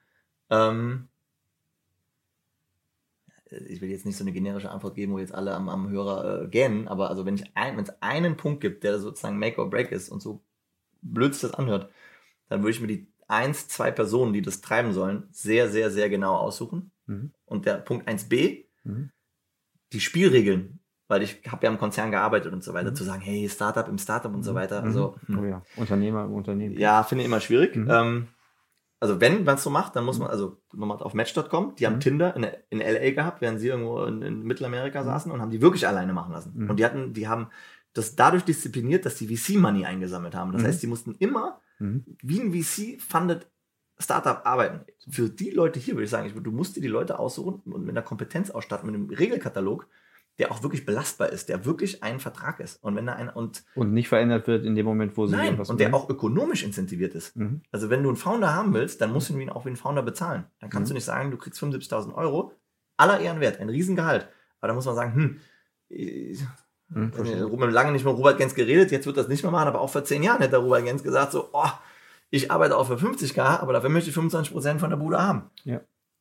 ähm, 0.50 1.08
ich 3.50 3.80
will 3.80 3.90
jetzt 3.90 4.06
nicht 4.06 4.16
so 4.16 4.24
eine 4.24 4.32
generische 4.32 4.70
Antwort 4.70 4.94
geben, 4.94 5.12
wo 5.12 5.18
jetzt 5.18 5.34
alle 5.34 5.54
am, 5.54 5.68
am 5.68 5.88
Hörer 5.88 6.42
äh, 6.42 6.48
gähnen, 6.48 6.88
aber 6.88 7.10
also 7.10 7.24
wenn 7.26 7.34
ich 7.36 7.44
ein, 7.56 7.76
wenn 7.76 7.84
es 7.84 8.02
einen 8.02 8.36
Punkt 8.36 8.60
gibt, 8.60 8.82
der 8.84 8.98
sozusagen 8.98 9.38
Make 9.38 9.60
or 9.60 9.70
Break 9.70 9.92
ist 9.92 10.08
und 10.08 10.20
so 10.20 10.42
blöd 11.02 11.34
sich 11.34 11.42
das 11.42 11.54
anhört, 11.54 11.90
dann 12.48 12.60
würde 12.62 12.70
ich 12.72 12.80
mir 12.80 12.86
die 12.88 13.06
eins, 13.28 13.68
zwei 13.68 13.90
Personen, 13.90 14.32
die 14.32 14.42
das 14.42 14.60
treiben 14.60 14.92
sollen, 14.92 15.28
sehr, 15.30 15.68
sehr, 15.68 15.90
sehr 15.90 16.08
genau 16.08 16.36
aussuchen. 16.36 16.90
Mhm. 17.06 17.32
Und 17.44 17.66
der 17.66 17.74
Punkt 17.78 18.08
1b, 18.08 18.64
Mhm. 18.84 19.10
die 19.92 20.00
Spielregeln, 20.00 20.78
weil 21.08 21.22
ich 21.22 21.40
habe 21.48 21.64
ja 21.66 21.72
im 21.72 21.78
Konzern 21.78 22.10
gearbeitet 22.10 22.52
und 22.52 22.62
so 22.64 22.72
weiter, 22.74 22.90
Mhm. 22.90 22.96
zu 22.96 23.04
sagen, 23.04 23.20
hey, 23.20 23.48
Startup 23.48 23.86
im 23.88 23.98
Startup 23.98 24.32
und 24.34 24.42
so 24.42 24.54
weiter. 24.54 24.80
Mhm. 24.80 24.86
Also. 24.86 25.16
Oh 25.36 25.44
ja, 25.44 25.62
Unternehmer 25.76 26.24
im 26.24 26.32
Unternehmen. 26.34 26.76
Ja, 26.78 27.02
finde 27.04 27.22
ich 27.22 27.26
immer 27.26 27.40
schwierig. 27.40 27.74
Mhm. 27.76 27.90
Ähm, 27.90 28.28
also 29.00 29.20
wenn 29.20 29.44
man 29.44 29.56
es 29.56 29.62
so 29.62 29.70
macht, 29.70 29.94
dann 29.96 30.04
muss 30.04 30.18
man, 30.18 30.28
also 30.28 30.60
man 30.72 30.88
macht 30.88 31.02
auf 31.02 31.12
Match.com, 31.14 31.74
die 31.76 31.86
haben 31.86 31.96
Mhm. 31.96 32.00
Tinder 32.00 32.36
in, 32.36 32.46
in 32.70 32.78
LA 32.80 33.10
gehabt, 33.10 33.40
während 33.40 33.60
sie 33.60 33.68
irgendwo 33.68 34.04
in, 34.04 34.22
in 34.22 34.42
Mittelamerika 34.42 35.04
saßen 35.04 35.30
und 35.30 35.40
haben 35.40 35.50
die 35.50 35.60
wirklich 35.60 35.86
alleine 35.86 36.12
machen 36.12 36.32
lassen. 36.32 36.52
Mhm. 36.56 36.70
Und 36.70 36.76
die 36.78 36.84
hatten, 36.84 37.12
die 37.12 37.28
haben 37.28 37.48
das 37.92 38.14
dadurch 38.16 38.44
diszipliniert, 38.44 39.04
dass 39.06 39.16
die 39.16 39.34
VC-Money 39.36 39.84
eingesammelt 39.86 40.34
haben. 40.34 40.52
Das 40.52 40.62
Mhm. 40.62 40.66
heißt, 40.66 40.82
die 40.82 40.86
mussten 40.86 41.14
immer 41.18 41.60
Mhm. 41.78 42.04
wie 42.22 42.40
ein 42.40 42.52
VC-funded 42.52 43.46
Startup 43.98 44.40
arbeiten. 44.44 44.80
Für 45.08 45.28
die 45.30 45.50
Leute 45.50 45.78
hier 45.80 45.94
würde 45.94 46.04
ich 46.04 46.10
sagen, 46.10 46.26
ich, 46.26 46.34
du 46.34 46.50
musst 46.50 46.76
dir 46.76 46.82
die 46.82 46.88
Leute 46.88 47.18
aussuchen 47.18 47.62
und 47.72 47.82
mit 47.86 47.90
einer 47.96 48.02
Kompetenz 48.04 48.50
ausstatten, 48.50 48.86
mit 48.86 48.94
einem 48.94 49.08
Regelkatalog, 49.08 49.88
der 50.38 50.52
auch 50.52 50.62
wirklich 50.62 50.84
belastbar 50.84 51.30
ist, 51.30 51.48
der 51.48 51.64
wirklich 51.64 52.02
ein 52.02 52.20
Vertrag 52.20 52.60
ist. 52.60 52.82
Und 52.82 52.94
wenn 52.94 53.06
da 53.06 53.14
ein, 53.14 53.28
und 53.28 53.64
Und 53.74 53.92
nicht 53.92 54.08
verändert 54.08 54.46
wird 54.46 54.64
in 54.64 54.74
dem 54.74 54.84
Moment, 54.84 55.16
wo 55.16 55.26
sie 55.26 55.34
Nein, 55.34 55.46
irgendwas 55.46 55.70
und 55.70 55.80
der 55.80 55.94
auch 55.94 56.10
ökonomisch 56.10 56.62
incentiviert 56.62 57.14
ist. 57.14 57.34
Mhm. 57.36 57.62
Also 57.72 57.88
wenn 57.88 58.02
du 58.02 58.10
einen 58.10 58.16
Founder 58.16 58.54
haben 58.54 58.74
willst, 58.74 59.00
dann 59.00 59.12
musst 59.12 59.30
du 59.30 59.38
ihn 59.38 59.48
auch 59.50 59.64
wie 59.64 59.70
einen 59.70 59.76
Founder 59.76 60.02
bezahlen. 60.02 60.44
Dann 60.60 60.68
kannst 60.70 60.90
Mhm. 60.90 60.94
du 60.94 60.94
nicht 60.96 61.04
sagen, 61.04 61.30
du 61.30 61.38
kriegst 61.38 61.58
75.000 61.60 62.14
Euro, 62.14 62.52
aller 62.98 63.18
Ehrenwert, 63.20 63.60
ein 63.60 63.70
Riesengehalt. 63.70 64.28
Aber 64.60 64.68
da 64.68 64.74
muss 64.74 64.84
man 64.86 64.94
sagen, 64.94 65.14
hm, 65.14 65.40
ich, 65.88 66.42
habe 66.94 67.70
lange 67.70 67.92
nicht 67.92 68.04
mehr 68.04 68.12
mit 68.12 68.18
Robert 68.18 68.38
Gens 68.38 68.54
geredet, 68.54 68.90
jetzt 68.90 69.06
wird 69.06 69.16
das 69.16 69.28
nicht 69.28 69.42
mehr 69.42 69.52
machen, 69.52 69.68
aber 69.68 69.80
auch 69.80 69.90
vor 69.90 70.04
zehn 70.04 70.22
Jahren 70.22 70.40
hätte 70.42 70.56
Robert 70.58 70.84
Gens 70.84 71.02
gesagt, 71.02 71.32
so, 71.32 71.48
oh, 71.52 71.68
ich 72.30 72.50
arbeite 72.50 72.76
auch 72.76 72.86
für 72.86 72.96
50k, 72.96 73.40
aber 73.60 73.72
dafür 73.72 73.90
möchte 73.90 74.10
ich 74.10 74.16
25% 74.16 74.78
von 74.78 74.90
der 74.90 74.96
Bude 74.96 75.20
haben. 75.22 75.50
Ja. 75.64 75.80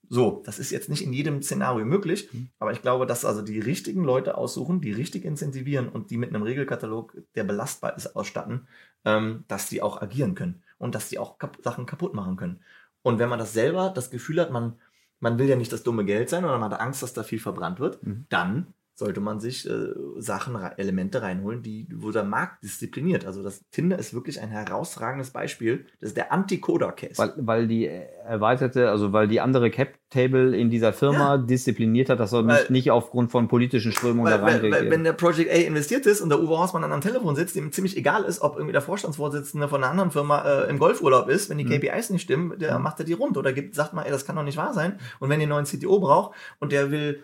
So, 0.10 0.44
das 0.46 0.60
ist 0.60 0.72
jetzt 0.72 0.90
nicht 0.90 1.02
in 1.04 1.14
jedem 1.14 1.42
Szenario 1.42 1.86
möglich, 1.86 2.30
Mhm. 2.32 2.50
aber 2.60 2.72
ich 2.72 2.82
glaube, 2.82 3.06
dass 3.06 3.26
also 3.26 3.42
die 3.42 3.60
richtigen 3.60 4.04
Leute 4.04 4.38
aussuchen, 4.38 4.82
die 4.82 4.92
richtig 4.92 5.26
incentivieren 5.26 5.90
und 5.90 6.12
die 6.12 6.18
mit 6.18 6.30
einem 6.30 6.44
Regelkatalog, 6.44 7.16
der 7.36 7.44
belastbar 7.44 7.96
ist, 7.98 8.16
ausstatten, 8.16 8.68
ähm, 9.04 9.44
dass 9.48 9.70
die 9.70 9.82
auch 9.82 10.02
agieren 10.02 10.36
können 10.36 10.64
und 10.78 10.96
dass 10.96 11.10
die 11.10 11.20
auch 11.20 11.38
Sachen 11.64 11.86
kaputt 11.86 12.14
machen 12.14 12.36
können. 12.36 12.62
Und 13.02 13.20
wenn 13.20 13.30
man 13.30 13.40
das 13.40 13.54
selber 13.54 13.90
das 13.90 14.10
Gefühl 14.12 14.40
hat, 14.42 14.52
man, 14.52 14.80
man 15.20 15.38
will 15.40 15.48
ja 15.48 15.56
nicht 15.56 15.72
das 15.72 15.84
dumme 15.84 16.06
Geld 16.06 16.30
sein 16.30 16.44
oder 16.46 16.58
man 16.58 16.72
hat 16.72 16.80
Angst, 16.80 17.04
dass 17.04 17.14
da 17.14 17.24
viel 17.24 17.40
verbrannt 17.40 17.80
wird, 17.80 18.04
Mhm. 18.06 18.26
dann 18.30 18.68
sollte 18.98 19.20
man 19.20 19.40
sich 19.42 19.70
äh, 19.70 19.90
Sachen, 20.18 20.56
Elemente 20.78 21.22
reinholen, 21.22 21.62
die, 21.62 21.88
wo 21.94 22.12
der 22.12 22.24
Markt 22.24 22.64
diszipliniert. 22.64 23.26
Also 23.26 23.44
das 23.44 23.62
Tinder 23.70 24.00
ist 24.00 24.14
wirklich 24.14 24.40
ein 24.42 24.48
herausragendes 24.50 25.32
Beispiel. 25.32 25.86
Das 26.00 26.10
ist 26.12 26.18
der 26.18 26.32
Anti-Coda-Case. 26.32 27.18
Weil, 27.18 27.34
weil 27.38 27.68
die 27.68 27.88
erweiterte, 27.88 28.90
also 28.90 29.12
weil 29.12 29.28
die 29.28 29.42
andere 29.42 29.70
Cap-Table 29.70 30.56
in 30.58 30.70
dieser 30.70 30.94
Firma 30.94 31.38
diszipliniert 31.38 32.10
hat, 32.10 32.20
dass 32.22 32.32
er 32.34 32.48
Weil- 32.48 32.66
nicht, 32.70 32.90
aufgrund 32.90 33.32
von 33.32 33.48
politischen 33.50 33.92
Strömungen 33.92 34.32
Weil, 34.32 34.40
da 34.40 34.46
weil, 34.46 34.60
rein 34.62 34.72
weil, 34.72 34.90
wenn 34.92 35.04
der 35.04 35.14
Project 35.14 35.52
A 35.52 35.56
investiert 35.56 36.06
ist 36.06 36.22
und 36.22 36.30
der 36.30 36.40
Uwe 36.40 36.58
Horstmann 36.58 36.82
dann 36.84 36.94
am 36.94 37.02
Telefon 37.02 37.36
sitzt, 37.36 37.56
dem 37.58 37.72
ziemlich 37.74 37.98
egal 37.98 38.24
ist, 38.24 38.42
ob 38.42 38.56
irgendwie 38.56 38.72
der 38.74 38.82
Vorstandsvorsitzende 38.82 39.68
von 39.68 39.84
einer 39.84 39.92
anderen 39.92 40.12
Firma 40.12 40.42
äh, 40.64 40.70
im 40.70 40.80
Golfurlaub 40.80 41.28
ist, 41.30 41.50
wenn 41.50 41.58
die 41.58 41.66
Mhm. 41.66 41.82
KPIs 41.82 42.12
nicht 42.12 42.22
stimmen, 42.24 42.58
der 42.60 42.78
Mhm. 42.78 42.84
macht 42.84 43.00
er 43.00 43.06
die 43.06 43.14
rund 43.14 43.38
oder 43.38 43.52
gibt, 43.52 43.76
sagt 43.76 43.94
mal, 43.94 44.04
ey, 44.04 44.12
das 44.12 44.26
kann 44.26 44.38
doch 44.38 44.44
nicht 44.44 44.58
wahr 44.58 44.74
sein. 44.74 45.00
Und 45.20 45.30
wenn 45.30 45.42
ihr 45.42 45.44
einen 45.44 45.50
neuen 45.50 45.66
CTO 45.66 46.00
braucht 46.00 46.34
und 46.60 46.72
der 46.72 46.92
will 46.92 47.24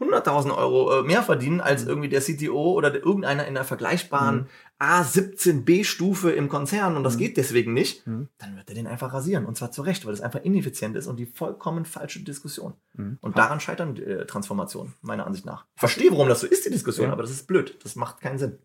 100.000 0.00 0.56
Euro 0.56 1.00
äh, 1.00 1.02
mehr 1.04 1.22
verdienen 1.22 1.60
als 1.60 1.86
irgendwie 1.86 2.08
der 2.08 2.20
CTO 2.20 2.72
oder 2.72 2.90
der, 2.90 3.04
irgendeiner 3.04 3.44
in 3.46 3.56
einer 3.56 3.64
vergleichbaren 3.64 4.40
Mhm. 4.40 4.46
A17B-Stufe 4.80 6.30
im 6.32 6.48
Konzern 6.48 6.96
und 6.96 7.04
das 7.04 7.14
Mhm. 7.14 7.18
geht 7.18 7.36
deswegen 7.36 7.72
nicht, 7.72 8.06
Mhm. 8.06 8.28
dann 8.38 8.56
wird 8.56 8.68
er 8.68 8.74
den 8.74 8.86
einfach 8.86 9.12
rasieren. 9.12 9.46
Und 9.46 9.56
zwar 9.56 9.70
zu 9.70 9.82
Recht, 9.82 10.04
weil 10.04 10.12
das 10.12 10.20
einfach 10.20 10.42
ineffizient 10.42 10.96
ist 10.96 11.06
und 11.06 11.16
die 11.18 11.26
vollkommen 11.26 11.84
falsche 11.84 12.22
Diskussion. 12.22 12.74
Mhm. 12.94 13.18
Und 13.20 13.38
daran 13.38 13.60
scheitern 13.60 13.96
äh, 13.96 14.26
Transformationen, 14.26 14.94
meiner 15.00 15.26
Ansicht 15.26 15.46
nach. 15.46 15.66
Ich 15.76 15.80
verstehe, 15.80 16.10
warum 16.10 16.28
das 16.28 16.40
so 16.40 16.46
ist, 16.46 16.64
die 16.66 16.70
Diskussion, 16.70 17.06
Ja. 17.06 17.12
aber 17.12 17.22
das 17.22 17.30
ist 17.30 17.46
blöd. 17.46 17.78
Das 17.82 17.96
macht 17.96 18.20
keinen 18.20 18.38
Sinn. 18.38 18.58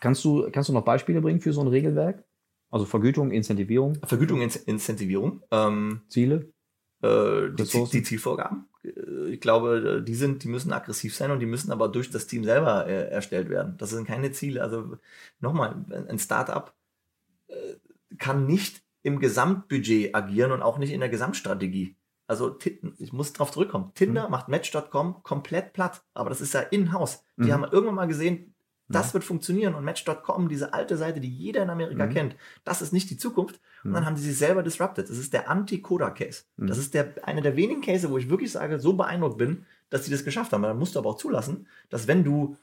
Kannst 0.00 0.24
du, 0.24 0.48
kannst 0.52 0.68
du 0.68 0.72
noch 0.72 0.84
Beispiele 0.84 1.20
bringen 1.20 1.40
für 1.40 1.52
so 1.52 1.60
ein 1.60 1.68
Regelwerk? 1.68 2.24
Also 2.70 2.84
Vergütung, 2.84 3.30
Incentivierung, 3.30 3.98
Vergütung, 4.04 4.40
In 4.40 4.50
Incentivierung, 4.66 5.42
ähm, 5.52 6.02
Ziele? 6.08 6.52
äh, 7.02 7.50
die, 7.50 7.84
die 7.92 8.02
Zielvorgaben. 8.02 8.68
Äh, 8.96 9.30
Ich 9.30 9.40
glaube, 9.40 10.02
die 10.06 10.14
sind, 10.14 10.44
die 10.44 10.48
müssen 10.48 10.72
aggressiv 10.72 11.14
sein 11.14 11.30
und 11.30 11.40
die 11.40 11.46
müssen 11.46 11.72
aber 11.72 11.88
durch 11.88 12.10
das 12.10 12.26
Team 12.26 12.44
selber 12.44 12.86
äh, 12.86 13.08
erstellt 13.10 13.48
werden. 13.48 13.76
Das 13.78 13.90
sind 13.90 14.06
keine 14.06 14.32
Ziele. 14.32 14.62
Also 14.62 14.98
nochmal, 15.40 15.84
ein 16.08 16.18
Startup 16.18 16.72
äh, 17.48 17.54
kann 18.18 18.46
nicht 18.46 18.82
im 19.02 19.20
Gesamtbudget 19.20 20.14
agieren 20.14 20.50
und 20.52 20.62
auch 20.62 20.78
nicht 20.78 20.92
in 20.92 21.00
der 21.00 21.08
Gesamtstrategie. 21.08 21.96
Also 22.28 22.58
ich 22.98 23.12
muss 23.12 23.32
drauf 23.32 23.52
zurückkommen. 23.52 23.92
Tinder 23.94 24.28
macht 24.28 24.48
Match.com 24.48 25.22
komplett 25.22 25.72
platt, 25.72 26.02
aber 26.12 26.28
das 26.28 26.40
ist 26.40 26.54
ja 26.54 26.60
in-house. 26.60 27.22
Die 27.36 27.44
Mhm. 27.44 27.52
haben 27.52 27.64
irgendwann 27.64 27.94
mal 27.94 28.08
gesehen, 28.08 28.55
das 28.88 29.08
Mhm. 29.08 29.14
wird 29.14 29.24
funktionieren 29.24 29.74
und 29.74 29.84
Match.com, 29.84 30.48
diese 30.48 30.72
alte 30.72 30.96
Seite, 30.96 31.20
die 31.20 31.28
jeder 31.28 31.62
in 31.62 31.70
Amerika 31.70 32.06
Mhm. 32.06 32.10
kennt, 32.12 32.36
das 32.64 32.82
ist 32.82 32.92
nicht 32.92 33.10
die 33.10 33.16
Zukunft. 33.16 33.60
Und 33.84 33.90
Mhm. 33.90 33.94
dann 33.94 34.06
haben 34.06 34.16
die 34.16 34.22
sich 34.22 34.36
selber 34.38 34.62
disrupted. 34.62 35.08
Das 35.10 35.18
ist 35.18 35.32
der 35.32 35.50
Anti-Coda-Case. 35.50 36.44
Mhm. 36.56 36.66
Das 36.66 36.78
ist 36.78 36.94
der, 36.94 37.14
einer 37.22 37.40
der 37.40 37.56
wenigen 37.56 37.80
Cases, 37.82 38.10
wo 38.10 38.18
ich 38.18 38.28
wirklich 38.30 38.52
sage, 38.52 38.78
so 38.78 38.92
beeindruckt 38.94 39.38
bin, 39.38 39.64
dass 39.90 40.02
die 40.02 40.10
das 40.10 40.24
geschafft 40.24 40.52
haben. 40.52 40.64
Aber 40.64 40.72
dann 40.72 40.78
musst 40.78 40.94
du 40.94 40.98
aber 40.98 41.10
auch 41.10 41.16
zulassen, 41.16 41.66
dass 41.90 42.06
wenn 42.06 42.24
du, 42.24 42.56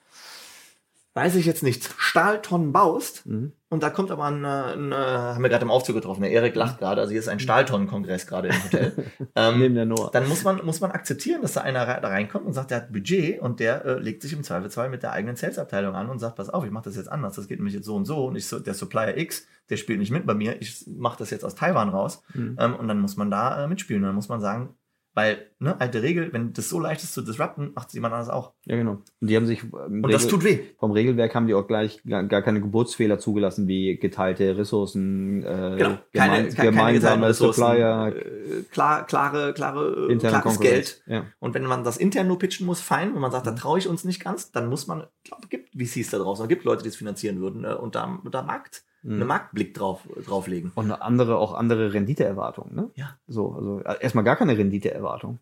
weiß 1.16 1.36
ich 1.36 1.46
jetzt 1.46 1.62
nicht, 1.64 1.94
Stahltonnen 1.98 2.72
baust 2.72 3.26
Mhm. 3.28 3.52
und 3.70 3.84
da 3.84 3.90
kommt 3.92 4.10
aber 4.10 4.26
ein, 4.26 4.44
äh, 4.44 4.48
ein 4.48 4.92
äh, 4.92 4.96
haben 4.96 5.44
wir 5.44 5.50
gerade 5.50 5.64
im 5.64 5.70
Aufzug 5.72 5.96
getroffen, 5.96 6.22
der 6.22 6.32
Erik 6.32 6.56
lacht 6.56 6.80
gerade, 6.80 7.02
also 7.02 7.12
hier 7.12 7.20
ist 7.20 7.28
ein 7.28 7.40
Stahltonnenkongress 7.40 8.26
gerade 8.26 8.48
im 8.48 8.64
Hotel. 8.64 8.94
ähm, 9.36 9.60
Neben 9.60 9.76
der 9.76 9.86
Noah. 9.86 10.10
dann 10.12 10.28
muss 10.28 10.44
man, 10.44 10.66
muss 10.66 10.82
man 10.82 10.92
akzeptieren, 10.92 11.42
dass 11.44 11.54
da 11.54 11.62
einer 11.62 11.86
da 11.86 12.08
reinkommt 12.08 12.46
und 12.48 12.54
sagt, 12.54 12.72
der 12.72 12.78
hat 12.78 12.92
Budget 12.92 13.40
und 13.42 13.60
der 13.60 13.86
äh, 13.86 14.00
legt 14.00 14.22
sich 14.24 14.34
im 14.34 14.44
Zweifelsfall 14.44 14.90
mit 14.90 15.04
der 15.04 15.12
eigenen 15.12 15.36
Sales-Abteilung 15.36 15.94
an 15.96 16.10
und 16.10 16.20
sagt, 16.20 16.36
pass 16.36 16.50
auf, 16.50 16.66
ich 16.66 16.72
mache 16.72 16.86
das 16.86 16.96
jetzt 16.96 17.12
anders, 17.12 17.36
das 17.36 17.48
geht 17.48 17.60
nämlich 17.60 17.76
jetzt 17.76 17.86
so 17.86 17.96
und 17.96 18.06
so 18.06 18.26
und 18.26 18.36
ich 18.36 18.48
so, 18.48 18.60
der 18.60 18.74
Supplier 18.74 19.16
X, 19.18 19.46
der 19.70 19.78
spielt 19.78 20.00
nicht 20.00 20.12
mit 20.12 20.26
bei 20.26 20.34
mir, 20.34 20.62
ich 20.62 20.86
mache 20.88 21.18
das 21.20 21.30
jetzt 21.30 21.46
aus 21.46 21.56
Taiwan 21.56 21.90
raus 21.90 22.24
Mhm. 22.34 22.58
ähm, 22.60 22.76
und 22.76 22.88
dann 22.88 23.00
muss 23.00 23.18
man 23.18 23.30
da 23.30 23.64
äh, 23.64 23.68
mitspielen. 23.68 24.02
Und 24.04 24.08
dann 24.08 24.16
muss 24.16 24.30
man 24.30 24.42
sagen, 24.42 24.76
weil, 25.16 25.48
ne, 25.60 25.80
alte 25.80 26.02
Regel, 26.02 26.34
wenn 26.34 26.54
das 26.54 26.70
so 26.70 26.80
leicht 26.80 27.04
ist 27.04 27.14
zu 27.14 27.22
disrupten, 27.22 27.72
macht 27.76 27.90
es 27.90 27.94
jemand 27.94 28.14
anders 28.14 28.30
auch. 28.30 28.54
Ja, 28.66 28.76
genau. 28.76 28.94
Und 29.22 29.28
die 29.30 29.36
haben 29.36 29.46
sich 29.46 29.64
im 29.64 30.04
Und 30.04 30.12
das 30.12 30.28
tut 30.28 30.44
weh. 30.44 30.60
vom 30.80 30.92
Regelwerk 30.92 31.36
haben 31.36 31.46
die 31.48 31.54
auch 31.54 31.68
gleich 31.68 32.02
gar, 32.04 32.24
gar 32.24 32.42
keine 32.42 32.62
Geburtsfehler 32.62 33.20
zugelassen, 33.20 33.68
wie 33.68 33.98
geteilte 33.98 34.58
Ressourcen, 34.58 35.44
äh, 35.44 35.76
Genau. 35.78 35.78
Keine, 35.78 36.00
gemein, 36.12 36.30
keine, 36.44 36.50
keine 36.54 36.72
gemeinsame 36.72 37.28
Ressourcen, 37.28 37.62
Supplier, 37.62 38.14
äh, 38.16 38.43
klar, 38.72 39.06
klare, 39.06 39.54
klare, 39.54 40.08
äh, 40.08 40.12
interne 40.12 40.40
klares 40.40 40.44
Konkurrenz. 40.44 40.62
Geld. 40.62 41.04
Ja. 41.08 41.26
Und 41.40 41.54
wenn 41.54 41.66
man 41.66 41.84
das 41.84 41.98
intern 41.98 42.28
nur 42.28 42.40
pitchen 42.40 42.66
muss, 42.66 42.82
fein. 42.82 43.14
Wenn 43.14 43.22
man 43.22 43.32
sagt, 43.32 43.48
da 43.48 43.52
Mhm. 43.52 43.56
traue 43.58 43.80
ich 43.80 43.88
uns 43.88 44.04
nicht 44.04 44.24
ganz, 44.24 44.52
dann 44.52 44.68
muss 44.70 44.88
man, 44.88 45.08
ich 45.24 45.30
glaube, 45.30 45.48
gibt 45.48 45.70
VCs 45.76 46.10
da 46.12 46.18
draußen, 46.20 46.44
es 46.44 46.50
gibt 46.50 46.64
Leute, 46.66 46.84
die 46.84 46.90
es 46.90 46.96
finanzieren 46.96 47.40
würden 47.42 47.64
äh, 47.66 47.74
und 47.74 47.96
da, 47.96 48.20
da 48.30 48.42
Markt, 48.42 48.84
Mhm. 49.04 49.14
einen 49.16 49.28
Marktblick 49.28 49.74
drauf, 49.74 50.02
drauflegen. 50.26 50.72
Und 50.76 50.86
eine 50.86 51.02
andere, 51.02 51.38
auch 51.38 51.54
andere 51.54 51.94
Renditeerwartungen, 51.94 52.74
ne? 52.76 52.90
Ja. 52.96 53.18
So, 53.28 53.52
also 53.54 53.80
äh, 53.82 53.98
erstmal 54.02 54.24
gar 54.24 54.36
keine 54.38 54.58
Renditeerwartung. 54.58 55.40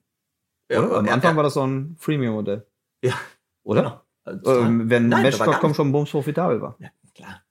Ja? 0.71 0.79
Am 0.83 1.07
Anfang 1.09 1.31
ja, 1.31 1.35
war 1.35 1.43
das 1.43 1.53
so 1.55 1.65
ein 1.65 1.95
Freemium-Modell. 1.99 2.65
Ja. 3.03 3.13
Oder? 3.63 3.81
Genau. 3.81 4.01
Also, 4.23 4.61
Ähm, 4.61 4.89
wenn 4.89 5.09
nicht- 5.09 5.75
schon 5.75 5.91
bums 5.91 6.11
profitabel 6.11 6.61
war. 6.61 6.75
ja, 6.79 6.89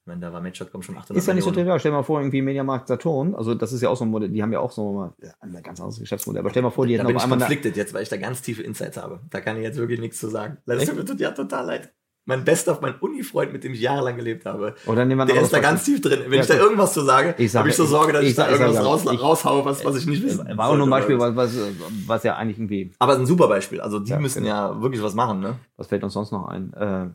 ich 0.03 0.07
meine, 0.07 0.19
da 0.21 0.33
war 0.33 0.41
Match.com 0.41 0.81
schon 0.81 0.97
800 0.97 1.15
Ist 1.17 1.27
ja 1.27 1.33
nicht 1.35 1.43
so 1.43 1.51
trivial. 1.51 1.79
Stell 1.79 1.91
dir 1.91 1.97
mal 1.97 2.03
vor, 2.03 2.19
irgendwie 2.19 2.41
Mediamarkt 2.41 2.87
Saturn, 2.87 3.35
also 3.35 3.53
das 3.53 3.71
ist 3.71 3.81
ja 3.81 3.89
auch 3.89 3.95
so 3.97 4.03
ein 4.03 4.09
Modell, 4.09 4.29
die 4.29 4.41
haben 4.41 4.51
ja 4.51 4.59
auch 4.59 4.71
so 4.71 4.91
mal 4.93 5.13
ein 5.41 5.61
ganz 5.63 5.79
anderes 5.79 5.99
Geschäftsmodell. 5.99 6.39
Aber 6.39 6.49
stell 6.49 6.61
dir 6.63 6.69
mal 6.69 6.71
vor, 6.71 6.87
die 6.87 6.93
Da 6.93 6.99
hätten 6.99 7.07
bin 7.07 7.15
auf 7.17 7.21
ich 7.21 7.23
einmal 7.25 7.37
eine, 7.37 7.45
konfliktet 7.45 7.77
jetzt, 7.77 7.93
weil 7.93 8.01
ich 8.03 8.09
da 8.09 8.17
ganz 8.17 8.41
tiefe 8.41 8.63
Insights 8.63 8.97
habe. 8.97 9.19
Da 9.29 9.41
kann 9.41 9.57
ich 9.57 9.63
jetzt 9.63 9.77
wirklich 9.77 9.99
nichts 9.99 10.19
zu 10.19 10.27
sagen. 10.29 10.57
Das 10.65 10.83
tut 10.85 10.95
mir 11.07 11.15
ja 11.17 11.31
total 11.31 11.65
leid. 11.67 11.93
Mein 12.25 12.45
bester, 12.45 12.77
mein 12.83 12.93
Uni-Freund, 12.99 13.51
mit 13.51 13.63
dem 13.63 13.73
ich 13.73 13.81
jahrelang 13.81 14.15
gelebt 14.15 14.45
habe, 14.45 14.75
oder 14.85 15.05
nehmen 15.05 15.19
wir 15.21 15.25
der 15.33 15.41
ist 15.41 15.51
da 15.51 15.59
ganz 15.59 15.85
tief 15.85 16.01
drin. 16.01 16.19
Wenn 16.25 16.33
Ja, 16.33 16.41
ich 16.41 16.47
da 16.47 16.53
irgendwas 16.55 16.93
zu 16.93 17.01
sage, 17.01 17.33
Ich 17.39 17.51
sage- 17.51 17.61
habe 17.61 17.69
ich 17.69 17.75
so 17.75 17.85
Sorge, 17.85 18.13
dass 18.13 18.21
ich- 18.23 18.29
ich, 18.29 18.35
da 18.35 18.43
ich 18.43 18.57
sage- 18.57 18.63
irgendwas 18.65 18.85
raus, 18.85 19.05
ich- 19.11 19.21
raushaue, 19.21 19.65
was, 19.65 19.83
was 19.83 19.95
ich 19.97 20.05
nicht 20.05 20.23
wissen 20.23 20.47
War 20.55 20.69
auch 20.69 20.77
nur 20.77 20.85
ein. 20.85 20.89
Beispiel, 20.91 21.17
was, 21.19 21.35
was, 21.35 21.57
was 22.05 22.23
ja 22.23 22.35
eigentlich 22.35 22.59
irgendwie, 22.59 22.91
Aber 22.99 23.17
ein 23.17 23.25
super 23.25 23.47
Beispiel. 23.47 23.81
Also 23.81 23.99
die 23.99 24.11
Ja, 24.11 24.19
müssen 24.19 24.43
genau. 24.43 24.55
ja 24.55 24.81
wirklich 24.81 25.01
was 25.01 25.15
machen. 25.15 25.39
Ne? 25.41 25.55
was 25.77 25.87
fällt 25.87 26.03
uns 26.03 26.13
sonst 26.13 26.31
noch 26.31 26.47
ein? 26.47 26.71
Äh, 26.73 27.07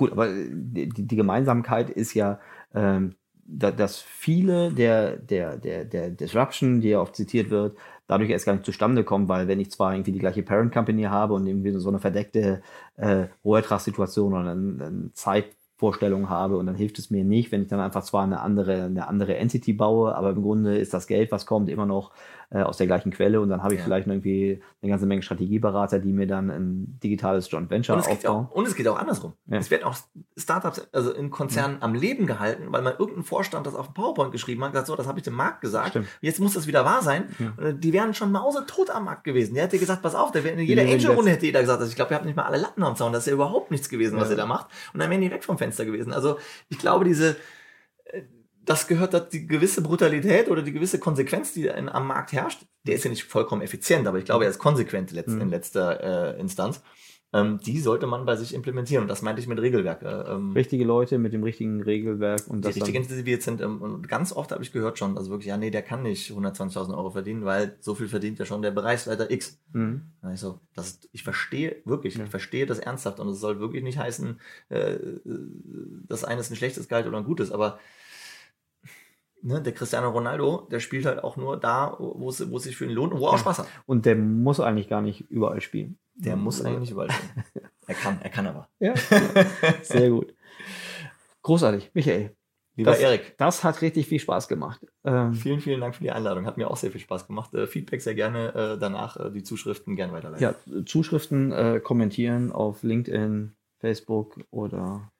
gut, 0.00 0.12
aber 0.12 0.28
die, 0.32 0.88
die 0.88 1.16
Gemeinsamkeit 1.16 1.90
ist 1.90 2.14
ja, 2.14 2.40
ähm, 2.74 3.14
da, 3.44 3.70
dass 3.70 3.98
viele 4.00 4.72
der, 4.72 5.16
der, 5.16 5.58
der, 5.58 5.84
der 5.84 6.10
Disruption, 6.10 6.80
die 6.80 6.90
ja 6.90 7.00
oft 7.00 7.16
zitiert 7.16 7.50
wird, 7.50 7.76
dadurch 8.06 8.30
erst 8.30 8.46
gar 8.46 8.54
nicht 8.54 8.64
zustande 8.64 9.04
kommen, 9.04 9.28
weil 9.28 9.46
wenn 9.46 9.60
ich 9.60 9.70
zwar 9.70 9.92
irgendwie 9.92 10.12
die 10.12 10.18
gleiche 10.18 10.42
Parent 10.42 10.72
Company 10.72 11.02
habe 11.02 11.34
und 11.34 11.46
irgendwie 11.46 11.72
so 11.72 11.88
eine 11.90 11.98
verdeckte 11.98 12.62
äh, 12.96 13.26
Rohertragssituation 13.44 14.32
oder 14.32 14.52
eine, 14.52 14.84
eine 14.84 15.10
Zeitvorstellung 15.12 16.30
habe 16.30 16.56
und 16.56 16.66
dann 16.66 16.76
hilft 16.76 16.98
es 16.98 17.10
mir 17.10 17.24
nicht, 17.24 17.52
wenn 17.52 17.62
ich 17.62 17.68
dann 17.68 17.80
einfach 17.80 18.02
zwar 18.02 18.24
eine 18.24 18.40
andere, 18.40 18.84
eine 18.84 19.06
andere 19.06 19.36
Entity 19.36 19.74
baue, 19.74 20.14
aber 20.14 20.30
im 20.30 20.42
Grunde 20.42 20.78
ist 20.78 20.94
das 20.94 21.06
Geld, 21.06 21.30
was 21.30 21.44
kommt, 21.44 21.68
immer 21.68 21.86
noch 21.86 22.12
äh, 22.50 22.62
aus 22.62 22.78
der 22.78 22.86
gleichen 22.86 23.12
Quelle 23.12 23.40
und 23.40 23.48
dann 23.48 23.62
habe 23.62 23.74
ich 23.74 23.80
ja. 23.80 23.84
vielleicht 23.84 24.08
irgendwie 24.08 24.60
eine 24.82 24.90
ganze 24.90 25.06
Menge 25.06 25.22
Strategieberater, 25.22 26.00
die 26.00 26.12
mir 26.12 26.26
dann 26.26 26.50
ein 26.50 26.98
digitales 27.02 27.50
Joint 27.50 27.70
Venture 27.70 27.96
und 27.96 28.08
aufbauen. 28.08 28.46
Auch, 28.50 28.56
und 28.56 28.66
es 28.66 28.74
geht 28.74 28.88
auch 28.88 28.98
andersrum. 28.98 29.34
Ja. 29.46 29.58
Es 29.58 29.70
werden 29.70 29.84
auch 29.84 29.96
Startups, 30.36 30.88
also 30.92 31.12
in 31.12 31.30
Konzernen 31.30 31.76
ja. 31.76 31.82
am 31.82 31.94
Leben 31.94 32.26
gehalten, 32.26 32.64
weil 32.70 32.82
mal 32.82 32.96
irgendein 32.98 33.22
Vorstand 33.22 33.66
das 33.66 33.74
auf 33.74 33.86
dem 33.86 33.94
PowerPoint 33.94 34.32
geschrieben 34.32 34.64
hat, 34.64 34.72
gesagt, 34.72 34.88
so, 34.88 34.96
das 34.96 35.06
habe 35.06 35.18
ich 35.18 35.24
dem 35.24 35.34
Markt 35.34 35.60
gesagt, 35.60 35.90
Stimmt. 35.90 36.08
jetzt 36.20 36.40
muss 36.40 36.54
das 36.54 36.66
wieder 36.66 36.84
wahr 36.84 37.02
sein. 37.02 37.28
Die 37.78 37.92
wären 37.92 38.14
schon 38.14 38.32
mausetot 38.32 38.90
am 38.90 39.04
Markt 39.04 39.24
gewesen. 39.24 39.54
Der 39.54 39.64
hätte 39.64 39.78
gesagt, 39.78 40.02
pass 40.02 40.14
auf, 40.14 40.32
der 40.32 40.42
wäre 40.42 40.60
in 40.60 40.66
jeder 40.66 40.82
Angel-Runde 40.82 41.30
hätte 41.30 41.46
jeder 41.46 41.60
gesagt, 41.60 41.78
also 41.80 41.90
ich 41.90 41.96
glaube, 41.96 42.12
ihr 42.12 42.16
habt 42.16 42.26
nicht 42.26 42.36
mal 42.36 42.44
alle 42.44 42.58
Latten 42.58 42.82
am 42.82 42.96
Zaun, 42.96 43.12
das 43.12 43.22
ist 43.22 43.26
ja 43.26 43.34
überhaupt 43.34 43.70
nichts 43.70 43.88
gewesen, 43.88 44.18
was 44.18 44.30
ihr 44.30 44.36
da 44.36 44.46
macht. 44.46 44.66
Und 44.92 45.00
dann 45.00 45.10
wären 45.10 45.20
die 45.20 45.30
weg 45.30 45.44
vom 45.44 45.56
Fenster 45.56 45.84
gewesen. 45.84 46.12
Also 46.12 46.38
ich 46.68 46.78
glaube, 46.78 47.04
diese 47.04 47.36
das 48.70 48.86
gehört 48.86 49.32
die 49.32 49.48
gewisse 49.48 49.82
Brutalität 49.82 50.48
oder 50.48 50.62
die 50.62 50.70
gewisse 50.70 51.00
Konsequenz, 51.00 51.52
die 51.52 51.66
in, 51.66 51.88
am 51.88 52.06
Markt 52.06 52.32
herrscht. 52.32 52.66
Der 52.86 52.94
ist 52.94 53.02
ja 53.02 53.10
nicht 53.10 53.24
vollkommen 53.24 53.62
effizient, 53.62 54.06
aber 54.06 54.18
ich 54.18 54.24
glaube, 54.24 54.44
er 54.44 54.50
ist 54.50 54.60
konsequent 54.60 55.10
letzt, 55.10 55.30
mhm. 55.30 55.40
in 55.40 55.48
letzter 55.48 56.36
äh, 56.36 56.40
Instanz. 56.40 56.80
Ähm, 57.32 57.58
die 57.58 57.80
sollte 57.80 58.06
man 58.06 58.26
bei 58.26 58.36
sich 58.36 58.54
implementieren. 58.54 59.02
Und 59.02 59.08
das 59.08 59.22
meinte 59.22 59.40
ich 59.40 59.48
mit 59.48 59.60
Regelwerk. 59.60 60.02
Äh, 60.02 60.32
ähm, 60.32 60.52
Richtige 60.52 60.84
Leute 60.84 61.18
mit 61.18 61.32
dem 61.32 61.42
richtigen 61.42 61.82
Regelwerk. 61.82 62.46
Und 62.46 62.58
die 62.58 62.68
das 62.68 62.76
richtig 62.76 62.94
intensiviert 62.94 63.42
sind. 63.42 63.60
Ähm, 63.60 63.82
und 63.82 64.08
ganz 64.08 64.32
oft 64.32 64.52
habe 64.52 64.62
ich 64.62 64.70
gehört 64.70 64.98
schon, 64.98 65.18
also 65.18 65.30
wirklich, 65.30 65.48
ja, 65.48 65.56
nee, 65.56 65.70
der 65.70 65.82
kann 65.82 66.04
nicht 66.04 66.30
120.000 66.30 66.96
Euro 66.96 67.10
verdienen, 67.10 67.44
weil 67.44 67.76
so 67.80 67.96
viel 67.96 68.08
verdient 68.08 68.38
ja 68.38 68.44
schon 68.44 68.62
der 68.62 68.70
Bereichsleiter 68.70 69.32
X. 69.32 69.60
Mhm. 69.72 70.02
Also, 70.22 70.60
das 70.74 70.88
ist, 70.88 71.08
ich 71.10 71.24
verstehe 71.24 71.76
wirklich, 71.84 72.16
ja. 72.16 72.24
ich 72.24 72.30
verstehe 72.30 72.66
das 72.66 72.78
ernsthaft. 72.78 73.18
Und 73.18 73.28
es 73.28 73.40
soll 73.40 73.58
wirklich 73.58 73.82
nicht 73.82 73.98
heißen, 73.98 74.40
äh, 74.68 74.96
dass 76.06 76.22
eines 76.22 76.50
ein 76.50 76.56
schlechtes 76.56 76.88
Gehalt 76.88 77.08
oder 77.08 77.18
ein 77.18 77.24
gutes, 77.24 77.50
aber 77.50 77.80
ne, 79.42 79.60
der 79.60 79.72
Cristiano 79.72 80.10
Ronaldo, 80.10 80.68
der 80.70 80.80
spielt 80.80 81.06
halt 81.06 81.22
auch 81.22 81.36
nur 81.36 81.58
da, 81.58 81.96
wo 81.98 82.28
es, 82.28 82.50
wo 82.50 82.56
es 82.56 82.64
sich 82.64 82.76
für 82.76 82.84
ihn 82.84 82.92
lohnt 82.92 83.12
und 83.12 83.20
wo 83.20 83.26
er 83.26 83.32
auch 83.32 83.38
Spaß 83.38 83.60
hat. 83.60 83.68
Und 83.86 84.06
der 84.06 84.16
muss 84.16 84.60
eigentlich 84.60 84.88
gar 84.88 85.02
nicht 85.02 85.30
überall 85.30 85.60
spielen. 85.60 85.98
Der 86.14 86.36
muss 86.36 86.62
eigentlich 86.62 86.80
nicht 86.80 86.90
überall 86.92 87.10
spielen. 87.10 87.44
er 87.86 87.94
kann, 87.94 88.18
er 88.20 88.30
kann 88.30 88.46
aber. 88.46 88.68
Ja, 88.78 88.94
sehr 89.82 90.10
gut. 90.10 90.34
Großartig, 91.42 91.90
Michael. 91.94 92.36
Lieber 92.76 92.92
das, 92.92 93.00
Erik. 93.00 93.34
Das 93.36 93.64
hat 93.64 93.82
richtig 93.82 94.06
viel 94.06 94.20
Spaß 94.20 94.48
gemacht. 94.48 94.86
Ähm, 95.04 95.34
vielen, 95.34 95.60
vielen 95.60 95.80
Dank 95.80 95.94
für 95.94 96.02
die 96.02 96.10
Einladung. 96.10 96.46
Hat 96.46 96.56
mir 96.56 96.70
auch 96.70 96.76
sehr 96.76 96.90
viel 96.90 97.00
Spaß 97.00 97.26
gemacht. 97.26 97.52
Äh, 97.52 97.66
Feedback 97.66 98.00
sehr 98.00 98.14
gerne 98.14 98.54
äh, 98.54 98.78
danach, 98.78 99.16
äh, 99.16 99.30
die 99.30 99.42
Zuschriften 99.42 99.96
gerne 99.96 100.12
weiterleiten. 100.12 100.42
Ja, 100.42 100.84
Zuschriften 100.86 101.52
äh, 101.52 101.80
kommentieren 101.80 102.52
auf 102.52 102.82
LinkedIn, 102.82 103.54
Facebook 103.80 104.40
oder 104.50 105.10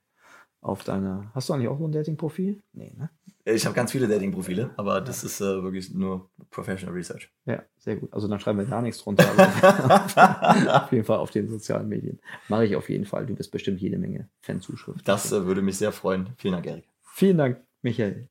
auf 0.61 0.85
deine. 0.85 1.31
Hast 1.35 1.49
du 1.49 1.53
eigentlich 1.53 1.69
auch 1.69 1.79
so 1.79 1.87
ein 1.87 1.93
Dating-Profil? 1.93 2.63
Nee, 2.73 2.95
ne? 2.97 3.11
Ich 3.55 3.65
habe 3.65 3.75
ganz 3.75 3.93
viele 3.93 4.09
Dating-Profile, 4.09 4.71
aber 4.77 5.01
das 5.01 5.25
ist 5.25 5.41
äh, 5.41 5.63
wirklich 5.63 5.93
nur 5.93 6.31
Professional 6.51 6.95
Research. 6.95 7.31
Ja, 7.47 7.63
sehr 7.79 7.97
gut. 7.97 8.13
Also 8.13 8.29
dann 8.29 8.41
schreiben 8.41 8.59
wir 8.59 8.67
da 8.67 8.81
nichts 8.81 9.03
drunter. 9.03 9.25
auf 10.85 10.93
jeden 10.93 11.05
Fall 11.05 11.19
auf 11.19 11.31
den 11.31 11.49
sozialen 11.49 11.89
Medien. 11.89 12.21
Mache 12.49 12.67
ich 12.67 12.77
auf 12.77 12.89
jeden 12.89 13.05
Fall. 13.05 13.27
Du 13.27 13.35
bist 13.35 13.51
bestimmt 13.51 13.81
jede 13.81 13.99
Menge 13.99 14.29
Fanzuschriften. 14.41 15.03
Das 15.05 15.33
äh, 15.33 15.47
würde 15.47 15.63
mich 15.63 15.79
sehr 15.79 15.93
freuen. 15.93 16.31
Vielen 16.37 16.55
Dank, 16.55 16.67
Erik. 16.67 16.85
Vielen 17.03 17.39
Dank, 17.39 17.61
Michael. 17.83 18.29